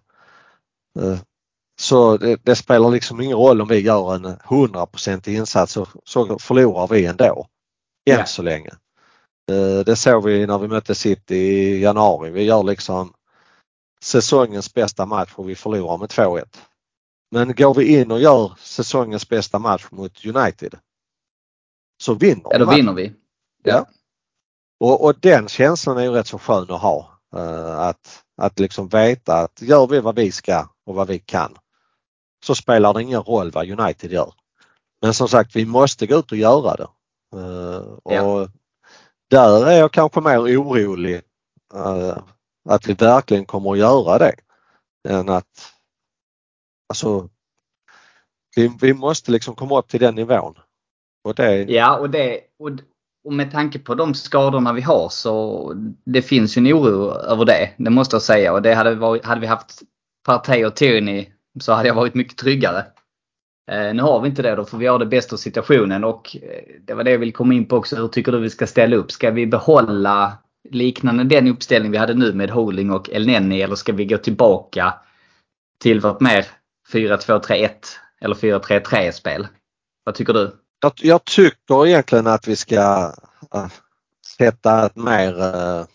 så 1.80 2.18
det, 2.18 2.36
det 2.44 2.56
spelar 2.56 2.90
liksom 2.90 3.22
ingen 3.22 3.38
roll 3.38 3.62
om 3.62 3.68
vi 3.68 3.80
gör 3.80 4.16
en 4.16 4.26
100% 4.26 5.30
insats 5.30 5.74
så, 5.74 5.88
så 6.04 6.40
förlorar 6.40 6.88
vi 6.88 7.06
ändå. 7.06 7.48
Än 8.10 8.18
Ja. 8.18 8.26
så 8.26 8.42
länge. 8.42 8.70
Eh, 9.52 9.80
Det 9.86 9.96
såg 9.96 10.26
vi 10.26 10.48
när 10.48 10.58
vi 10.58 10.68
mötte 10.68 10.96
City 10.96 11.36
i 11.36 11.82
januari. 11.82 12.32
Vi 12.32 12.44
gör 12.44 12.64
liksom 12.64 13.14
säsongens 14.04 14.74
bästa 14.74 15.06
match 15.06 15.32
och 15.36 15.50
vi 15.50 15.56
förlorar 15.56 15.98
med 15.98 16.10
2-1. 16.10 16.44
Men 17.32 17.56
går 17.56 17.74
vi 17.74 18.00
in 18.00 18.12
och 18.12 18.20
gör 18.20 18.54
säsongens 18.60 19.30
bästa 19.30 19.60
match 19.60 19.86
mot 19.92 20.26
United 20.26 20.76
så 22.04 22.14
vinner 22.14 22.48
Ja, 22.50 22.58
då 22.58 22.66
vinner 22.66 22.94
vi. 22.94 23.14
Ja. 23.64 23.86
Och, 24.80 25.06
och 25.06 25.16
den 25.20 25.48
känslan 25.48 25.98
är 25.98 26.02
ju 26.04 26.12
rätt 26.12 26.28
så 26.28 26.40
skön 26.40 26.72
att 26.72 26.82
ha. 26.82 27.20
eh, 27.36 27.80
att 27.80 28.24
Att 28.38 28.60
liksom 28.60 28.88
veta 28.88 29.34
att 29.36 29.62
gör 29.62 29.88
vi 29.88 30.00
vad 30.00 30.16
vi 30.16 30.32
ska 30.32 30.68
och 30.86 30.96
vad 30.96 31.08
vi 31.08 31.20
kan 31.20 31.58
så 32.46 32.56
spelar 32.56 32.94
det 32.94 33.02
ingen 33.02 33.22
roll 33.22 33.52
vad 33.52 33.80
United 33.80 34.12
gör. 34.12 34.34
Men 35.02 35.14
som 35.14 35.28
sagt, 35.28 35.56
vi 35.56 35.66
måste 35.66 36.08
gå 36.08 36.16
ut 36.16 36.32
och 36.32 36.38
göra 36.38 36.76
det. 36.76 36.88
Uh, 37.38 37.98
ja 38.04 38.48
där 39.34 39.66
är 39.68 39.80
jag 39.80 39.92
kanske 39.92 40.22
mer 40.22 40.40
orolig 40.40 41.22
eh, 41.74 42.18
att 42.70 42.88
vi 42.88 42.94
verkligen 42.94 43.46
kommer 43.46 43.72
att 43.72 43.78
göra 43.78 44.18
det. 44.18 44.36
Än 45.10 45.30
att 45.30 45.74
alltså 46.90 47.30
vi, 48.56 48.72
vi 48.82 48.94
måste 48.94 49.32
liksom 49.32 49.56
komma 49.56 49.80
upp 49.80 49.88
till 49.88 50.00
den 50.00 50.16
nivån. 50.16 50.56
Och 51.24 51.36
det... 51.36 51.64
Ja 51.64 51.98
och 51.98 52.10
det 52.10 52.40
och, 52.60 52.70
och 53.26 53.34
med 53.34 53.52
tanke 53.52 53.80
på 53.80 53.96
de 53.96 54.14
skadorna 54.14 54.74
vi 54.74 54.82
har 54.82 55.10
så 55.10 55.74
det 56.06 56.22
finns 56.22 56.58
ju 56.58 56.60
en 56.60 56.74
oro 56.74 57.12
över 57.12 57.46
det. 57.46 57.74
Det 57.78 57.90
måste 57.90 58.16
jag 58.16 58.22
säga 58.22 58.54
och 58.54 58.62
det 58.62 58.74
hade, 58.74 58.96
varit, 58.96 59.26
hade 59.26 59.42
vi 59.42 59.48
haft 59.48 59.82
Partey 60.26 60.66
och 60.66 60.76
Tierney 60.76 61.30
så 61.60 61.74
hade 61.74 61.88
jag 61.88 61.96
varit 61.96 62.14
mycket 62.14 62.38
tryggare. 62.38 62.86
Eh, 63.72 63.94
nu 63.94 64.04
har 64.04 64.22
vi 64.22 64.30
inte 64.30 64.42
det 64.42 64.56
då 64.56 64.66
för 64.66 64.78
vi 64.78 64.88
har 64.88 65.00
det 65.00 65.06
bästa 65.06 65.38
situationen 65.38 66.04
och 66.04 66.38
eh, 66.42 66.64
det 66.82 66.94
var 66.94 67.04
det 67.04 67.12
jag 67.12 67.20
ville 67.20 67.32
komma 67.32 67.54
in 67.54 67.68
på 67.68 67.76
också. 67.76 67.96
Hur 67.96 68.08
tycker 68.08 68.32
du 68.32 68.40
vi 68.40 68.50
ska 68.50 68.68
ställa 68.68 68.96
upp? 68.96 69.12
Ska 69.12 69.32
vi 69.32 69.48
behålla 69.48 70.38
liknande 70.70 71.24
den 71.24 71.48
uppställning 71.48 71.92
vi 71.92 71.98
hade 71.98 72.14
nu 72.14 72.34
med 72.34 72.50
Holding 72.50 72.92
och 72.92 73.10
Elneny 73.10 73.62
eller 73.62 73.76
ska 73.76 73.94
vi 73.94 74.06
gå 74.06 74.18
tillbaka 74.18 74.94
till 75.80 76.00
vårt 76.00 76.20
mer 76.20 76.46
4-2-3-1 76.94 77.70
eller 78.22 78.36
4-3-3 78.36 79.12
spel? 79.12 79.48
Vad 80.04 80.16
tycker 80.16 80.34
du? 80.34 80.56
Jag, 80.82 80.92
jag, 80.96 81.26
tycker 81.26 81.88
egentligen 81.88 82.28
att 82.28 82.48
vi 82.48 82.56
ska 82.56 83.14
äh, 83.56 83.68
sätta 84.38 84.86
ett 84.86 84.96
mer, 84.96 85.42
äh, 85.42 85.86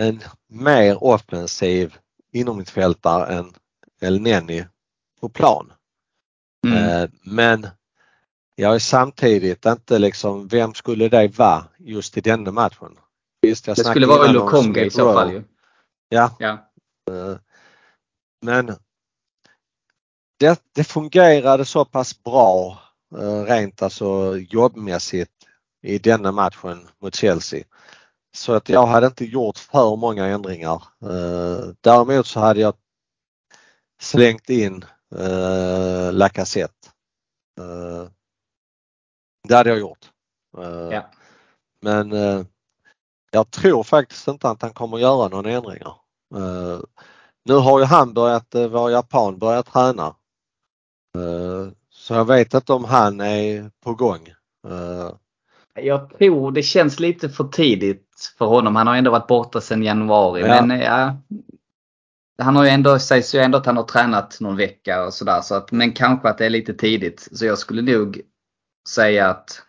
en 0.00 0.20
mer 0.48 1.04
offensiv 1.04 1.94
inomhusfältare 2.32 3.26
än 3.26 3.52
Elneny 4.00 4.64
på 5.20 5.28
plan. 5.28 5.72
Mm. 6.66 7.02
Äh, 7.02 7.10
men 7.22 7.68
jag 8.54 8.74
är 8.74 8.78
samtidigt 8.78 9.66
inte 9.66 9.98
liksom, 9.98 10.48
vem 10.48 10.74
skulle 10.74 11.08
det 11.08 11.38
vara 11.38 11.64
just 11.78 12.16
i 12.16 12.20
denna 12.20 12.50
matchen? 12.50 12.98
Visst, 13.42 13.64
det 13.64 13.76
skulle 13.76 14.06
vara 14.06 14.32
Lukonga 14.32 14.80
i 14.80 14.90
så 14.90 15.12
fall 15.12 15.32
ju. 15.32 15.42
Ja. 16.08 16.36
ja. 16.38 16.58
Men 18.42 18.66
det, 20.38 20.62
det 20.74 20.84
fungerade 20.84 21.64
så 21.64 21.84
pass 21.84 22.22
bra 22.22 22.78
Eh, 23.18 23.44
rent 23.44 23.82
alltså 23.82 24.36
jobbmässigt 24.38 25.32
i 25.82 25.98
denna 25.98 26.32
matchen 26.32 26.88
mot 26.98 27.14
Chelsea. 27.14 27.64
Så 28.34 28.52
att 28.52 28.68
jag 28.68 28.86
hade 28.86 29.06
inte 29.06 29.24
gjort 29.24 29.58
för 29.58 29.96
många 29.96 30.26
ändringar. 30.26 30.82
Eh, 31.02 31.68
däremot 31.80 32.26
så 32.26 32.40
hade 32.40 32.60
jag 32.60 32.74
slängt 34.00 34.50
in 34.50 34.84
eh, 35.18 36.12
Lacazette. 36.12 36.88
Det 39.48 39.54
hade 39.54 39.70
jag 39.70 39.78
gjort. 39.78 40.10
Ja. 40.90 41.10
Men 41.80 42.12
jag 43.30 43.50
tror 43.50 43.82
faktiskt 43.82 44.28
inte 44.28 44.48
att 44.48 44.62
han 44.62 44.72
kommer 44.72 44.98
göra 44.98 45.28
några 45.28 45.50
ändringar. 45.50 45.94
Nu 47.44 47.54
har 47.54 47.78
ju 47.78 47.84
han 47.84 48.14
börjat, 48.14 48.54
vår 48.54 48.90
japan, 48.90 49.38
börjat 49.38 49.66
träna. 49.66 50.14
Så 51.90 52.14
jag 52.14 52.24
vet 52.24 52.54
inte 52.54 52.72
om 52.72 52.84
han 52.84 53.20
är 53.20 53.70
på 53.84 53.94
gång. 53.94 54.28
Uh... 54.68 55.10
Jag 55.74 56.18
tror 56.18 56.52
det 56.52 56.62
känns 56.62 57.00
lite 57.00 57.28
för 57.28 57.44
tidigt 57.44 58.34
för 58.38 58.46
honom. 58.46 58.76
Han 58.76 58.86
har 58.86 58.96
ändå 58.96 59.10
varit 59.10 59.26
borta 59.26 59.60
sedan 59.60 59.82
januari. 59.82 60.40
Ja. 60.40 60.62
Men 60.62 60.80
ja, 60.80 61.16
han 62.42 62.56
har 62.56 62.64
ju 62.64 62.70
ändå, 62.70 62.98
sägs 62.98 63.34
ju 63.34 63.38
ändå 63.38 63.58
att 63.58 63.66
han 63.66 63.76
har 63.76 63.84
tränat 63.84 64.40
någon 64.40 64.56
vecka 64.56 65.04
och 65.04 65.14
sådär. 65.14 65.40
Så 65.40 65.54
att, 65.54 65.72
men 65.72 65.92
kanske 65.92 66.28
att 66.28 66.38
det 66.38 66.46
är 66.46 66.50
lite 66.50 66.74
tidigt. 66.74 67.28
Så 67.32 67.46
jag 67.46 67.58
skulle 67.58 67.82
nog 67.82 68.20
säga 68.88 69.30
att 69.30 69.62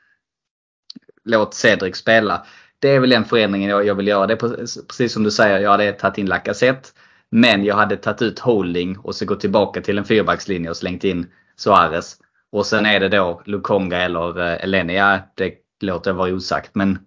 låt 1.24 1.53
Cedric 1.53 1.97
spela. 1.97 2.45
Det 2.80 2.89
är 2.89 2.99
väl 2.99 3.09
den 3.09 3.26
förändringen 3.26 3.69
jag, 3.69 3.86
jag 3.86 3.95
vill 3.95 4.07
göra. 4.07 4.28
Det 4.28 4.34
är 4.34 4.86
precis 4.88 5.13
som 5.13 5.24
du 5.24 5.32
säger, 5.32 5.59
jag 5.59 5.71
hade 5.71 5.91
tagit 5.91 6.17
in 6.17 6.26
Lacazette. 6.26 6.89
Men 7.30 7.63
jag 7.63 7.76
hade 7.76 7.97
tagit 7.97 8.21
ut 8.21 8.39
Holding 8.39 8.97
och 8.97 9.15
så 9.15 9.26
gått 9.26 9.39
tillbaka 9.39 9.82
till 9.82 9.97
en 9.97 10.05
fyrbackslinje 10.05 10.69
och 10.69 10.78
slängt 10.78 11.03
in 11.03 11.32
Suarez. 11.55 12.17
Och 12.51 12.65
sen 12.65 12.86
är 12.86 12.99
det 12.99 13.09
då 13.09 13.41
Lukonga 13.45 13.97
eller 13.97 14.38
Elenia. 14.38 14.59
Eleni. 14.59 14.95
Ja, 14.95 15.19
det 15.36 15.53
låter 15.82 16.11
jag 16.11 16.15
vara 16.15 16.34
osagt. 16.34 16.76
Men 16.76 16.99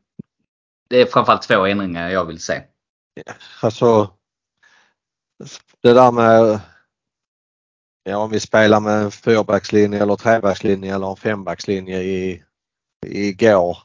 det 0.88 1.00
är 1.00 1.06
framförallt 1.06 1.42
två 1.42 1.66
ändringar 1.66 2.10
jag 2.10 2.24
vill 2.24 2.40
se. 2.40 2.62
Alltså 3.62 4.10
det 5.82 5.92
där 5.92 6.12
med 6.12 6.60
ja, 8.04 8.16
om 8.16 8.30
vi 8.30 8.40
spelar 8.40 8.80
med 8.80 9.02
en 9.02 9.10
fyrbackslinje 9.10 10.02
eller 10.02 10.16
trebackslinje 10.16 10.94
eller 10.94 11.10
en 11.10 11.16
fembackslinje 11.16 11.98
i, 12.02 12.42
igår. 13.06 13.78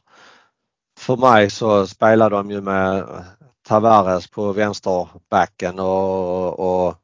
För 0.98 1.16
mig 1.16 1.50
så 1.50 1.86
spelar 1.86 2.30
de 2.30 2.50
ju 2.50 2.60
med 2.60 3.24
Tavares 3.68 4.30
på 4.30 4.52
vänsterbacken 4.52 5.78
och, 5.78 6.60
och 6.60 7.02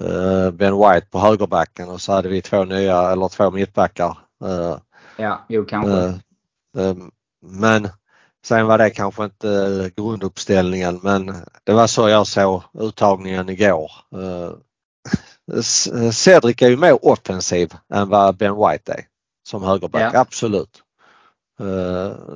Eh, 0.00 0.50
ben 0.50 0.74
White 0.78 1.06
på 1.10 1.18
högerbacken 1.18 1.88
och 1.88 2.00
så 2.00 2.12
hade 2.12 2.28
vi 2.28 2.42
två 2.42 2.64
nya 2.64 3.12
eller 3.12 3.28
två 3.28 3.50
mittbackar. 3.50 4.18
Eh, 4.44 4.78
ja, 5.16 5.44
jo 5.48 5.64
kanske. 5.64 6.20
Eh, 6.76 6.96
men 7.42 7.88
sen 8.44 8.66
var 8.66 8.78
det 8.78 8.90
kanske 8.90 9.24
inte 9.24 9.90
grunduppställningen 9.96 11.00
men 11.02 11.34
det 11.64 11.72
var 11.72 11.86
så 11.86 12.08
jag 12.08 12.26
såg 12.26 12.62
uttagningen 12.80 13.48
igår. 13.48 13.92
Cedric 16.12 16.62
är 16.62 16.68
ju 16.68 16.76
mer 16.76 17.04
offensiv 17.04 17.72
än 17.94 18.08
vad 18.08 18.36
Ben 18.36 18.54
White 18.54 18.92
är 18.92 19.04
som 19.48 19.62
högerback, 19.62 20.14
ja. 20.14 20.20
absolut. 20.20 20.82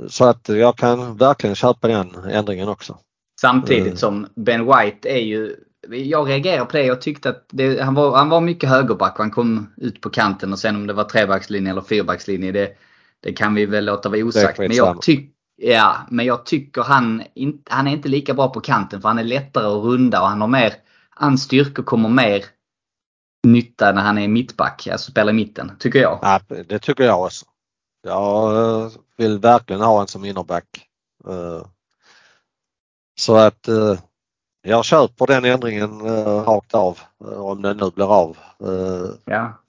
Så 0.08 0.24
att 0.24 0.48
jag 0.48 0.76
kan 0.76 1.16
verkligen 1.16 1.56
köpa 1.56 1.88
den 1.88 2.14
ändringen 2.30 2.68
också. 2.68 2.98
Samtidigt 3.40 3.98
som 3.98 4.26
Ben 4.34 4.66
White 4.66 5.08
är 5.08 5.20
ju 5.20 5.56
jag 5.90 6.28
reagerar 6.28 6.64
på 6.64 6.76
det. 6.76 6.84
Jag 6.84 7.00
tyckte 7.00 7.28
att 7.28 7.44
det, 7.52 7.82
han, 7.82 7.94
var, 7.94 8.16
han 8.16 8.28
var 8.28 8.40
mycket 8.40 8.68
högerback 8.68 9.12
och 9.12 9.24
han 9.24 9.30
kom 9.30 9.74
ut 9.76 10.00
på 10.00 10.10
kanten 10.10 10.52
och 10.52 10.58
sen 10.58 10.76
om 10.76 10.86
det 10.86 10.92
var 10.92 11.04
trebackslinje 11.04 11.70
eller 11.70 11.80
fyrbackslinje 11.80 12.52
det, 12.52 12.70
det 13.20 13.32
kan 13.32 13.54
vi 13.54 13.66
väl 13.66 13.84
låta 13.84 14.08
vara 14.08 14.24
osagt. 14.24 14.58
Men 14.58 14.72
jag, 14.72 15.02
tyck, 15.02 15.32
ja, 15.58 15.96
men 16.10 16.26
jag 16.26 16.46
tycker 16.46 16.82
han, 16.82 17.22
han 17.70 17.86
är 17.86 17.92
inte 17.92 18.08
lika 18.08 18.34
bra 18.34 18.48
på 18.48 18.60
kanten 18.60 19.00
för 19.00 19.08
han 19.08 19.18
är 19.18 19.24
lättare 19.24 19.66
att 19.66 19.84
runda 19.84 20.20
och 20.22 20.28
han 20.28 20.40
har 20.40 20.48
mer, 20.48 20.74
hans 21.10 21.42
styrkor 21.42 21.82
kommer 21.82 22.08
mer 22.08 22.44
nytta 23.46 23.92
när 23.92 24.02
han 24.02 24.18
är 24.18 24.28
mittback, 24.28 24.86
alltså 24.86 25.10
spelar 25.10 25.32
i 25.32 25.36
mitten, 25.36 25.72
tycker 25.78 25.98
jag. 25.98 26.18
Ja, 26.22 26.40
det 26.68 26.78
tycker 26.78 27.04
jag 27.04 27.22
också. 27.22 27.46
Jag 28.02 28.56
eh, 28.56 28.90
vill 29.16 29.38
verkligen 29.38 29.82
ha 29.82 30.00
en 30.00 30.06
som 30.06 30.24
innerback. 30.24 30.88
Eh, 31.28 31.66
så 33.18 33.36
att 33.36 33.68
eh, 33.68 33.98
jag 34.62 34.84
köper 34.84 35.26
den 35.26 35.44
ändringen 35.44 36.00
rakt 36.44 36.74
av 36.74 36.98
om 37.18 37.62
den 37.62 37.76
nu 37.76 37.90
blir 37.90 38.12
av. 38.14 38.38
Ja. 39.24 39.62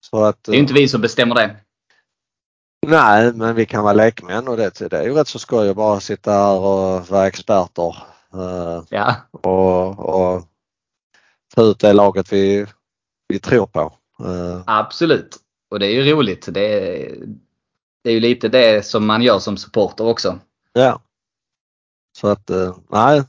Så 0.00 0.24
att, 0.24 0.44
det 0.44 0.52
är 0.52 0.58
inte 0.58 0.74
vi 0.74 0.88
som 0.88 1.00
bestämmer 1.00 1.34
det. 1.34 1.56
Nej, 2.86 3.32
men 3.32 3.54
vi 3.54 3.66
kan 3.66 3.84
vara 3.84 3.92
lekmän 3.92 4.48
och 4.48 4.56
det, 4.56 4.90
det 4.90 4.98
är 4.98 5.02
ju 5.02 5.14
rätt 5.14 5.28
så 5.28 5.38
skoj 5.38 5.68
att 5.68 5.76
bara 5.76 6.00
sitta 6.00 6.32
här 6.32 6.58
och 6.58 7.08
vara 7.08 7.26
experter. 7.26 7.96
Ja. 8.88 9.16
Och, 9.30 9.98
och 9.98 10.42
ta 11.54 11.62
ut 11.62 11.78
det 11.78 11.92
laget 11.92 12.32
vi, 12.32 12.66
vi 13.28 13.38
tror 13.38 13.66
på. 13.66 13.92
Absolut. 14.66 15.36
Och 15.70 15.78
det 15.78 15.86
är 15.86 15.90
ju 15.90 16.12
roligt. 16.12 16.48
Det 16.50 16.60
är, 16.60 17.14
det 18.04 18.10
är 18.10 18.14
ju 18.14 18.20
lite 18.20 18.48
det 18.48 18.86
som 18.86 19.06
man 19.06 19.22
gör 19.22 19.38
som 19.38 19.56
supporter 19.56 20.06
också. 20.06 20.38
Ja. 20.72 21.00
Så 22.18 22.28
att, 22.28 22.50
nej, 22.88 23.22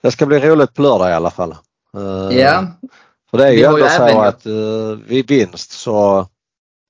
det 0.00 0.10
ska 0.10 0.26
bli 0.26 0.40
roligt 0.40 0.74
på 0.74 0.82
lördag 0.82 1.10
i 1.10 1.12
alla 1.12 1.30
fall. 1.30 1.56
Eh, 1.96 2.38
ja. 2.38 2.66
För 3.30 3.38
det 3.38 3.46
är 3.46 3.52
ju 3.52 3.64
ändå 3.64 3.88
så 3.88 4.02
även... 4.02 4.20
att 4.20 4.46
vid 5.06 5.28
vinst 5.28 5.70
så 5.70 6.28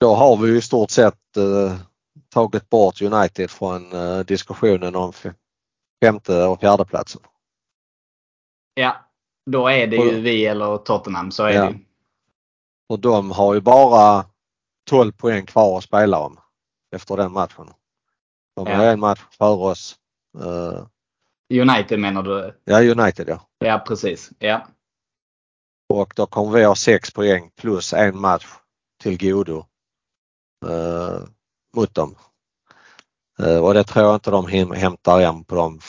då 0.00 0.14
har 0.14 0.36
vi 0.36 0.56
i 0.56 0.60
stort 0.60 0.90
sett 0.90 1.14
tagit 2.34 2.70
bort 2.70 3.02
United 3.02 3.50
från 3.50 3.92
uh, 3.92 4.20
diskussionen 4.20 4.96
om 4.96 5.12
femte 6.04 6.44
och 6.44 6.60
fjärde 6.60 6.84
platsen. 6.84 7.22
Ja, 8.74 8.96
då 9.50 9.68
är 9.68 9.86
det 9.86 9.96
ju 9.96 10.20
vi 10.20 10.46
eller 10.46 10.78
Tottenham, 10.78 11.30
så 11.30 11.44
är 11.44 11.52
ja. 11.52 11.64
det 11.64 11.78
Och 12.88 13.00
de 13.00 13.30
har 13.30 13.54
ju 13.54 13.60
bara 13.60 14.24
12 14.90 15.12
poäng 15.12 15.46
kvar 15.46 15.78
att 15.78 15.84
spela 15.84 16.18
om 16.18 16.40
efter 16.96 17.16
den 17.16 17.32
matchen. 17.32 17.70
De 18.56 18.66
har 18.66 18.84
ja. 18.84 18.90
en 18.90 19.00
match 19.00 19.20
före 19.30 19.70
oss. 19.70 19.96
United 21.52 22.00
menar 22.00 22.22
du? 22.22 22.54
Ja, 22.64 22.82
United 22.82 23.28
ja. 23.28 23.40
Ja, 23.58 23.84
precis. 23.86 24.30
Ja. 24.38 24.66
Och 25.88 26.12
då 26.16 26.26
kommer 26.26 26.52
vi 26.52 26.64
ha 26.64 26.74
6 26.74 27.10
poäng 27.10 27.50
plus 27.56 27.92
en 27.92 28.20
match 28.20 28.46
till 29.02 29.18
godo 29.18 29.64
eh, 30.66 31.22
mot 31.76 31.94
dem. 31.94 32.14
Eh, 33.38 33.58
och 33.58 33.74
det 33.74 33.84
tror 33.84 34.04
jag 34.04 34.14
inte 34.14 34.30
de 34.30 34.46
hämtar 34.74 35.20
igen 35.20 35.44
på 35.44 35.54
de 35.54 35.80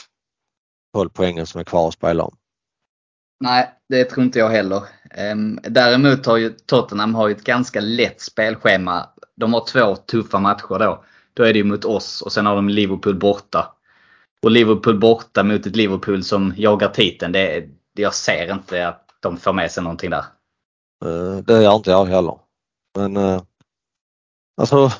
12 0.94 1.08
poängen 1.08 1.46
som 1.46 1.60
är 1.60 1.64
kvar 1.64 1.88
att 1.88 1.94
spela 1.94 2.24
om. 2.24 2.36
Nej, 3.44 3.74
det 3.88 4.04
tror 4.04 4.24
inte 4.24 4.38
jag 4.38 4.48
heller. 4.48 4.82
Ehm, 5.10 5.58
däremot 5.62 6.26
har 6.26 6.36
ju 6.36 6.50
Tottenham 6.50 7.14
har 7.14 7.28
ju 7.28 7.34
ett 7.34 7.44
ganska 7.44 7.80
lätt 7.80 8.20
spelschema. 8.20 9.08
De 9.36 9.52
har 9.52 9.66
två 9.66 9.96
tuffa 9.96 10.38
matcher 10.38 10.78
då. 10.78 11.04
Då 11.34 11.42
är 11.42 11.52
det 11.52 11.58
ju 11.58 11.64
mot 11.64 11.84
oss 11.84 12.22
och 12.22 12.32
sen 12.32 12.46
har 12.46 12.56
de 12.56 12.68
Liverpool 12.68 13.18
borta. 13.18 13.74
Och 14.42 14.50
Liverpool 14.50 15.00
borta 15.00 15.42
mot 15.42 15.66
ett 15.66 15.76
Liverpool 15.76 16.24
som 16.24 16.54
jagar 16.56 16.88
titeln. 16.88 17.32
Det, 17.32 17.68
jag 17.92 18.14
ser 18.14 18.52
inte 18.52 18.88
att 18.88 19.06
de 19.20 19.36
får 19.36 19.52
med 19.52 19.70
sig 19.70 19.82
någonting 19.82 20.10
där. 20.10 20.24
Eh, 21.04 21.36
Det 21.36 21.62
gör 21.62 21.76
inte 21.76 21.90
jag 21.90 22.04
heller. 22.04 22.38
Men 22.98 23.16
eh, 23.16 23.42
alltså 24.60 24.90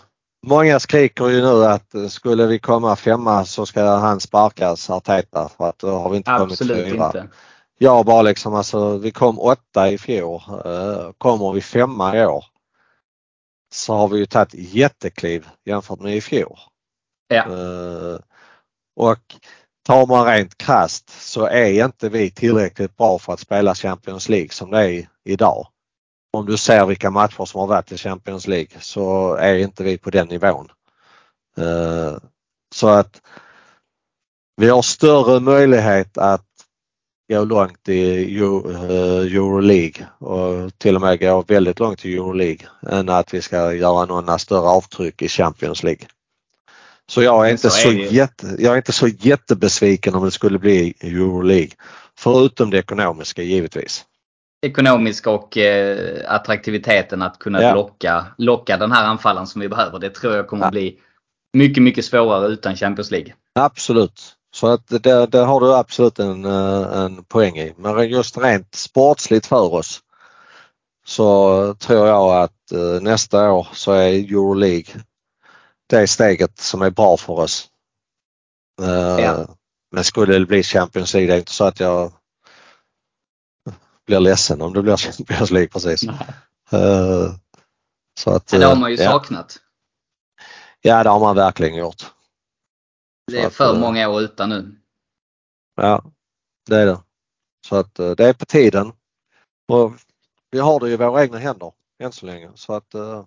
många 0.46 0.80
skriker 0.80 1.28
ju 1.28 1.40
nu 1.42 1.64
att 1.64 1.94
eh, 1.94 2.06
skulle 2.06 2.46
vi 2.46 2.58
komma 2.58 2.96
femma 2.96 3.44
så 3.44 3.66
ska 3.66 3.82
han 3.82 4.20
sparkas 4.20 4.90
Arteta 4.90 5.48
för 5.56 5.68
att 5.68 5.78
då 5.78 5.90
har 5.90 6.10
vi 6.10 6.16
inte 6.16 6.30
kommit 6.38 6.52
Absolut 6.52 6.86
fyra. 6.92 7.06
inte. 7.06 7.28
Jag 7.78 8.06
bara 8.06 8.22
liksom 8.22 8.54
alltså 8.54 8.98
vi 8.98 9.10
kom 9.10 9.38
åtta 9.38 9.90
i 9.90 9.98
fjol. 9.98 10.40
Eh, 10.64 11.10
Kommer 11.18 11.52
vi 11.52 11.60
femma 11.60 12.16
i 12.16 12.26
år 12.26 12.44
så 13.74 13.94
har 13.94 14.08
vi 14.08 14.18
ju 14.18 14.26
tagit 14.26 14.54
jättekliv 14.54 15.48
jämfört 15.64 16.00
med 16.00 16.16
i 16.16 16.20
fjol. 16.20 16.58
Ja. 17.28 17.44
Eh, 17.44 18.18
Och 18.96 19.18
tar 19.86 20.06
man 20.06 20.26
rent 20.26 20.58
krasst 20.58 21.10
så 21.22 21.46
är 21.46 21.84
inte 21.84 22.08
vi 22.08 22.30
tillräckligt 22.30 22.96
bra 22.96 23.18
för 23.18 23.32
att 23.32 23.40
spela 23.40 23.74
Champions 23.74 24.28
League 24.28 24.48
som 24.50 24.70
det 24.70 24.78
är 24.92 25.08
idag. 25.24 25.66
Om 26.32 26.46
du 26.46 26.56
ser 26.56 26.86
vilka 26.86 27.10
matcher 27.10 27.44
som 27.44 27.60
har 27.60 27.66
varit 27.66 27.92
i 27.92 27.96
Champions 27.96 28.46
League 28.46 28.80
så 28.80 29.34
är 29.34 29.54
inte 29.54 29.84
vi 29.84 29.98
på 29.98 30.10
den 30.10 30.28
nivån. 30.28 30.68
Eh, 31.56 32.16
Så 32.74 32.88
att 32.88 33.20
vi 34.56 34.68
har 34.68 34.82
större 34.82 35.40
möjlighet 35.40 36.18
att 36.18 36.46
gå 37.28 37.44
långt 37.44 37.88
i 37.88 38.36
eh, 38.36 39.36
Euroleague 39.36 40.06
och 40.18 40.78
till 40.78 40.96
och 40.96 41.00
med 41.00 41.20
gå 41.20 41.42
väldigt 41.48 41.78
långt 41.78 42.04
i 42.04 42.14
Euroleague 42.14 42.68
än 42.90 43.08
att 43.08 43.34
vi 43.34 43.42
ska 43.42 43.74
göra 43.74 44.04
några 44.06 44.38
större 44.38 44.68
avtryck 44.68 45.22
i 45.22 45.28
Champions 45.28 45.82
League. 45.82 46.06
Så 47.06 47.22
jag 47.22 47.46
är, 47.46 47.50
inte 47.50 47.70
så 47.70 47.76
så, 47.76 47.90
jätte, 47.90 48.56
jag 48.58 48.72
är 48.72 48.76
inte 48.76 48.92
så 48.92 49.08
jättebesviken 49.08 50.14
om 50.14 50.24
det 50.24 50.30
skulle 50.30 50.58
bli 50.58 50.94
Euroleague. 51.00 51.72
Förutom 52.18 52.70
det 52.70 52.78
ekonomiska 52.78 53.42
givetvis. 53.42 54.04
Ekonomiska 54.62 55.30
och 55.30 55.56
eh, 55.56 56.32
attraktiviteten 56.34 57.22
att 57.22 57.38
kunna 57.38 57.62
Ja. 57.62 57.74
locka, 57.74 58.26
locka 58.38 58.76
den 58.76 58.92
här 58.92 59.04
anfallaren 59.04 59.46
som 59.46 59.60
vi 59.60 59.68
behöver. 59.68 59.98
Det 59.98 60.10
tror 60.10 60.36
jag 60.36 60.48
kommer 60.48 60.64
Ja. 60.66 60.70
bli 60.70 60.98
mycket, 61.52 61.82
mycket 61.82 62.04
svårare 62.04 62.46
utan 62.46 62.76
Champions 62.76 63.10
League. 63.10 63.34
Absolut. 63.54 64.36
Så 64.54 64.66
att 64.66 64.86
det, 64.88 65.26
det 65.26 65.38
har 65.38 65.60
du 65.60 65.74
absolut 65.74 66.18
en, 66.18 66.44
eh, 66.44 66.92
en 67.02 67.24
poäng 67.24 67.58
i. 67.58 67.74
Men 67.76 68.08
just 68.08 68.38
rent 68.38 68.74
sportsligt 68.74 69.46
för 69.46 69.74
oss 69.74 70.00
så 71.06 71.74
tror 71.74 72.06
jag 72.06 72.42
att 72.42 72.72
eh, 72.72 73.00
nästa 73.02 73.52
år 73.52 73.68
så 73.72 73.92
är 73.92 74.08
Euroleague 74.12 74.94
det 75.86 76.06
steget 76.06 76.58
som 76.58 76.82
är 76.82 76.90
bra 76.90 77.16
för 77.16 77.32
oss. 77.32 77.68
Eh, 78.82 79.24
Ja. 79.24 79.46
Men 79.92 80.04
skulle 80.04 80.38
det 80.38 80.46
bli 80.46 80.62
Champions 80.62 81.14
League, 81.14 81.28
det 81.30 81.34
är 81.34 81.38
inte 81.38 81.52
så 81.52 81.64
att 81.64 81.80
jag 81.80 82.12
blir 84.10 84.20
ledsen 84.20 84.62
om 84.62 84.72
det 84.72 84.82
blir 84.82 84.96
Champions 84.96 85.50
League 85.56 85.68
precis. 85.68 86.02
Eh, 86.72 87.34
Så 88.18 88.30
att, 88.30 88.52
Ja, 88.52 88.58
det 88.58 88.66
har 88.66 88.76
man 88.76 88.90
ju 88.90 88.96
ja. 88.96 89.10
saknat. 89.10 89.58
Ja, 90.80 91.02
det 91.04 91.10
har 91.10 91.20
man 91.20 91.36
verkligen 91.36 91.76
gjort. 91.76 92.02
Det 93.26 93.40
är 93.40 93.46
att, 93.46 93.54
för 93.54 93.74
eh, 93.74 93.80
många 93.80 94.08
år 94.08 94.22
utan 94.22 94.48
nu. 94.48 94.76
Ja, 95.76 96.04
det 96.68 96.76
är 96.76 96.86
det. 96.86 97.00
Så 97.66 97.76
att 97.76 97.98
eh, 97.98 98.10
det 98.10 98.24
är 98.28 98.32
på 98.32 98.46
tiden. 98.46 98.92
Och 99.68 99.92
vi 100.50 100.58
har 100.58 100.80
det 100.80 100.90
i 100.90 100.96
våra 100.96 101.22
egna 101.22 101.38
händer 101.38 101.72
än 102.02 102.12
så 102.12 102.26
länge 102.26 102.50
så 102.54 102.72
att 102.74 102.94
eh, 102.94 103.24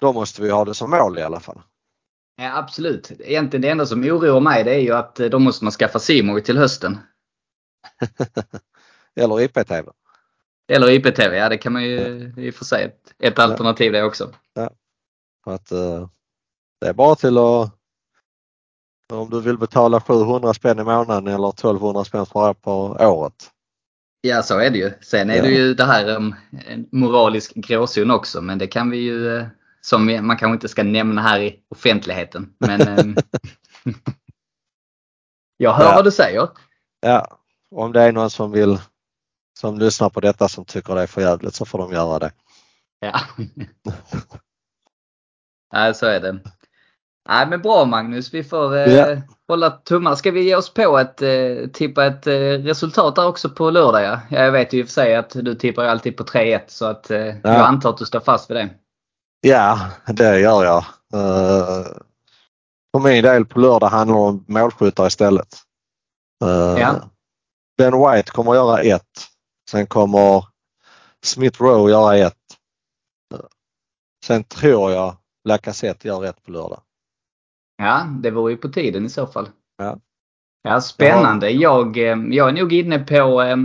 då 0.00 0.12
måste 0.12 0.42
vi 0.42 0.50
ha 0.50 0.64
det 0.64 0.74
som 0.74 0.90
mål 0.90 1.18
i 1.18 1.22
alla 1.22 1.40
fall. 1.40 1.62
Ja, 2.36 2.56
absolut. 2.56 3.10
Egentligen 3.20 3.62
det 3.62 3.68
enda 3.70 3.86
som 3.86 4.04
oroar 4.04 4.40
mig 4.40 4.64
det 4.64 4.74
är 4.74 4.80
ju 4.80 4.92
att 4.92 5.20
eh, 5.20 5.28
då 5.30 5.38
måste 5.38 5.64
man 5.64 5.72
skaffa 5.72 5.98
Simor 5.98 6.40
till 6.40 6.58
hösten. 6.58 6.98
Eller 9.16 9.40
IPTV. 9.40 9.88
Eller 10.72 10.90
IPTV, 10.90 11.36
ja 11.36 11.48
det 11.48 11.58
kan 11.58 11.72
man 11.72 11.84
ju 11.84 12.32
i 12.36 12.50
och 12.50 12.54
för 12.54 12.64
sig 12.64 12.84
ett, 12.84 13.14
ett 13.18 13.38
alternativ 13.38 13.92
det 13.92 14.02
också. 14.04 14.32
Så 15.44 15.50
att 15.50 15.72
eh, 15.72 16.08
det 16.80 16.86
är 16.86 16.92
bara 16.92 17.14
till 17.14 17.38
att 17.38 17.72
om 19.12 19.30
du 19.30 19.40
vill 19.40 19.58
betala 19.58 20.00
700 20.00 20.54
spänn 20.54 20.78
i 20.78 20.84
månaden 20.84 21.26
eller 21.34 21.48
1200 21.50 22.04
spänn 22.04 22.26
för 22.26 22.54
på 22.54 22.72
året. 23.00 23.50
Ja 24.20 24.42
så 24.42 24.58
är 24.58 24.70
det 24.70 24.78
ju. 24.78 24.92
Sen 25.00 25.30
är 25.30 25.36
Ja. 25.36 25.42
det 25.42 25.50
ju 25.50 25.74
det 25.74 25.84
här 25.84 26.16
um, 26.16 26.34
en 26.66 26.88
moralisk 26.92 27.54
gråzon 27.54 28.10
också 28.10 28.40
men 28.42 28.58
det 28.58 28.66
kan 28.66 28.90
vi 28.90 28.96
ju 28.98 29.36
eh, 29.36 29.46
som 29.80 30.06
vi- 30.06 30.20
man 30.20 30.36
kanske 30.36 30.54
inte 30.54 30.68
ska 30.68 30.82
nämna 30.82 31.22
här 31.22 31.40
i 31.40 31.60
offentligheten. 31.68 32.54
Men 32.58 32.80
ehm, 32.80 33.16
jag 35.56 35.72
hör 35.72 35.84
Ja. 35.84 35.94
vad 35.94 36.04
du 36.04 36.10
säger. 36.10 36.48
Ja, 37.00 37.38
om 37.70 37.92
det 37.92 38.02
är 38.02 38.12
någon 38.12 38.30
som 38.30 38.50
vill 38.52 38.78
som 39.58 39.78
lyssnar 39.78 40.10
på 40.10 40.20
detta 40.20 40.48
som 40.48 40.64
tycker 40.64 40.94
det 40.94 41.02
är 41.02 41.06
för 41.06 41.20
jävligt 41.20 41.54
så 41.54 41.64
får 41.64 41.78
de 41.78 41.92
göra 41.92 42.18
det. 42.18 42.30
Ja. 43.00 43.20
Nej, 45.72 45.94
så 45.94 46.06
är 46.06 46.20
det. 46.20 46.38
Nej, 47.28 47.46
men 47.46 47.62
bra 47.62 47.84
Magnus. 47.84 48.34
Vi 48.34 48.44
får 48.44 48.76
eh, 48.76 48.94
Ja. 48.94 49.16
hålla 49.48 49.70
tummarna. 49.70 50.16
Ska 50.16 50.30
vi 50.30 50.42
ge 50.42 50.56
oss 50.56 50.74
på 50.74 50.96
att 50.96 51.22
eh, 51.22 51.56
tippa 51.72 52.06
ett 52.06 52.26
eh, 52.26 52.32
resultat 52.40 53.16
där 53.16 53.26
också 53.26 53.50
på 53.50 53.70
lördag? 53.70 54.02
Ja? 54.02 54.20
Ja, 54.30 54.38
Jag 54.44 54.52
vet 54.52 54.72
ju 54.72 54.78
i 54.80 54.82
och 54.82 54.86
för 54.86 54.92
sig 54.92 55.16
att 55.16 55.30
du 55.30 55.54
tippar 55.54 55.84
alltid 55.84 56.16
på 56.16 56.24
3-1 56.24 56.60
så 56.66 56.86
att 56.86 57.10
eh, 57.10 57.18
jag 57.26 57.46
antar 57.46 57.90
att 57.90 57.98
du 57.98 58.06
står 58.06 58.20
fast 58.20 58.50
vid 58.50 58.56
det. 58.56 58.68
Ja, 59.40 59.80
det 60.06 60.38
gör 60.40 60.64
jag. 60.64 60.84
Uh, 61.14 61.86
för 62.92 62.98
min 63.00 63.22
del 63.22 63.44
på 63.44 63.60
lördag 63.60 63.86
handlar 63.88 64.16
det 64.16 64.22
om 64.22 64.44
målskyttar 64.48 65.06
istället. 65.06 65.56
Eh, 66.44 66.80
Ja. 66.80 66.94
Ben 67.78 67.92
White 67.92 68.30
kommer 68.30 68.50
att 68.50 68.56
göra 68.56 68.80
ett. 68.96 69.26
Sen 69.70 69.86
kommer 69.86 70.44
Smith 71.22 71.62
Rowe 71.62 71.90
göra 71.90 72.16
ett. 72.16 72.36
Sen 74.24 74.44
tror 74.44 74.90
jag 74.90 75.16
Lacazette 75.48 76.08
gör 76.08 76.24
ett 76.24 76.42
på 76.42 76.50
lördag. 76.50 76.80
Ja, 77.76 78.06
det 78.22 78.30
vore 78.30 78.52
ju 78.52 78.56
på 78.58 78.68
tiden 78.68 79.06
i 79.06 79.08
så 79.10 79.26
fall. 79.26 79.48
Ja. 79.76 79.98
Ja, 80.62 80.80
spännande. 80.80 81.50
Jag, 81.50 81.96
eh, 81.98 82.18
jag 82.30 82.48
är 82.48 82.52
nog 82.52 82.72
inne 82.72 82.98
på... 82.98 83.42
eh, 83.42 83.56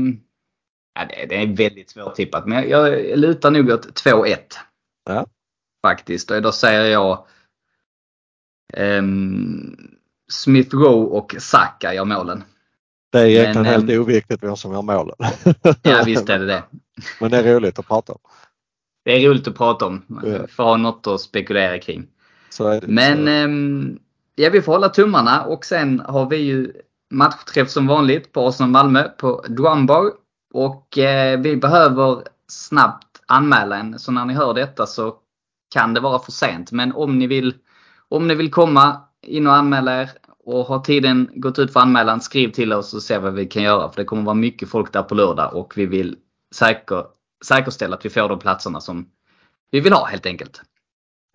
Ja, 0.94 1.06
det, 1.06 1.26
det 1.26 1.36
är 1.36 1.48
väldigt 1.56 1.90
svårtippat 1.90 2.46
men 2.48 2.70
jag, 2.70 3.10
jag 3.10 3.20
lutar 3.20 3.52
nog 3.52 3.70
åt 3.70 4.06
2-1. 4.06 4.38
Ja. 5.06 5.26
Faktiskt. 5.88 6.32
Och 6.32 6.42
då 6.42 6.52
säger 6.52 6.86
jag 6.86 7.26
ehm, 8.74 9.76
Smith 10.32 10.76
Rowe 10.76 11.18
och 11.18 11.36
Saka 11.40 11.94
gör 11.94 12.06
målen. 12.06 12.44
Det 13.12 13.20
är 13.20 13.26
egentligen 13.26 13.62
Men, 13.62 13.66
helt 13.66 13.90
ehm, 13.90 14.02
oviktigt 14.02 14.44
vem 14.44 14.56
som 14.56 14.74
gör 14.74 14.82
målen. 14.82 15.16
Ja 15.82 16.04
visst 16.06 16.30
är 16.30 16.40
det 16.40 16.46
det. 16.46 16.64
Men 17.20 17.32
det 17.32 17.38
är 17.38 17.56
roligt 17.56 17.80
att 17.80 17.88
prata 17.88 18.14
om. 18.14 18.20
Det 19.06 19.12
är 19.12 19.30
roligt 19.30 19.48
att 19.48 19.58
prata 19.58 19.86
om. 19.86 20.06
Ja. 20.08 20.32
För 20.32 20.44
att 20.44 20.58
ha 20.58 20.78
något 20.78 21.08
att 21.08 21.22
spekulera 21.22 21.80
kring. 21.80 22.08
Men 22.82 23.28
ehm, 23.28 24.00
ja, 24.36 24.50
vi 24.50 24.62
får 24.62 24.72
hålla 24.72 24.90
tummarna 24.90 25.44
och 25.44 25.66
sen 25.66 26.00
har 26.00 26.30
vi 26.30 26.38
ju 26.38 26.74
matchträff 27.12 27.70
som 27.70 27.88
vanligt 27.88 28.32
på 28.32 28.48
Arsenal-Malmö 28.48 29.10
på 29.18 29.46
Drumbar. 29.48 30.12
Och 30.54 30.98
eh, 30.98 31.40
vi 31.40 31.56
behöver 31.56 32.24
snabbt 32.48 33.22
anmäla 33.26 33.78
en. 33.78 34.00
Så 34.00 34.12
när 34.12 34.26
ni 34.26 34.34
hör 34.34 34.54
detta 34.54 34.86
så 34.86 35.16
kan 35.74 35.94
det 35.94 36.00
vara 36.00 36.20
för 36.20 36.32
sent. 36.32 36.72
Men 36.72 36.92
om 36.92 37.20
ni 37.20 37.28
vill, 37.28 37.54
om 38.10 38.28
ni 38.28 38.36
vill 38.36 38.52
komma 38.52 39.02
in 39.22 39.48
och 39.48 39.56
anmäla 39.56 40.02
er 40.02 40.10
och 40.46 40.66
har 40.66 40.80
tiden 40.80 41.30
gått 41.36 41.60
ut 41.60 41.74
för 41.74 41.80
anmälan, 41.80 42.22
skriv 42.22 42.52
till 42.52 42.74
oss 42.74 42.94
och 42.94 43.04
se 43.04 43.18
vad 43.18 43.34
vi 43.34 43.46
kan 43.46 43.64
göra. 43.64 43.90
För 43.90 43.96
det 44.02 44.06
kommer 44.06 44.24
vara 44.24 44.36
mycket 44.36 44.70
folk 44.70 44.94
där 44.94 45.04
på 45.04 45.16
lördag 45.16 45.56
och 45.56 45.74
vi 45.78 45.86
vill 45.86 46.18
säker, 46.56 47.06
säkerställa 47.46 47.96
att 47.96 48.06
vi 48.06 48.10
får 48.10 48.30
de 48.30 48.40
platserna 48.40 48.82
som 48.82 49.10
vi 49.72 49.80
vill 49.80 49.94
ha 49.94 50.06
helt 50.06 50.26
enkelt. 50.26 50.62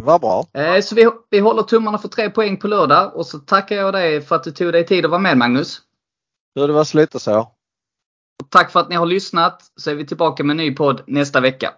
Vad 0.02 0.20
bra. 0.20 0.46
Eh, 0.52 0.80
Så 0.80 0.94
vi, 0.94 1.10
vi 1.30 1.38
håller 1.38 1.62
tummarna 1.62 1.98
för 1.98 2.08
tre 2.08 2.30
poäng 2.30 2.56
på 2.56 2.68
lördag 2.68 3.16
och 3.16 3.26
så 3.26 3.38
tackar 3.38 3.76
jag 3.76 3.94
dig 3.94 4.20
för 4.20 4.36
att 4.36 4.44
du 4.44 4.50
tog 4.50 4.72
dig 4.72 4.86
tid 4.86 5.04
att 5.04 5.10
vara 5.10 5.20
med 5.20 5.38
Magnus. 5.38 5.80
Du, 6.54 6.66
det 6.66 6.72
var 6.72 6.84
så 6.84 6.96
lite 6.96 7.18
så. 7.18 7.38
Och 8.42 8.50
tack 8.50 8.72
för 8.72 8.80
att 8.80 8.88
ni 8.88 8.94
har 8.96 9.06
lyssnat 9.06 9.62
så 9.76 9.90
är 9.90 9.94
vi 9.94 10.06
tillbaka 10.06 10.44
med 10.44 10.54
en 10.54 10.56
ny 10.56 10.74
podd 10.74 11.02
nästa 11.06 11.40
vecka. 11.40 11.72